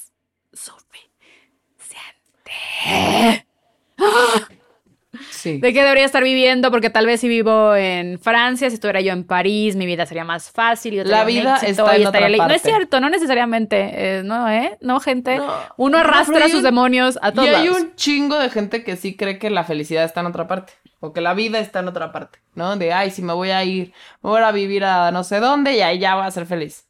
Sí. 5.31 5.59
¿De 5.61 5.73
qué 5.73 5.83
debería 5.83 6.05
estar 6.05 6.23
viviendo? 6.23 6.71
Porque 6.71 6.91
tal 6.91 7.07
vez 7.07 7.21
si 7.21 7.29
vivo 7.29 7.75
en 7.75 8.19
Francia, 8.19 8.69
si 8.69 8.75
estuviera 8.75 9.01
yo 9.01 9.13
en 9.13 9.25
París, 9.25 9.75
mi 9.77 9.87
vida 9.87 10.05
sería 10.05 10.25
más 10.25 10.51
fácil. 10.51 10.95
yo 10.95 11.05
La 11.05 11.25
vida 11.25 11.55
éxito 11.57 11.71
está 11.85 11.97
y 11.99 12.03
en 12.03 12.07
otra 12.09 12.19
estaría 12.21 12.29
li- 12.29 12.39
No 12.39 12.45
es 12.47 12.53
parte. 12.63 12.69
cierto, 12.69 13.01
no 13.01 13.09
necesariamente. 13.09 14.19
eh, 14.19 14.23
no, 14.25 14.49
¿eh? 14.51 14.77
No, 14.83 15.01
gente. 15.01 15.39
No. 15.39 15.53
Uno 15.77 15.99
No, 15.99 16.05
arrastra 16.05 16.47
sus 16.49 16.57
un- 16.57 16.63
demonios 16.65 17.19
a 17.23 17.33
todos 17.33 17.49
Y 17.49 17.55
hay 17.55 17.65
lados. 17.67 17.81
un 17.81 17.95
chingo 17.97 18.39
de 18.39 18.51
gente 18.51 18.85
que 18.85 18.97
sí 18.97 19.17
cree 19.17 19.39
que 19.39 19.49
la 19.49 19.65
felicidad 19.65 20.05
está 20.05 20.21
en 20.21 20.27
otra 20.27 20.49
parte. 20.49 20.75
O 21.01 21.13
que 21.13 21.21
la 21.21 21.35
vida 21.35 21.61
está 21.61 21.81
en 21.81 21.89
otra 21.89 22.13
parte. 22.13 22.41
¿No? 22.55 22.77
De, 22.77 22.93
ay, 22.93 23.11
si 23.11 23.23
me 23.23 23.33
voy 23.33 23.51
a 23.51 23.63
ir, 23.65 23.93
me 24.23 24.31
voy 24.31 24.43
a 24.43 24.51
vivir 24.53 24.85
a 24.85 25.11
no 25.13 25.25
sé 25.25 25.41
dónde 25.41 25.77
y 25.77 25.81
ahí 25.81 25.99
ya 25.99 26.17
voy 26.17 26.27
a 26.27 26.31
ser 26.31 26.47
feliz. 26.47 26.86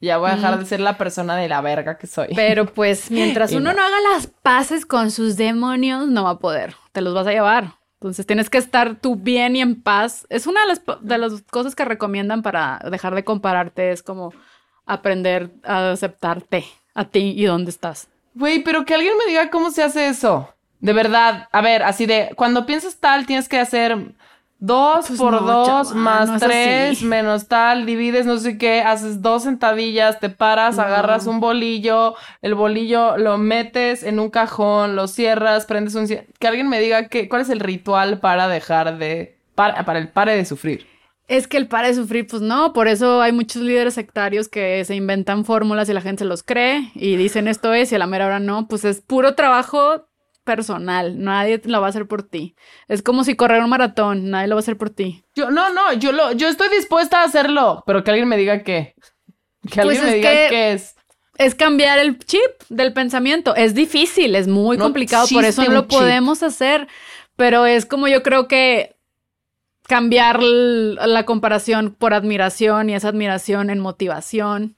Ya 0.00 0.16
voy 0.16 0.30
a 0.30 0.36
dejar 0.36 0.58
de 0.58 0.64
ser 0.64 0.80
la 0.80 0.96
persona 0.96 1.36
de 1.36 1.48
la 1.48 1.60
verga 1.60 1.98
que 1.98 2.06
soy. 2.06 2.28
Pero 2.34 2.66
pues 2.66 3.10
mientras 3.10 3.52
uno 3.52 3.72
no. 3.72 3.76
no 3.76 3.82
haga 3.82 3.96
las 4.14 4.26
paces 4.26 4.86
con 4.86 5.10
sus 5.10 5.36
demonios, 5.36 6.08
no 6.08 6.24
va 6.24 6.30
a 6.30 6.38
poder. 6.38 6.74
Te 6.92 7.02
los 7.02 7.14
vas 7.14 7.26
a 7.26 7.32
llevar. 7.32 7.74
Entonces 8.00 8.24
tienes 8.24 8.48
que 8.48 8.56
estar 8.56 8.96
tú 8.96 9.16
bien 9.16 9.56
y 9.56 9.60
en 9.60 9.82
paz. 9.82 10.26
Es 10.30 10.46
una 10.46 10.62
de 10.62 10.68
las, 10.68 10.82
de 11.02 11.18
las 11.18 11.42
cosas 11.42 11.74
que 11.74 11.84
recomiendan 11.84 12.42
para 12.42 12.80
dejar 12.90 13.14
de 13.14 13.24
compararte. 13.24 13.92
Es 13.92 14.02
como 14.02 14.32
aprender 14.86 15.50
a 15.64 15.90
aceptarte 15.90 16.64
a 16.94 17.04
ti 17.04 17.34
y 17.36 17.44
dónde 17.44 17.70
estás. 17.70 18.08
Güey, 18.34 18.62
pero 18.62 18.86
que 18.86 18.94
alguien 18.94 19.12
me 19.18 19.30
diga 19.30 19.50
cómo 19.50 19.70
se 19.70 19.82
hace 19.82 20.08
eso. 20.08 20.54
De 20.78 20.94
verdad, 20.94 21.48
a 21.52 21.60
ver, 21.60 21.82
así 21.82 22.06
de, 22.06 22.30
cuando 22.36 22.64
piensas 22.64 22.96
tal, 22.96 23.26
tienes 23.26 23.50
que 23.50 23.58
hacer 23.58 24.14
dos 24.60 25.06
Pues 25.08 25.18
por 25.18 25.32
no, 25.32 25.40
dos 25.40 25.88
chava, 25.88 26.00
más 26.00 26.28
no 26.28 26.34
es 26.36 26.42
tres 26.42 26.98
así. 26.98 27.04
menos 27.06 27.48
tal, 27.48 27.86
divides 27.86 28.26
no 28.26 28.36
sé 28.38 28.58
qué, 28.58 28.82
haces 28.82 29.22
dos 29.22 29.42
sentadillas, 29.44 30.20
te 30.20 30.28
paras, 30.30 30.76
No. 30.76 30.82
agarras 30.82 31.26
un 31.26 31.40
bolillo, 31.40 32.14
el 32.42 32.54
bolillo 32.54 33.16
lo 33.16 33.38
metes 33.38 34.02
en 34.02 34.20
un 34.20 34.30
cajón, 34.30 34.94
lo 34.96 35.08
cierras, 35.08 35.66
prendes 35.66 35.94
un... 35.94 36.06
Que 36.06 36.46
alguien 36.46 36.68
me 36.68 36.78
diga 36.78 37.08
que, 37.08 37.28
cuál 37.28 37.42
es 37.42 37.48
el 37.50 37.60
ritual 37.60 38.20
para 38.20 38.46
dejar 38.48 38.98
de... 38.98 39.38
Para, 39.54 39.84
para 39.84 39.98
el 39.98 40.08
pare 40.08 40.36
de 40.36 40.44
sufrir. 40.44 40.86
Es 41.28 41.46
que 41.46 41.56
el 41.58 41.68
para 41.68 41.86
de 41.88 41.94
sufrir, 41.94 42.26
pues 42.26 42.42
no, 42.42 42.72
por 42.72 42.88
eso 42.88 43.22
hay 43.22 43.30
muchos 43.30 43.62
líderes 43.62 43.94
sectarios 43.94 44.48
que 44.48 44.84
se 44.84 44.96
inventan 44.96 45.44
fórmulas 45.44 45.88
y 45.88 45.92
la 45.92 46.00
gente 46.00 46.24
se 46.24 46.28
los 46.28 46.42
cree 46.42 46.90
y 46.94 47.14
dicen 47.16 47.46
esto 47.46 47.72
es 47.72 47.92
y 47.92 47.94
a 47.94 47.98
la 47.98 48.06
mera 48.08 48.26
hora 48.26 48.40
no, 48.40 48.66
pues 48.66 48.84
es 48.84 49.00
puro 49.00 49.34
trabajo 49.36 50.06
personal, 50.56 51.18
nadie 51.22 51.60
lo 51.64 51.80
va 51.80 51.86
a 51.86 51.90
hacer 51.90 52.06
por 52.06 52.22
ti. 52.22 52.54
Es 52.88 53.02
como 53.02 53.24
si 53.24 53.36
correr 53.36 53.62
un 53.62 53.70
maratón, 53.70 54.30
nadie 54.30 54.48
lo 54.48 54.56
va 54.56 54.60
a 54.60 54.64
hacer 54.64 54.76
por 54.76 54.90
ti. 54.90 55.24
Yo, 55.34 55.50
no, 55.50 55.72
no, 55.72 55.92
yo 55.94 56.12
lo, 56.12 56.32
yo 56.32 56.48
estoy 56.48 56.68
dispuesta 56.68 57.20
a 57.20 57.24
hacerlo, 57.24 57.82
pero 57.86 58.02
que 58.02 58.10
alguien 58.10 58.28
me 58.28 58.36
diga 58.36 58.62
qué. 58.62 58.94
Que 59.70 59.82
Pues 59.82 59.98
alguien 59.98 60.04
me 60.04 60.14
diga 60.14 60.30
que- 60.30 60.46
qué 60.50 60.72
es. 60.72 60.94
Es 61.38 61.54
cambiar 61.54 61.98
el 61.98 62.18
chip 62.18 62.40
del 62.68 62.92
pensamiento. 62.92 63.54
Es 63.56 63.74
difícil, 63.74 64.34
es 64.34 64.46
muy 64.48 64.76
No 64.76 64.84
complicado, 64.84 65.26
por 65.32 65.44
eso 65.44 65.64
no 65.64 65.70
lo 65.72 65.80
chip. 65.82 65.90
podemos 65.90 66.42
hacer. 66.42 66.86
Pero 67.36 67.64
es 67.64 67.86
como 67.86 68.08
yo 68.08 68.22
creo 68.22 68.46
que 68.46 68.96
cambiar 69.86 70.40
la 70.42 71.24
comparación 71.24 71.94
por 71.98 72.12
admiración 72.14 72.90
y 72.90 72.94
esa 72.94 73.08
admiración 73.08 73.70
en 73.70 73.80
motivación. 73.80 74.76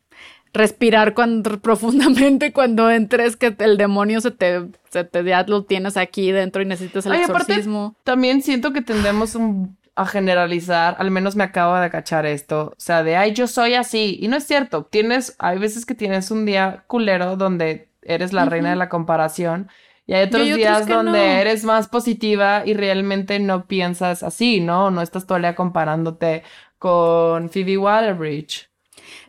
Respirar 0.52 1.14
cuando, 1.14 1.58
profundamente 1.60 2.52
cuando 2.54 2.90
entres 2.90 3.36
que 3.36 3.54
el 3.58 3.78
demonio 3.78 4.20
se 4.20 4.30
te, 4.30 4.68
se 4.90 5.04
te 5.04 5.24
ya 5.24 5.44
lo 5.44 5.64
tienes 5.64 5.96
aquí 5.96 6.30
dentro 6.32 6.60
y 6.62 6.66
necesitas 6.66 7.06
el 7.06 7.12
Ay, 7.12 7.22
aparte, 7.22 7.52
exorcismo. 7.52 7.96
También 8.04 8.42
siento 8.42 8.72
que 8.72 8.82
tendemos 8.82 9.34
un- 9.34 9.76
a 9.94 10.06
generalizar, 10.06 10.96
al 10.98 11.10
menos 11.10 11.36
me 11.36 11.44
acabo 11.44 11.76
de 11.76 11.90
cachar 11.90 12.24
esto, 12.24 12.72
o 12.76 12.80
sea, 12.80 13.02
de, 13.02 13.14
ay, 13.16 13.34
yo 13.34 13.46
soy 13.46 13.74
así, 13.74 14.18
y 14.22 14.28
no 14.28 14.38
es 14.38 14.44
cierto, 14.46 14.84
tienes, 14.84 15.36
hay 15.38 15.58
veces 15.58 15.84
que 15.84 15.94
tienes 15.94 16.30
un 16.30 16.46
día 16.46 16.84
culero 16.86 17.36
donde 17.36 17.88
eres 18.02 18.32
la 18.32 18.46
reina 18.46 18.70
de 18.70 18.76
la 18.76 18.88
comparación, 18.88 19.68
y 20.06 20.14
hay 20.14 20.24
otros 20.28 20.42
hay 20.44 20.52
días 20.54 20.88
donde 20.88 21.12
no. 21.12 21.16
eres 21.40 21.64
más 21.64 21.88
positiva 21.88 22.62
y 22.64 22.72
realmente 22.72 23.38
no 23.38 23.66
piensas 23.66 24.22
así, 24.22 24.60
¿no? 24.60 24.90
No 24.90 25.02
estás 25.02 25.26
todo 25.26 25.36
el 25.36 25.42
día 25.42 25.54
comparándote 25.54 26.42
con 26.78 27.50
Phoebe 27.50 27.76
Waller-Bridge. 27.76 28.70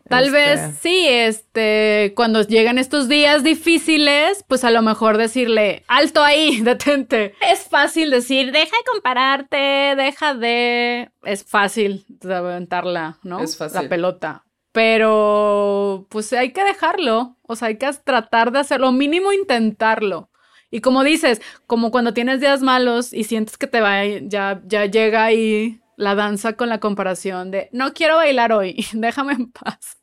Tal 0.09 0.25
Este, 0.25 0.37
vez 0.37 0.77
sí, 0.81 1.05
este, 1.07 2.13
cuando 2.15 2.41
llegan 2.41 2.77
estos 2.77 3.07
días 3.07 3.43
difíciles, 3.43 4.43
pues 4.47 4.63
a 4.63 4.71
lo 4.71 4.81
mejor 4.81 5.17
decirle, 5.17 5.83
alto 5.87 6.21
ahí, 6.21 6.59
detente. 6.61 7.35
Es 7.49 7.61
fácil 7.69 8.11
decir, 8.11 8.51
deja 8.51 8.75
de 8.77 8.83
compararte, 8.91 9.95
deja 9.95 10.33
de... 10.33 11.09
Es 11.23 11.43
fácil 11.45 12.05
de 12.07 12.35
aventarla, 12.35 13.19
¿no? 13.23 13.39
Es 13.39 13.57
fácil. 13.57 13.81
La 13.83 13.89
pelota. 13.89 14.45
Pero, 14.73 16.07
pues 16.09 16.33
hay 16.33 16.51
que 16.51 16.63
dejarlo, 16.63 17.37
o 17.43 17.55
sea, 17.55 17.69
hay 17.69 17.77
que 17.77 17.89
tratar 18.03 18.51
de 18.51 18.59
hacerlo, 18.59 18.91
mínimo 18.91 19.31
intentarlo. 19.31 20.29
Y 20.71 20.81
como 20.81 21.03
dices, 21.03 21.41
como 21.67 21.91
cuando 21.91 22.13
tienes 22.15 22.41
días 22.41 22.61
malos 22.63 23.13
y 23.13 23.25
sientes 23.25 23.57
que 23.57 23.67
te 23.67 23.79
va, 23.79 24.03
ya, 24.05 24.61
ya 24.65 24.87
llega 24.87 25.23
ahí 25.23 25.82
la 25.97 26.15
danza 26.15 26.53
con 26.53 26.69
la 26.69 26.79
comparación 26.79 27.51
de 27.51 27.69
no 27.71 27.93
quiero 27.93 28.15
bailar 28.17 28.51
hoy, 28.51 28.85
déjame 28.93 29.33
en 29.33 29.51
paz. 29.51 29.97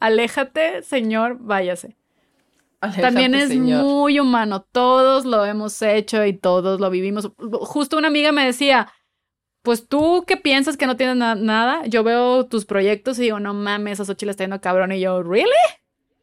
Aléjate, 0.00 0.82
señor, 0.82 1.38
váyase. 1.40 1.96
aléjate, 2.80 3.02
También 3.02 3.34
es 3.34 3.48
señor. 3.48 3.82
muy 3.82 4.20
humano, 4.20 4.62
todos 4.72 5.24
lo 5.24 5.44
hemos 5.44 5.80
hecho 5.82 6.24
y 6.24 6.32
todos 6.34 6.80
lo 6.80 6.90
vivimos. 6.90 7.30
Justo 7.62 7.96
una 7.96 8.08
amiga 8.08 8.30
me 8.32 8.44
decía, 8.44 8.92
pues 9.62 9.88
tú 9.88 10.24
qué 10.26 10.36
piensas 10.36 10.76
que 10.76 10.86
no 10.86 10.96
tienes 10.96 11.16
na- 11.16 11.34
nada, 11.34 11.84
yo 11.86 12.04
veo 12.04 12.46
tus 12.46 12.66
proyectos 12.66 13.18
y 13.18 13.22
digo, 13.22 13.40
no 13.40 13.54
mames, 13.54 13.98
a 14.00 14.04
Xochitl 14.04 14.30
está 14.30 14.44
yendo 14.44 14.60
cabrón 14.60 14.92
y 14.92 15.00
yo, 15.00 15.22
¿really? 15.22 15.50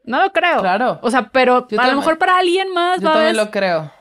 No 0.06 0.22
lo 0.22 0.32
creo. 0.32 0.60
Claro. 0.60 1.00
O 1.02 1.10
sea, 1.10 1.30
pero 1.30 1.68
Yo 1.70 1.80
a 1.82 1.88
lo 1.88 1.96
mejor 1.96 2.18
para 2.18 2.38
alguien 2.38 2.72
más 2.74 3.00
Yo 3.02 3.08
va 3.08 3.14
también 3.14 3.38
lo 3.38 3.50
creo. 3.52 3.92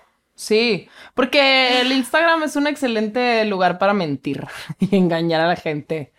Sí, 0.43 0.89
porque 1.15 1.81
el 1.81 1.93
Instagram 1.93 2.43
es 2.43 2.57
un 2.57 2.67
excelente 2.67 3.45
lugar 3.45 3.79
para 3.79 3.95
mentir 3.95 4.45
y 4.81 4.97
engañar 4.97 5.41
a 5.41 5.47
la 5.47 5.55
gente. 5.55 6.13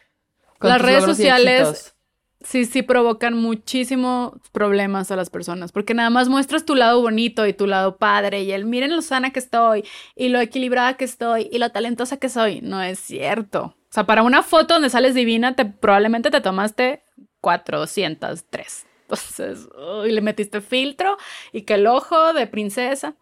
con 0.59 0.69
Las 0.69 0.81
redes 0.81 1.03
sociales 1.03 1.93
sí, 2.39 2.63
sí 2.63 2.83
provocan 2.83 3.33
muchísimos 3.33 4.31
problemas 4.53 5.11
a 5.11 5.17
las 5.17 5.29
personas, 5.29 5.73
porque 5.73 5.93
nada 5.93 6.09
más 6.09 6.29
muestras 6.29 6.63
tu 6.63 6.73
lado 6.73 7.01
bonito 7.01 7.45
y 7.45 7.51
tu 7.51 7.67
lado 7.67 7.97
padre 7.97 8.43
y 8.43 8.53
el 8.53 8.63
miren 8.63 8.95
lo 8.95 9.01
sana 9.01 9.31
que 9.31 9.39
estoy 9.39 9.83
y 10.15 10.29
lo 10.29 10.39
equilibrada 10.39 10.93
que 10.93 11.03
estoy 11.03 11.49
y 11.51 11.57
lo 11.57 11.69
talentosa 11.71 12.15
que 12.15 12.29
soy. 12.29 12.61
No 12.61 12.81
es 12.81 12.99
cierto. 12.99 13.75
O 13.89 13.93
sea, 13.93 14.05
para 14.05 14.23
una 14.23 14.41
foto 14.41 14.75
donde 14.75 14.89
sales 14.89 15.15
divina, 15.15 15.53
te, 15.53 15.65
probablemente 15.65 16.31
te 16.31 16.39
tomaste 16.39 17.03
403. 17.41 18.85
Entonces, 19.01 19.67
uy, 19.99 20.11
le 20.11 20.21
metiste 20.21 20.61
filtro 20.61 21.17
y 21.51 21.63
que 21.63 21.73
el 21.73 21.87
ojo 21.87 22.31
de 22.31 22.47
princesa. 22.47 23.15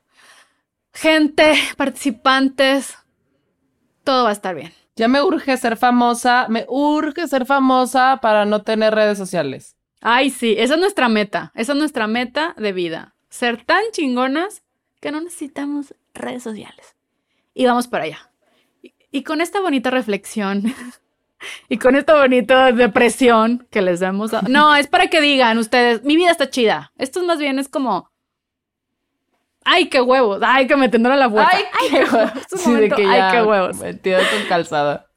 Gente, 0.93 1.53
participantes, 1.77 2.97
todo 4.03 4.25
va 4.25 4.29
a 4.29 4.33
estar 4.33 4.55
bien. 4.55 4.73
Ya 4.95 5.07
me 5.07 5.21
urge 5.21 5.55
ser 5.57 5.77
famosa, 5.77 6.47
me 6.49 6.65
urge 6.67 7.27
ser 7.27 7.45
famosa 7.45 8.19
para 8.21 8.45
no 8.45 8.61
tener 8.61 8.93
redes 8.93 9.17
sociales. 9.17 9.75
Ay, 10.01 10.29
sí, 10.29 10.55
esa 10.57 10.73
es 10.73 10.79
nuestra 10.79 11.09
meta. 11.09 11.51
Esa 11.55 11.71
es 11.73 11.77
nuestra 11.77 12.07
meta 12.07 12.53
de 12.57 12.73
vida. 12.73 13.15
Ser 13.29 13.63
tan 13.63 13.83
chingonas 13.93 14.63
que 14.99 15.11
no 15.11 15.21
necesitamos 15.21 15.95
redes 16.13 16.43
sociales. 16.43 16.95
Y 17.53 17.65
vamos 17.65 17.87
para 17.87 18.05
allá. 18.05 18.31
Y, 18.81 18.93
y 19.11 19.23
con 19.23 19.41
esta 19.41 19.61
bonita 19.61 19.91
reflexión 19.91 20.73
y 21.69 21.77
con 21.77 21.95
esta 21.95 22.15
bonita 22.15 22.71
depresión 22.71 23.67
que 23.69 23.81
les 23.81 24.01
hemos 24.01 24.31
dado. 24.31 24.47
No, 24.49 24.75
es 24.75 24.87
para 24.87 25.07
que 25.07 25.21
digan 25.21 25.57
ustedes, 25.57 26.03
mi 26.03 26.15
vida 26.15 26.31
está 26.31 26.49
chida. 26.49 26.91
Esto 26.97 27.21
es 27.21 27.25
más 27.25 27.39
bien 27.39 27.59
es 27.59 27.69
como 27.69 28.11
¡Ay, 29.64 29.89
qué 29.89 30.01
huevos! 30.01 30.41
¡Ay, 30.43 30.68
que 30.68 30.76
metiéndole 30.76 31.16
a 31.16 31.18
la 31.18 31.30
puerta! 31.30 31.55
¡Ay, 31.55 31.89
qué 31.89 32.03
huevos! 32.03 32.32
Es 32.51 32.66
un 32.66 32.76
Sí, 32.76 32.82
de 32.82 32.89
que 32.89 33.05
¡Ay, 33.05 33.18
ya 33.18 33.32
qué 33.32 33.43
huevos! 33.43 33.78
Metido 33.78 34.20
con 34.20 34.47
calzada. 34.49 35.07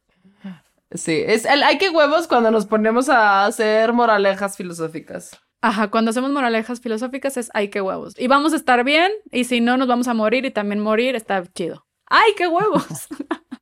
Sí, 0.92 1.22
es 1.26 1.44
el 1.44 1.62
ay, 1.62 1.78
qué 1.78 1.90
huevos 1.90 2.28
cuando 2.28 2.50
nos 2.50 2.66
ponemos 2.66 3.08
a 3.08 3.46
hacer 3.46 3.92
moralejas 3.92 4.56
filosóficas. 4.56 5.36
Ajá, 5.60 5.88
cuando 5.90 6.10
hacemos 6.10 6.30
moralejas 6.30 6.80
filosóficas 6.80 7.36
es 7.36 7.50
¡ay, 7.54 7.68
qué 7.68 7.80
huevos! 7.80 8.14
Y 8.18 8.28
vamos 8.28 8.52
a 8.52 8.56
estar 8.56 8.84
bien, 8.84 9.10
y 9.32 9.44
si 9.44 9.60
no, 9.60 9.76
nos 9.76 9.88
vamos 9.88 10.08
a 10.08 10.14
morir, 10.14 10.44
y 10.44 10.50
también 10.50 10.80
morir 10.80 11.16
está 11.16 11.42
chido. 11.54 11.86
¡Ay, 12.06 12.32
qué 12.36 12.48
huevos! 12.48 13.08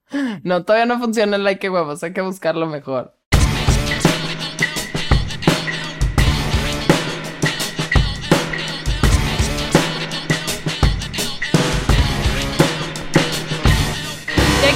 No, 0.45 0.63
todavía 0.63 0.85
no 0.85 0.99
funciona 0.99 1.37
el 1.37 1.47
ay, 1.47 1.57
qué 1.57 1.71
huevos, 1.71 2.03
hay 2.03 2.13
que 2.13 2.21
buscarlo 2.21 2.67
mejor. 2.67 3.17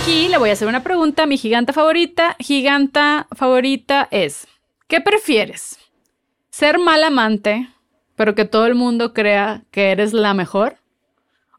Aquí 0.07 0.29
le 0.29 0.39
voy 0.39 0.51
a 0.51 0.53
hacer 0.53 0.69
una 0.69 0.85
pregunta 0.85 1.25
a 1.25 1.27
mi 1.27 1.37
giganta 1.37 1.73
favorita. 1.73 2.37
Giganta 2.39 3.27
favorita 3.35 4.07
es, 4.13 4.47
¿qué 4.87 5.01
prefieres? 5.01 5.81
¿Ser 6.49 6.79
mal 6.79 7.03
amante, 7.03 7.69
pero 8.15 8.37
que 8.37 8.45
todo 8.45 8.67
el 8.67 8.77
mundo 8.77 9.13
crea 9.13 9.65
que 9.73 9.91
eres 9.91 10.13
la 10.13 10.33
mejor? 10.33 10.77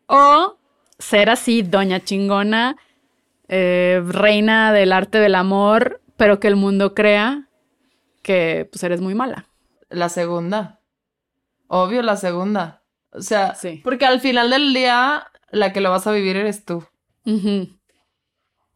¿O 0.05 0.55
ser 0.97 1.29
así, 1.29 1.61
doña 1.61 1.99
chingona, 1.99 2.77
eh, 3.49 4.01
reina 4.05 4.71
del 4.71 4.93
arte 4.93 5.17
del 5.17 5.35
amor, 5.35 5.99
pero 6.15 6.39
que 6.39 6.47
el 6.47 6.55
mundo 6.55 6.93
crea 6.95 7.49
que 8.21 8.69
pues 8.71 8.81
eres 8.81 9.01
muy 9.01 9.13
mala? 9.13 9.45
La 9.89 10.07
segunda. 10.07 10.79
Obvio, 11.67 12.01
la 12.01 12.15
segunda. 12.15 12.81
O 13.11 13.21
sea, 13.21 13.55
Sí. 13.55 13.81
porque 13.83 14.05
al 14.05 14.21
final 14.21 14.49
del 14.51 14.73
día, 14.73 15.27
la 15.51 15.73
que 15.73 15.81
lo 15.81 15.91
vas 15.91 16.07
a 16.07 16.13
vivir 16.13 16.37
eres 16.37 16.63
tú. 16.63 16.85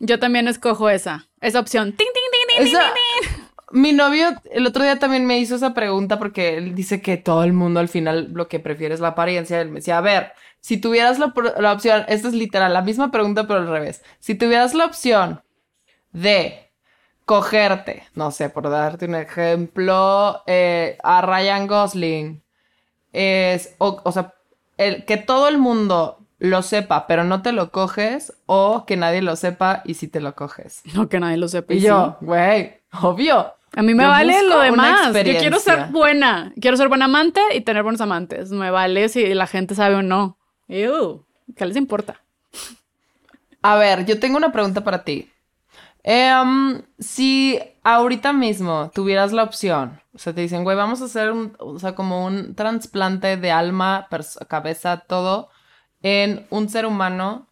Yo 0.03 0.19
también 0.19 0.47
escojo 0.47 0.89
esa, 0.89 1.27
esa 1.41 1.59
opción. 1.59 1.93
¡Ting, 1.93 1.97
ting, 1.97 2.07
ting, 2.13 2.65
ting, 2.65 2.65
ting, 2.65 2.75
Esa-! 2.75 2.93
Mi 3.71 3.93
novio 3.93 4.29
el 4.51 4.67
otro 4.67 4.83
día 4.83 4.99
también 4.99 5.25
me 5.25 5.37
hizo 5.39 5.55
esa 5.55 5.73
pregunta 5.73 6.19
porque 6.19 6.57
él 6.57 6.75
dice 6.75 7.01
que 7.01 7.15
todo 7.15 7.43
el 7.43 7.53
mundo 7.53 7.79
al 7.79 7.87
final 7.87 8.29
lo 8.33 8.49
que 8.49 8.59
prefiere 8.59 8.93
es 8.95 8.99
la 8.99 9.09
apariencia. 9.09 9.61
Él 9.61 9.69
me 9.69 9.75
decía, 9.75 9.99
a 9.99 10.01
ver, 10.01 10.33
si 10.59 10.77
tuvieras 10.77 11.19
la 11.19 11.71
opción, 11.71 12.03
esta 12.07 12.27
es 12.27 12.33
literal, 12.33 12.73
la 12.73 12.81
misma 12.81 13.11
pregunta 13.11 13.47
pero 13.47 13.59
al 13.59 13.67
revés. 13.67 14.03
Si 14.19 14.35
tuvieras 14.35 14.73
la 14.73 14.85
opción 14.85 15.41
de 16.11 16.71
cogerte, 17.25 18.03
no 18.15 18.31
sé, 18.31 18.49
por 18.49 18.69
darte 18.69 19.05
un 19.05 19.15
ejemplo, 19.15 20.43
eh, 20.47 20.97
a 21.03 21.21
Ryan 21.21 21.67
Gosling, 21.67 22.43
es, 23.13 23.75
o, 23.77 24.01
o 24.03 24.11
sea, 24.11 24.33
el, 24.77 25.05
que 25.05 25.17
todo 25.17 25.47
el 25.47 25.59
mundo 25.59 26.20
lo 26.41 26.63
sepa, 26.63 27.05
pero 27.05 27.23
no 27.23 27.43
te 27.43 27.51
lo 27.51 27.69
coges, 27.69 28.33
o 28.47 28.87
que 28.87 28.97
nadie 28.97 29.21
lo 29.21 29.35
sepa 29.35 29.83
y 29.85 29.93
si 29.93 30.07
te 30.07 30.19
lo 30.19 30.33
coges. 30.33 30.81
No 30.95 31.07
que 31.07 31.19
nadie 31.19 31.37
lo 31.37 31.47
sepa. 31.47 31.71
Y 31.75 31.79
sí. 31.79 31.85
yo, 31.85 32.17
güey, 32.19 32.79
obvio. 32.99 33.53
A 33.75 33.83
mí 33.83 33.93
me 33.93 34.03
Yo 34.03 34.09
vale 34.09 34.43
lo 34.49 34.59
demás. 34.59 35.13
Yo 35.13 35.37
quiero 35.37 35.59
ser 35.59 35.89
buena. 35.91 36.51
Quiero 36.59 36.77
ser 36.77 36.87
buena 36.87 37.05
amante 37.05 37.39
y 37.53 37.61
tener 37.61 37.83
buenos 37.83 38.01
amantes. 38.01 38.49
Me 38.49 38.71
vale 38.71 39.07
si 39.07 39.33
la 39.35 39.45
gente 39.45 39.75
sabe 39.75 39.95
o 39.95 40.01
no. 40.01 40.35
Ew, 40.67 41.23
¿Qué 41.55 41.65
les 41.65 41.77
importa? 41.77 42.21
A 43.61 43.75
ver, 43.75 44.05
yo 44.05 44.19
tengo 44.19 44.35
una 44.35 44.51
pregunta 44.51 44.83
para 44.83 45.03
ti. 45.03 45.29
Em, 46.01 46.81
si 46.97 47.59
ahorita 47.83 48.33
mismo 48.33 48.89
tuvieras 48.95 49.31
la 49.31 49.43
opción, 49.43 50.01
o 50.11 50.17
sea, 50.17 50.33
te 50.33 50.41
dicen, 50.41 50.63
güey, 50.63 50.75
vamos 50.75 51.03
a 51.03 51.05
hacer 51.05 51.31
un, 51.31 51.55
o 51.59 51.77
sea, 51.77 51.93
como 51.93 52.25
un 52.25 52.55
trasplante 52.55 53.37
de 53.37 53.51
alma, 53.51 54.07
cabeza, 54.47 55.03
todo, 55.07 55.51
en 56.03 56.45
un 56.49 56.69
ser 56.69 56.85
humano 56.85 57.47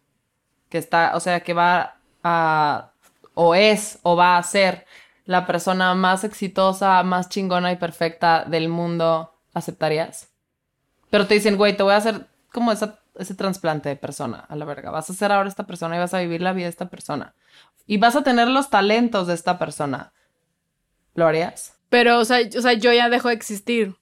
que 0.68 0.78
está, 0.78 1.12
o 1.14 1.20
sea, 1.20 1.40
que 1.40 1.52
va 1.54 1.96
a, 2.22 2.90
o 3.34 3.54
es, 3.54 3.98
o 4.02 4.16
va 4.16 4.36
a 4.36 4.42
ser 4.42 4.86
la 5.24 5.46
persona 5.46 5.94
más 5.94 6.24
exitosa, 6.24 7.02
más 7.02 7.28
chingona 7.28 7.72
y 7.72 7.76
perfecta 7.76 8.44
del 8.44 8.68
mundo, 8.68 9.34
¿aceptarías? 9.54 10.28
Pero 11.10 11.26
te 11.26 11.34
dicen, 11.34 11.56
güey, 11.56 11.76
te 11.76 11.82
voy 11.82 11.94
a 11.94 11.98
hacer 11.98 12.26
como 12.52 12.72
esa, 12.72 13.00
ese 13.16 13.34
trasplante 13.34 13.88
de 13.88 13.96
persona, 13.96 14.38
a 14.48 14.56
la 14.56 14.64
verga. 14.64 14.90
Vas 14.90 15.10
a 15.10 15.14
ser 15.14 15.32
ahora 15.32 15.48
esta 15.48 15.66
persona 15.66 15.96
y 15.96 15.98
vas 15.98 16.14
a 16.14 16.20
vivir 16.20 16.40
la 16.40 16.52
vida 16.52 16.64
de 16.64 16.70
esta 16.70 16.88
persona. 16.88 17.34
Y 17.86 17.98
vas 17.98 18.14
a 18.16 18.22
tener 18.22 18.48
los 18.48 18.70
talentos 18.70 19.26
de 19.26 19.34
esta 19.34 19.58
persona. 19.58 20.12
¿Lo 21.14 21.26
harías? 21.26 21.74
Pero, 21.88 22.18
o 22.20 22.24
sea, 22.24 22.38
o 22.56 22.60
sea, 22.60 22.72
yo 22.74 22.92
ya 22.92 23.08
dejo 23.08 23.28
de 23.28 23.34
existir. 23.34 23.96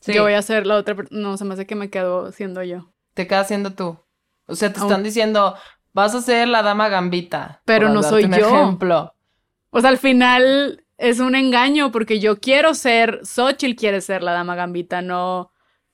Sí. 0.00 0.12
Yo 0.12 0.22
voy 0.24 0.32
a 0.34 0.42
ser 0.42 0.66
la 0.66 0.76
otra 0.76 0.94
per- 0.94 1.12
No, 1.12 1.36
se 1.36 1.44
me 1.44 1.54
hace 1.54 1.66
que 1.66 1.74
me 1.76 1.90
quedo 1.90 2.32
siendo 2.32 2.62
yo. 2.62 2.88
Te 3.18 3.26
quedas 3.26 3.48
siendo 3.48 3.72
tú. 3.72 3.98
O 4.46 4.54
sea, 4.54 4.72
te 4.72 4.78
están 4.78 5.02
diciendo, 5.02 5.56
vas 5.92 6.14
a 6.14 6.22
ser 6.22 6.46
la 6.46 6.62
dama 6.62 6.88
gambita. 6.88 7.60
Pero 7.64 7.88
no 7.88 8.00
soy 8.04 8.26
un 8.26 8.32
yo. 8.32 8.46
ejemplo. 8.46 9.12
O 9.70 9.80
sea, 9.80 9.90
al 9.90 9.98
final 9.98 10.84
es 10.98 11.18
un 11.18 11.34
engaño 11.34 11.90
porque 11.90 12.20
yo 12.20 12.38
quiero 12.38 12.74
ser. 12.74 13.18
Xochitl 13.24 13.74
quiere 13.74 14.00
ser 14.02 14.22
la 14.22 14.30
dama 14.34 14.54
gambita, 14.54 15.02
no 15.02 15.50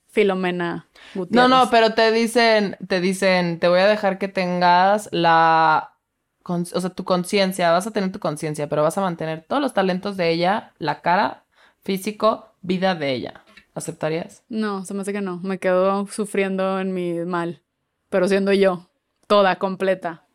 Filomena 0.09 0.87
No, 1.14 1.20
Gutiérrez. 1.20 1.49
no, 1.49 1.70
pero 1.70 1.95
te 1.95 2.12
dicen, 2.12 2.77
te 2.87 3.01
dicen, 3.01 3.59
te 3.59 3.68
voy 3.68 3.81
a 3.81 3.87
dejar 3.87 4.18
que 4.18 4.29
tengas 4.29 5.09
la, 5.11 5.95
con- 6.43 6.66
o 6.75 6.81
sea, 6.83 6.91
tu 6.91 7.05
conciencia, 7.05 7.72
vas 7.72 7.87
a 7.87 7.91
tener 7.91 8.12
tu 8.12 8.18
conciencia, 8.20 8.68
pero 8.68 8.83
vas 8.83 8.99
a 8.99 9.01
mantener 9.01 9.47
todos 9.49 9.62
los 9.62 9.72
talentos 9.72 10.18
de 10.18 10.29
ella, 10.29 10.75
la 10.79 11.01
cara, 11.01 11.47
físico, 11.83 12.53
vida 12.61 12.95
de 12.95 13.12
ella. 13.14 13.43
¿Aceptarías? 13.75 14.43
No, 14.49 14.85
se 14.85 14.95
me 14.95 15.03
hace 15.03 15.12
que 15.12 15.20
no. 15.20 15.39
Me 15.43 15.59
quedo 15.59 16.07
sufriendo 16.07 16.81
en 16.81 16.95
mi 16.95 17.14
mal. 17.25 17.62
Pero 18.09 18.29
siendo 18.29 18.53
yo, 18.53 18.89
toda, 19.27 19.57
completa. 19.57 20.27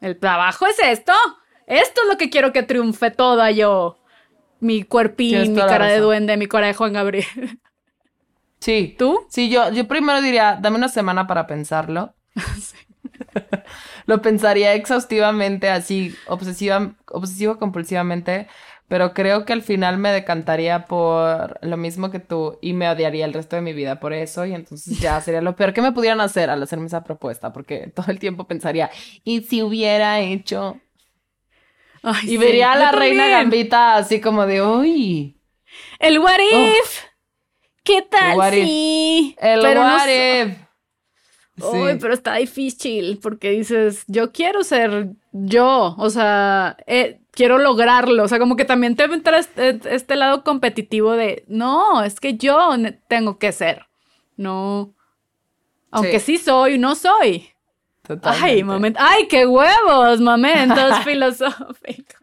El 0.00 0.18
trabajo 0.18 0.66
es 0.66 0.78
esto. 0.78 1.12
Esto 1.66 2.00
es 2.02 2.08
lo 2.08 2.16
que 2.16 2.30
quiero 2.30 2.52
que 2.52 2.62
triunfe 2.62 3.10
toda 3.10 3.50
yo. 3.50 3.98
Mi 4.60 4.82
cuerpín, 4.84 5.52
mi 5.52 5.58
cara 5.58 5.86
de 5.86 5.98
duende, 5.98 6.36
mi 6.36 6.46
cara 6.46 6.68
de 6.68 6.74
Juan 6.74 6.92
Gabriel. 6.92 7.26
Sí. 8.58 8.96
¿Tú? 8.98 9.26
Sí, 9.28 9.50
yo, 9.50 9.70
yo 9.70 9.86
primero 9.86 10.20
diría, 10.22 10.58
dame 10.60 10.78
una 10.78 10.88
semana 10.88 11.26
para 11.26 11.46
pensarlo. 11.46 12.14
Lo 14.06 14.22
pensaría 14.22 14.74
exhaustivamente, 14.74 15.70
así, 15.70 16.14
obsesiva, 16.26 16.94
obsesivo 17.06 17.58
compulsivamente, 17.58 18.48
pero 18.88 19.14
creo 19.14 19.44
que 19.44 19.52
al 19.52 19.62
final 19.62 19.98
me 19.98 20.10
decantaría 20.12 20.86
por 20.86 21.58
lo 21.64 21.76
mismo 21.76 22.10
que 22.10 22.20
tú 22.20 22.58
y 22.62 22.72
me 22.72 22.88
odiaría 22.88 23.24
el 23.24 23.32
resto 23.34 23.56
de 23.56 23.62
mi 23.62 23.72
vida 23.72 24.00
por 24.00 24.12
eso 24.12 24.46
y 24.46 24.54
entonces 24.54 24.98
ya 25.00 25.20
sería 25.20 25.40
lo 25.42 25.56
peor 25.56 25.72
que 25.74 25.82
me 25.82 25.92
pudieran 25.92 26.20
hacer 26.20 26.50
al 26.50 26.62
hacerme 26.62 26.86
esa 26.86 27.04
propuesta, 27.04 27.52
porque 27.52 27.88
todo 27.94 28.06
el 28.10 28.18
tiempo 28.18 28.46
pensaría, 28.46 28.90
¿y 29.24 29.42
si 29.42 29.62
hubiera 29.62 30.20
hecho? 30.20 30.80
Ay, 32.02 32.28
Y 32.28 32.36
sí, 32.36 32.36
vería 32.38 32.72
a 32.72 32.76
la 32.76 32.92
reina 32.92 33.28
también. 33.28 33.38
gambita 33.38 33.96
así 33.96 34.20
como 34.20 34.46
de, 34.46 34.62
uy, 34.62 35.40
El 35.98 36.18
what 36.18 36.38
if. 36.40 37.02
¿Qué 37.84 38.02
tal 38.02 38.42
if. 38.54 38.64
si? 38.64 39.36
el 39.38 39.60
Pero 39.60 39.84
no 39.84 39.94
what 39.94 40.06
sé- 40.06 40.42
if. 40.42 40.58
Uy, 41.58 41.96
pero 41.98 42.12
está 42.12 42.34
difícil 42.36 43.18
porque 43.22 43.50
dices, 43.50 44.04
yo 44.08 44.30
quiero 44.32 44.62
ser 44.62 45.08
yo, 45.32 45.94
o 45.98 46.10
sea, 46.10 46.76
eh, 46.86 47.20
quiero 47.36 47.58
lograrlo, 47.58 48.24
o 48.24 48.28
sea, 48.28 48.40
como 48.40 48.56
que 48.56 48.64
también 48.64 48.96
te 48.96 49.04
entra 49.04 49.38
este, 49.38 49.78
este 49.94 50.16
lado 50.16 50.42
competitivo 50.42 51.12
de, 51.12 51.44
no, 51.46 52.02
es 52.02 52.18
que 52.18 52.36
yo 52.36 52.70
tengo 53.06 53.38
que 53.38 53.52
ser, 53.52 53.86
no, 54.36 54.94
aunque 55.92 56.18
sí, 56.18 56.38
soy, 56.38 56.78
no 56.78 56.96
soy. 56.96 57.50
Totalmente. 58.02 58.46
Ay, 58.46 58.64
momento, 58.64 59.00
ay, 59.02 59.28
qué 59.28 59.46
huevos, 59.46 60.20
momentos 60.20 60.98
filosóficos. 61.04 62.20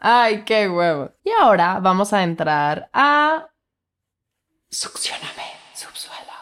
Ay, 0.00 0.44
qué 0.44 0.68
huevos. 0.68 1.10
Y 1.24 1.30
ahora 1.30 1.80
vamos 1.80 2.12
a 2.12 2.22
entrar 2.22 2.88
a 2.92 3.48
Succioname, 4.70 5.44
subsuelo. 5.72 6.32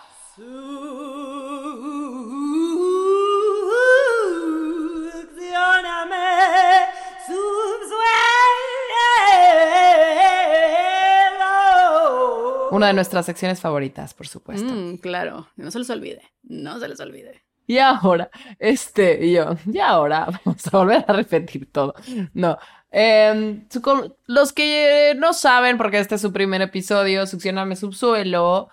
Una 12.71 12.89
de 12.89 12.93
nuestras 12.95 13.27
secciones 13.27 13.61
favoritas, 13.61 14.15
por 14.15 14.27
supuesto. 14.29 14.73
Mm, 14.73 14.97
claro, 14.99 15.49
no 15.57 15.71
se 15.71 15.79
les 15.79 15.91
olvide, 15.91 16.23
no 16.43 16.79
se 16.81 16.89
les 16.89 17.01
olvide. 17.01 17.43
Y 17.69 17.79
ahora, 17.79 18.31
este, 18.61 19.27
y 19.27 19.33
yo, 19.33 19.57
y 19.73 19.79
ahora 19.81 20.27
vamos 20.45 20.67
a 20.73 20.77
volver 20.79 21.05
a 21.09 21.13
repetir 21.13 21.71
todo. 21.73 21.95
No. 22.33 22.57
em, 22.91 23.67
su- 23.69 24.17
los 24.27 24.53
que 24.53 25.15
no 25.19 25.33
saben, 25.33 25.77
porque 25.77 25.99
este 25.99 26.15
es 26.15 26.21
su 26.21 26.33
primer 26.33 26.63
episodio, 26.63 27.27
Succioname 27.27 27.75
Subsuelo, 27.77 28.69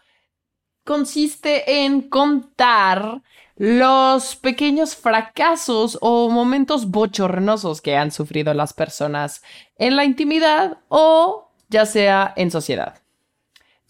consiste 0.83 1.83
en 1.85 2.01
contar 2.09 3.21
los 3.55 4.35
pequeños 4.35 4.95
fracasos 4.95 5.97
o 6.01 6.29
momentos 6.29 6.89
bochornosos 6.89 7.81
que 7.81 7.95
han 7.95 8.11
sufrido 8.11 8.53
las 8.53 8.73
personas 8.73 9.43
en 9.77 9.95
la 9.95 10.05
intimidad 10.05 10.79
o 10.89 11.49
ya 11.69 11.85
sea 11.85 12.33
en 12.35 12.51
sociedad. 12.51 12.99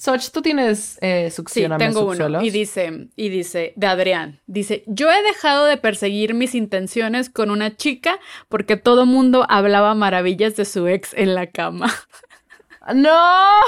Soch, 0.04 0.32
tú 0.32 0.42
tienes 0.42 0.98
eh, 1.00 1.30
Sí, 1.30 1.36
succioname 1.38 1.86
tengo 1.86 2.02
uno. 2.06 2.44
Y 2.44 2.50
dice, 2.50 3.08
y 3.16 3.30
dice, 3.30 3.72
de 3.78 3.88
Adrián, 3.88 4.42
dice, 4.48 4.84
yo 4.86 5.10
he 5.10 5.24
dejado 5.24 5.66
de 5.66 5.78
perseguir 5.78 6.34
mis 6.34 6.56
intenciones 6.56 7.30
con 7.30 7.50
una 7.50 7.78
chica 7.78 8.20
porque 8.50 8.76
todo 8.76 9.06
mundo 9.06 9.46
hablaba 9.48 9.96
maravillas 9.96 10.58
de 10.58 10.66
su 10.66 10.90
ex 10.90 11.14
en 11.14 11.36
la 11.36 11.48
cama. 11.48 11.90
¡No! 12.94 13.10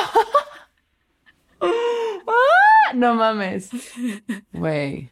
Ah, 1.61 2.93
no 2.93 3.15
mames. 3.15 3.69
Güey, 4.51 5.11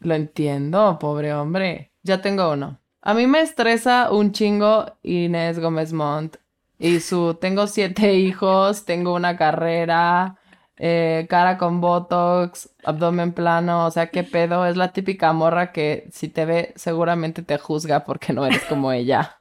lo 0.00 0.14
entiendo, 0.14 0.98
pobre 1.00 1.32
hombre. 1.32 1.90
Ya 2.02 2.20
tengo 2.20 2.52
uno. 2.52 2.78
A 3.00 3.14
mí 3.14 3.26
me 3.26 3.40
estresa 3.40 4.12
un 4.12 4.32
chingo 4.32 4.98
Inés 5.02 5.58
Gómez 5.58 5.92
Montt 5.92 6.36
y 6.78 7.00
su 7.00 7.34
tengo 7.34 7.66
siete 7.66 8.14
hijos, 8.14 8.84
tengo 8.84 9.14
una 9.14 9.36
carrera, 9.36 10.39
eh, 10.82 11.26
cara 11.28 11.58
con 11.58 11.80
botox, 11.82 12.70
abdomen 12.84 13.32
plano, 13.32 13.84
o 13.86 13.90
sea, 13.90 14.06
qué 14.06 14.24
pedo. 14.24 14.64
Es 14.66 14.76
la 14.78 14.92
típica 14.92 15.30
morra 15.34 15.72
que 15.72 16.08
si 16.10 16.28
te 16.28 16.46
ve 16.46 16.72
seguramente 16.74 17.42
te 17.42 17.58
juzga 17.58 18.04
porque 18.04 18.32
no 18.32 18.46
eres 18.46 18.64
como 18.64 18.90
ella. 18.90 19.36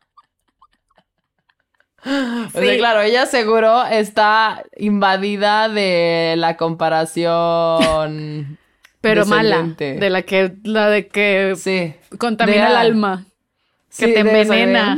O 2.06 2.50
sea, 2.52 2.62
Sí. 2.62 2.78
claro, 2.78 3.02
ella 3.02 3.26
seguro 3.26 3.86
está 3.86 4.64
invadida 4.78 5.68
de 5.70 6.36
la 6.38 6.56
comparación. 6.58 8.58
Pero 9.02 9.26
mala, 9.26 9.64
de 9.78 10.10
la 10.10 10.22
que, 10.24 10.54
la 10.64 10.90
de 10.90 11.08
que 11.08 11.54
Sí. 11.58 11.94
contamina 12.18 12.66
De- 12.66 12.72
el 12.72 12.76
alma. 12.78 13.26
Que 13.98 14.06
Sí, 14.08 14.14
te 14.14 14.20
envenena. 14.20 14.98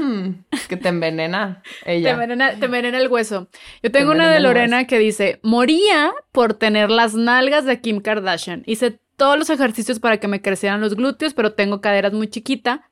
Que 0.67 0.75
te 0.77 0.89
envenena 0.89 1.61
Te 1.83 1.95
ella. 1.95 2.11
envenena, 2.11 2.55
te 2.55 2.65
envenena 2.65 2.97
el 2.97 3.07
hueso. 3.07 3.47
Yo 3.81 3.91
tengo 3.91 4.11
una 4.11 4.29
de 4.29 4.39
Lorena 4.41 4.85
que 4.85 4.99
dice, 4.99 5.39
moría 5.43 6.11
por 6.33 6.53
tener 6.55 6.89
las 6.89 7.13
nalgas 7.13 7.63
de 7.65 7.79
Kim 7.79 8.01
Kardashian. 8.01 8.63
Hice 8.65 8.99
todos 9.15 9.39
los 9.39 9.49
ejercicios 9.49 9.99
para 9.99 10.17
que 10.17 10.27
me 10.27 10.41
crecieran 10.41 10.81
los 10.81 10.95
glúteos, 10.95 11.33
pero 11.33 11.53
tengo 11.53 11.79
caderas 11.79 12.11
muy 12.11 12.27
chiquita. 12.27 12.89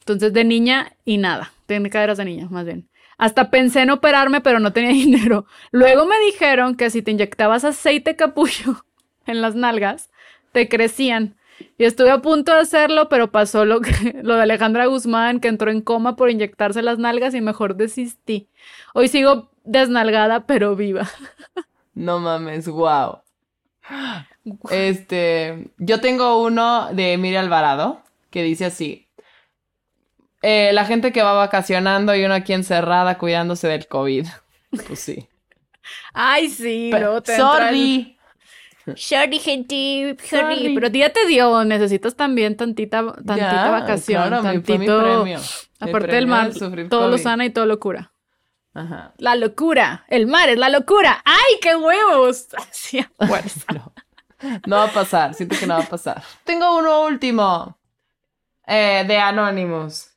Entonces 0.00 0.32
de 0.32 0.44
niña 0.44 0.92
y 1.04 1.16
nada. 1.18 1.52
Tengo 1.66 1.88
caderas 1.88 2.18
de 2.18 2.24
niña, 2.26 2.48
más 2.50 2.66
bien. 2.66 2.88
Hasta 3.16 3.50
pensé 3.50 3.80
en 3.82 3.90
operarme, 3.90 4.40
pero 4.40 4.58
no 4.60 4.72
tenía 4.72 4.90
dinero. 4.92 5.46
Luego 5.70 6.04
me 6.06 6.18
dijeron 6.26 6.76
que 6.76 6.90
si 6.90 7.00
te 7.02 7.10
inyectabas 7.12 7.64
aceite 7.64 8.16
capullo 8.16 8.84
en 9.26 9.40
las 9.40 9.54
nalgas, 9.54 10.10
te 10.52 10.68
crecían. 10.68 11.36
Y 11.78 11.84
estuve 11.84 12.10
a 12.10 12.22
punto 12.22 12.52
de 12.54 12.60
hacerlo, 12.60 13.08
pero 13.08 13.30
pasó 13.30 13.64
lo, 13.64 13.80
que, 13.80 13.92
lo 14.22 14.36
de 14.36 14.42
Alejandra 14.42 14.86
Guzmán, 14.86 15.40
que 15.40 15.48
entró 15.48 15.70
en 15.70 15.80
coma 15.80 16.16
por 16.16 16.30
inyectarse 16.30 16.82
las 16.82 16.98
nalgas 16.98 17.34
y 17.34 17.40
mejor 17.40 17.76
desistí. 17.76 18.48
Hoy 18.94 19.08
sigo 19.08 19.50
desnalgada, 19.64 20.46
pero 20.46 20.76
viva. 20.76 21.08
No 21.94 22.18
mames, 22.20 22.68
wow. 22.68 23.18
Este, 24.70 25.70
yo 25.78 26.00
tengo 26.00 26.42
uno 26.42 26.92
de 26.92 27.12
Emilia 27.12 27.40
Alvarado 27.40 28.02
que 28.30 28.42
dice 28.42 28.64
así. 28.64 29.06
eh, 30.42 30.70
la 30.72 30.84
gente 30.84 31.12
que 31.12 31.22
va 31.22 31.32
vacacionando 31.34 32.14
y 32.16 32.24
uno 32.24 32.34
aquí 32.34 32.52
encerrada 32.52 33.18
cuidándose 33.18 33.68
del 33.68 33.86
COVID. 33.86 34.26
Pues 34.86 35.00
sí. 35.00 35.28
Ay, 36.14 36.48
sí, 36.48 36.88
Pe- 36.90 37.00
luego 37.00 37.20
te 37.22 37.32
entra 37.36 37.68
el- 37.70 37.76
sorry. 37.76 38.18
Sorry, 38.96 39.38
gente, 39.38 40.16
Sorry. 40.28 40.56
sorry. 40.56 40.74
Pero 40.74 40.88
ya 40.88 41.12
te 41.12 41.26
dio, 41.26 41.64
necesitas 41.64 42.16
también 42.16 42.56
tantita, 42.56 43.04
tantita 43.14 43.36
Ya, 43.36 43.70
vacación, 43.70 44.26
claro, 44.28 44.42
fue 44.42 44.52
mi 44.54 44.62
tantito. 44.62 45.00
premio. 45.02 45.38
Mi 45.80 45.88
Aparte 45.88 46.12
del 46.12 46.26
mar, 46.26 46.52
de 46.52 46.84
todo 46.88 47.08
lo 47.08 47.18
sana 47.18 47.44
y 47.44 47.50
todo 47.50 47.66
lo 47.66 47.78
cura. 47.80 48.12
Ajá. 48.74 49.12
La 49.18 49.34
locura, 49.36 50.04
el 50.08 50.26
mar 50.26 50.48
es 50.48 50.58
la 50.58 50.68
locura. 50.70 51.22
¡Ay, 51.24 51.58
qué 51.60 51.76
huevos! 51.76 52.48
A 53.18 53.26
fuerza. 53.26 53.66
No. 53.72 53.92
No 54.66 54.76
va 54.76 54.84
a 54.84 54.92
pasar, 54.92 55.34
siento 55.34 55.56
que 55.58 55.66
no 55.66 55.74
va 55.74 55.84
a 55.84 55.88
pasar. 55.88 56.22
Tengo 56.44 56.76
uno 56.76 57.04
último. 57.04 57.78
Eh, 58.66 59.04
de 59.06 59.16
Anonymous. 59.18 60.08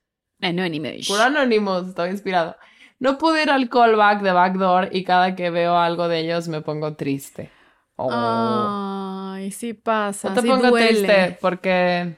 Anonymous. 0.42 1.08
Puro 1.08 1.22
Anonymous, 1.24 1.90
estoy 1.90 2.10
inspirado. 2.10 2.56
No 3.00 3.18
pude 3.18 3.44
ir 3.44 3.50
al 3.52 3.70
callback 3.70 4.22
de 4.22 4.32
Backdoor 4.32 4.90
y 4.92 5.04
cada 5.04 5.36
que 5.36 5.50
veo 5.50 5.78
algo 5.78 6.08
de 6.08 6.20
ellos 6.20 6.48
me 6.48 6.62
pongo 6.62 6.96
triste. 6.96 7.52
Oh. 7.98 9.34
Ay, 9.36 9.52
sí 9.52 9.74
pasa. 9.74 10.30
no 10.30 10.36
te 10.36 10.42
sí 10.42 10.48
pongo 10.48 10.70
duele. 10.70 10.88
triste 10.90 11.38
porque 11.42 12.18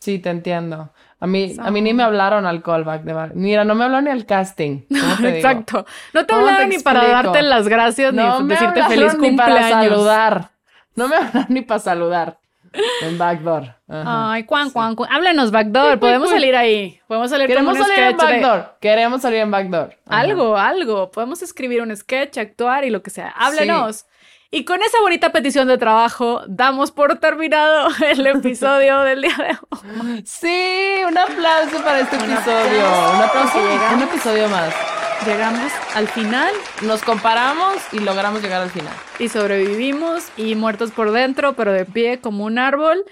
sí, 0.00 0.18
te 0.18 0.30
entiendo. 0.30 0.92
A 1.18 1.26
mí, 1.26 1.54
a 1.58 1.70
mí 1.70 1.80
ni 1.80 1.94
me 1.94 2.02
hablaron 2.02 2.44
al 2.46 2.62
callback 2.62 3.02
de. 3.02 3.30
Mira, 3.34 3.64
no 3.64 3.74
me 3.74 3.84
hablaron 3.84 4.04
ni 4.04 4.10
al 4.10 4.26
casting. 4.26 4.82
Exacto. 5.24 5.86
No 6.12 6.26
te 6.26 6.32
¿Cómo 6.32 6.44
te 6.44 6.50
hablaron 6.50 6.68
ni 6.68 6.78
para 6.78 7.06
darte 7.08 7.42
las 7.42 7.68
gracias 7.68 8.12
No 8.12 8.40
ni 8.42 8.48
decirte 8.48 8.82
feliz 8.84 9.14
ni 9.18 9.36
para 9.36 9.52
cumpleaños. 9.52 9.92
saludar. 9.92 10.50
No 10.94 11.08
me 11.08 11.16
hablaron 11.16 11.46
ni 11.48 11.62
para 11.62 11.80
saludar. 11.80 12.38
En 13.00 13.16
Backdoor. 13.16 13.74
Ajá. 13.88 14.32
Ay, 14.32 14.44
cuan, 14.44 14.68
cuan, 14.70 14.94
cuan. 14.96 15.10
Háblanos, 15.10 15.50
Backdoor. 15.50 15.98
Podemos 15.98 16.28
salir 16.28 16.54
ahí. 16.54 17.00
Podemos 17.06 17.30
salir 17.30 17.46
como 17.46 17.70
Queremos 17.72 17.78
un 17.78 17.82
salir 17.86 18.04
en 18.04 18.16
de- 18.16 18.22
Backdoor. 18.24 18.76
Queremos 18.80 19.22
salir 19.22 19.38
en 19.38 19.50
Backdoor. 19.50 19.96
Ajá. 20.06 20.20
Algo, 20.20 20.56
algo. 20.58 21.10
Podemos 21.10 21.40
escribir 21.40 21.80
un 21.80 21.96
sketch, 21.96 22.36
actuar 22.36 22.84
y 22.84 22.90
lo 22.90 23.02
que 23.02 23.08
sea. 23.10 23.28
Háblenos. 23.30 24.04
Y 24.56 24.64
con 24.64 24.82
esa 24.82 24.98
bonita 25.02 25.32
petición 25.32 25.68
de 25.68 25.76
trabajo, 25.76 26.40
damos 26.48 26.90
por 26.90 27.18
terminado 27.18 27.88
el 28.08 28.26
episodio 28.26 29.00
del 29.00 29.20
día 29.20 29.36
de 29.36 29.58
hoy. 29.68 30.22
Sí, 30.24 31.02
un 31.06 31.18
aplauso 31.18 31.84
para 31.84 32.00
este 32.00 32.16
episodio. 32.16 32.86
Un 33.14 33.20
aplauso. 33.22 33.58
Un 33.94 34.02
episodio 34.02 34.48
más. 34.48 34.74
Llegamos 35.26 35.72
al 35.94 36.08
final 36.08 36.50
Nos 36.82 37.02
comparamos 37.02 37.74
y 37.92 37.98
logramos 37.98 38.40
llegar 38.42 38.62
al 38.62 38.70
final. 38.70 38.92
y 39.18 39.28
sobrevivimos 39.28 40.24
y 40.38 40.54
muertos 40.54 40.90
por 40.90 41.10
dentro, 41.10 41.52
pero 41.54 41.72
de 41.72 41.84
pie 41.84 42.20
como 42.22 42.44
un 42.44 42.58
árbol. 42.58 43.04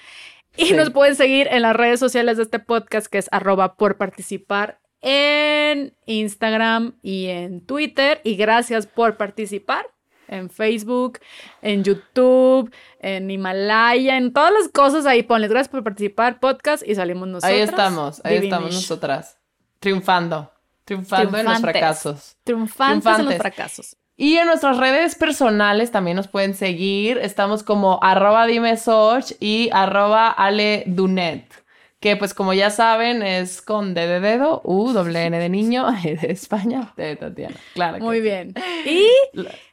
Y 0.56 0.66
Sí. 0.66 0.72
nos 0.74 0.88
pueden 0.90 1.14
seguir 1.14 1.46
en 1.50 1.60
las 1.60 1.76
redes 1.76 2.00
sociales 2.00 2.38
de 2.38 2.44
este 2.44 2.58
podcast, 2.58 3.06
que 3.08 3.18
es 3.18 3.28
arroba 3.32 3.74
por 3.76 3.98
participar 3.98 4.80
en 5.02 5.94
Instagram 6.06 6.94
y 7.02 7.26
en 7.26 7.66
Twitter. 7.66 8.22
Y 8.24 8.36
gracias 8.36 8.86
por 8.86 9.18
participar 9.18 9.84
en 10.28 10.50
Facebook, 10.50 11.18
en 11.62 11.84
YouTube, 11.84 12.72
en 13.00 13.30
Himalaya, 13.30 14.16
en 14.16 14.32
todas 14.32 14.52
las 14.52 14.68
cosas 14.68 15.06
ahí. 15.06 15.22
Ponles 15.22 15.50
gracias 15.50 15.68
por 15.68 15.82
participar, 15.84 16.40
podcast, 16.40 16.86
y 16.86 16.94
salimos 16.94 17.28
nosotros. 17.28 17.52
Ahí 17.52 17.60
estamos, 17.60 18.20
ahí 18.24 18.36
estamos 18.36 18.72
nosotras. 18.72 19.38
Triunfando. 19.80 20.50
Triunfando 20.84 21.38
en 21.38 21.44
los 21.44 21.54
Triunfantes. 21.54 21.72
fracasos. 21.72 22.36
Triunfantes, 22.44 23.06
en 23.06 23.10
los 23.10 23.16
Triunfantes. 23.16 23.38
fracasos. 23.38 23.96
Y 24.16 24.36
en 24.36 24.46
nuestras 24.46 24.76
redes 24.76 25.16
personales 25.16 25.90
también 25.90 26.16
nos 26.16 26.28
pueden 26.28 26.54
seguir. 26.54 27.18
Estamos 27.18 27.62
como 27.62 27.98
arroba 28.02 28.46
dimesoch 28.46 29.32
y 29.40 29.70
arroba 29.72 30.30
aledunet. 30.30 31.63
Que 32.04 32.16
pues 32.16 32.34
como 32.34 32.52
ya 32.52 32.68
saben 32.68 33.22
es 33.22 33.62
con 33.62 33.94
D 33.94 34.06
de 34.06 34.20
dedo, 34.20 34.60
U, 34.62 34.92
doble 34.92 35.24
N 35.24 35.38
de 35.38 35.48
niño, 35.48 35.86
E 36.04 36.16
de 36.16 36.32
España, 36.32 36.92
de 36.98 37.16
Tatiana. 37.16 37.56
Claro. 37.72 37.94
que 37.96 38.02
Muy 38.02 38.16
sí. 38.18 38.22
bien. 38.22 38.52
Y 38.84 39.08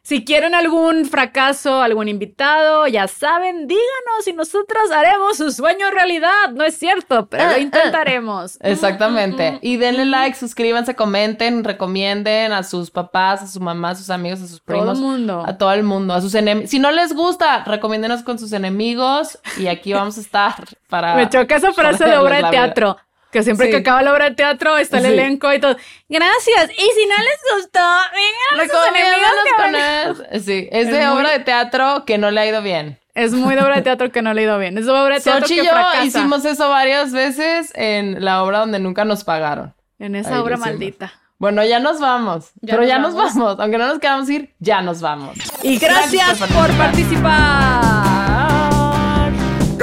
si 0.04 0.24
quieren 0.24 0.56
algún 0.56 1.06
fracaso, 1.06 1.82
algún 1.82 2.08
invitado, 2.08 2.88
ya 2.88 3.08
saben, 3.10 3.68
díganos 3.68 4.28
y 4.28 4.34
nosotros 4.34 4.90
haremos 4.92 5.38
su 5.38 5.52
sueño 5.52 5.92
realidad. 5.92 6.52
No 6.54 6.64
es 6.64 6.78
cierto, 6.78 7.28
pero 7.28 7.44
Ah, 7.44 7.48
lo 7.50 7.54
ah. 7.56 7.60
intentaremos. 7.60 8.58
Exactamente. 8.62 9.52
Mm, 9.52 9.56
mm, 9.56 9.60
Y 9.62 9.78
denle 9.78 10.06
like, 10.06 10.38
suscríbanse, 10.38 10.96
comenten, 10.96 11.64
recomienden 11.66 12.54
a 12.54 12.64
sus 12.64 12.90
papás, 12.90 13.44
a 13.44 13.48
su 13.48 13.60
mamá, 13.60 13.90
a 13.90 13.96
sus 13.96 14.10
amigos, 14.10 14.42
a 14.42 14.48
sus 14.48 14.62
Todo 14.64 14.78
primos. 14.78 14.98
el 14.98 15.04
mundo. 15.04 15.44
A 15.46 15.58
todo 15.58 15.74
el 15.74 15.84
mundo, 15.84 16.14
a 16.14 16.22
sus 16.22 16.34
enemigos. 16.34 16.70
Si 16.72 16.80
no 16.80 16.92
les 16.92 17.14
gusta, 17.14 17.64
recomiéndenos 17.66 18.24
con 18.24 18.40
sus 18.40 18.54
enemigos 18.54 19.38
y 19.58 19.68
aquí 19.68 19.92
vamos 19.94 20.18
a 20.18 20.22
estar 20.22 20.56
para... 20.90 21.16
Me 21.16 21.30
choca 21.30 21.58
esa 21.58 21.74
frase 21.74 22.06
de 22.06 22.18
obra 22.22 22.36
de 22.38 22.42
la 22.44 22.50
teatro. 22.52 22.98
Que 23.32 23.44
siempre 23.44 23.68
Sí. 23.68 23.72
que 23.72 23.78
acaba 23.78 24.02
la 24.02 24.12
obra 24.12 24.26
de 24.30 24.36
teatro 24.36 24.78
está 24.78 24.98
el 24.98 25.06
Sí. 25.06 25.12
elenco 25.14 25.54
y 25.54 25.60
todo. 25.60 25.78
Gracias. 26.10 26.70
Y 26.72 26.82
si 26.82 27.06
no 27.08 27.16
les 27.24 27.40
gustó, 27.56 27.80
vengan 27.80 28.60
a 28.60 28.74
sus 28.74 28.88
enemigos. 28.90 29.32
que 29.46 29.62
van 29.62 29.76
a-". 29.76 29.80
Recomiéndanos 29.80 30.18
con 30.18 30.34
él. 30.36 30.42
Sí, 30.46 30.68
es, 30.72 30.88
Es 30.88 30.92
de 30.94 31.08
muy- 31.08 31.18
obra 31.18 31.30
de 31.32 31.40
teatro 31.40 32.04
que 32.06 32.18
no 32.18 32.30
le 32.32 32.42
ha 32.42 32.46
ido 32.46 32.62
bien. 32.62 33.00
Es 33.14 33.32
muy 33.34 33.56
de 33.56 33.62
obra 33.62 33.76
de 33.78 33.82
teatro 33.84 34.12
que 34.12 34.22
no 34.22 34.34
le 34.34 34.42
he 34.42 34.44
ido 34.46 34.58
bien. 34.58 34.78
Es 34.78 34.86
de 34.86 34.92
obra 34.92 35.16
de 35.16 35.22
teatro 35.22 35.42
Sochi 35.44 35.56
que 35.56 35.62
y 35.62 35.66
yo 35.66 35.72
fracasa. 35.72 36.04
hicimos 36.06 36.44
eso 36.46 36.70
varias 36.70 37.12
veces 37.14 37.72
en 37.76 38.24
la 38.24 38.44
obra 38.44 38.60
donde 38.60 38.80
nunca 38.80 39.06
nos 39.06 39.24
pagaron. 39.24 39.74
En 40.00 40.16
esa 40.16 40.36
Ahí 40.36 40.40
obra 40.42 40.58
maldita. 40.58 41.14
Bueno, 41.38 41.64
ya 41.64 41.80
nos 41.80 42.00
vamos. 42.00 42.52
Ya 42.62 42.72
pero 42.76 42.80
nos 42.82 42.88
ya 42.90 42.98
vamos. 43.00 43.14
nos 43.16 43.36
vamos. 43.36 43.60
Aunque 43.60 43.78
no 43.78 43.88
nos 43.88 44.00
queramos 44.00 44.30
ir, 44.30 44.54
ya 44.60 44.82
nos 44.82 45.00
vamos. 45.02 45.38
Y 45.64 45.78
gracias, 45.78 46.38
por 46.40 46.70
participar. 46.78 48.41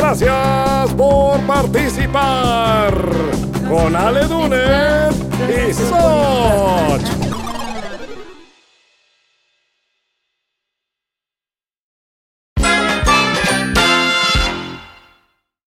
Gracias 0.00 0.94
por 0.96 1.40
participar 1.40 2.94
con 3.68 3.96
Ale 3.96 4.26
Dunes 4.26 5.12
y 5.48 5.74
Soch. 5.74 7.27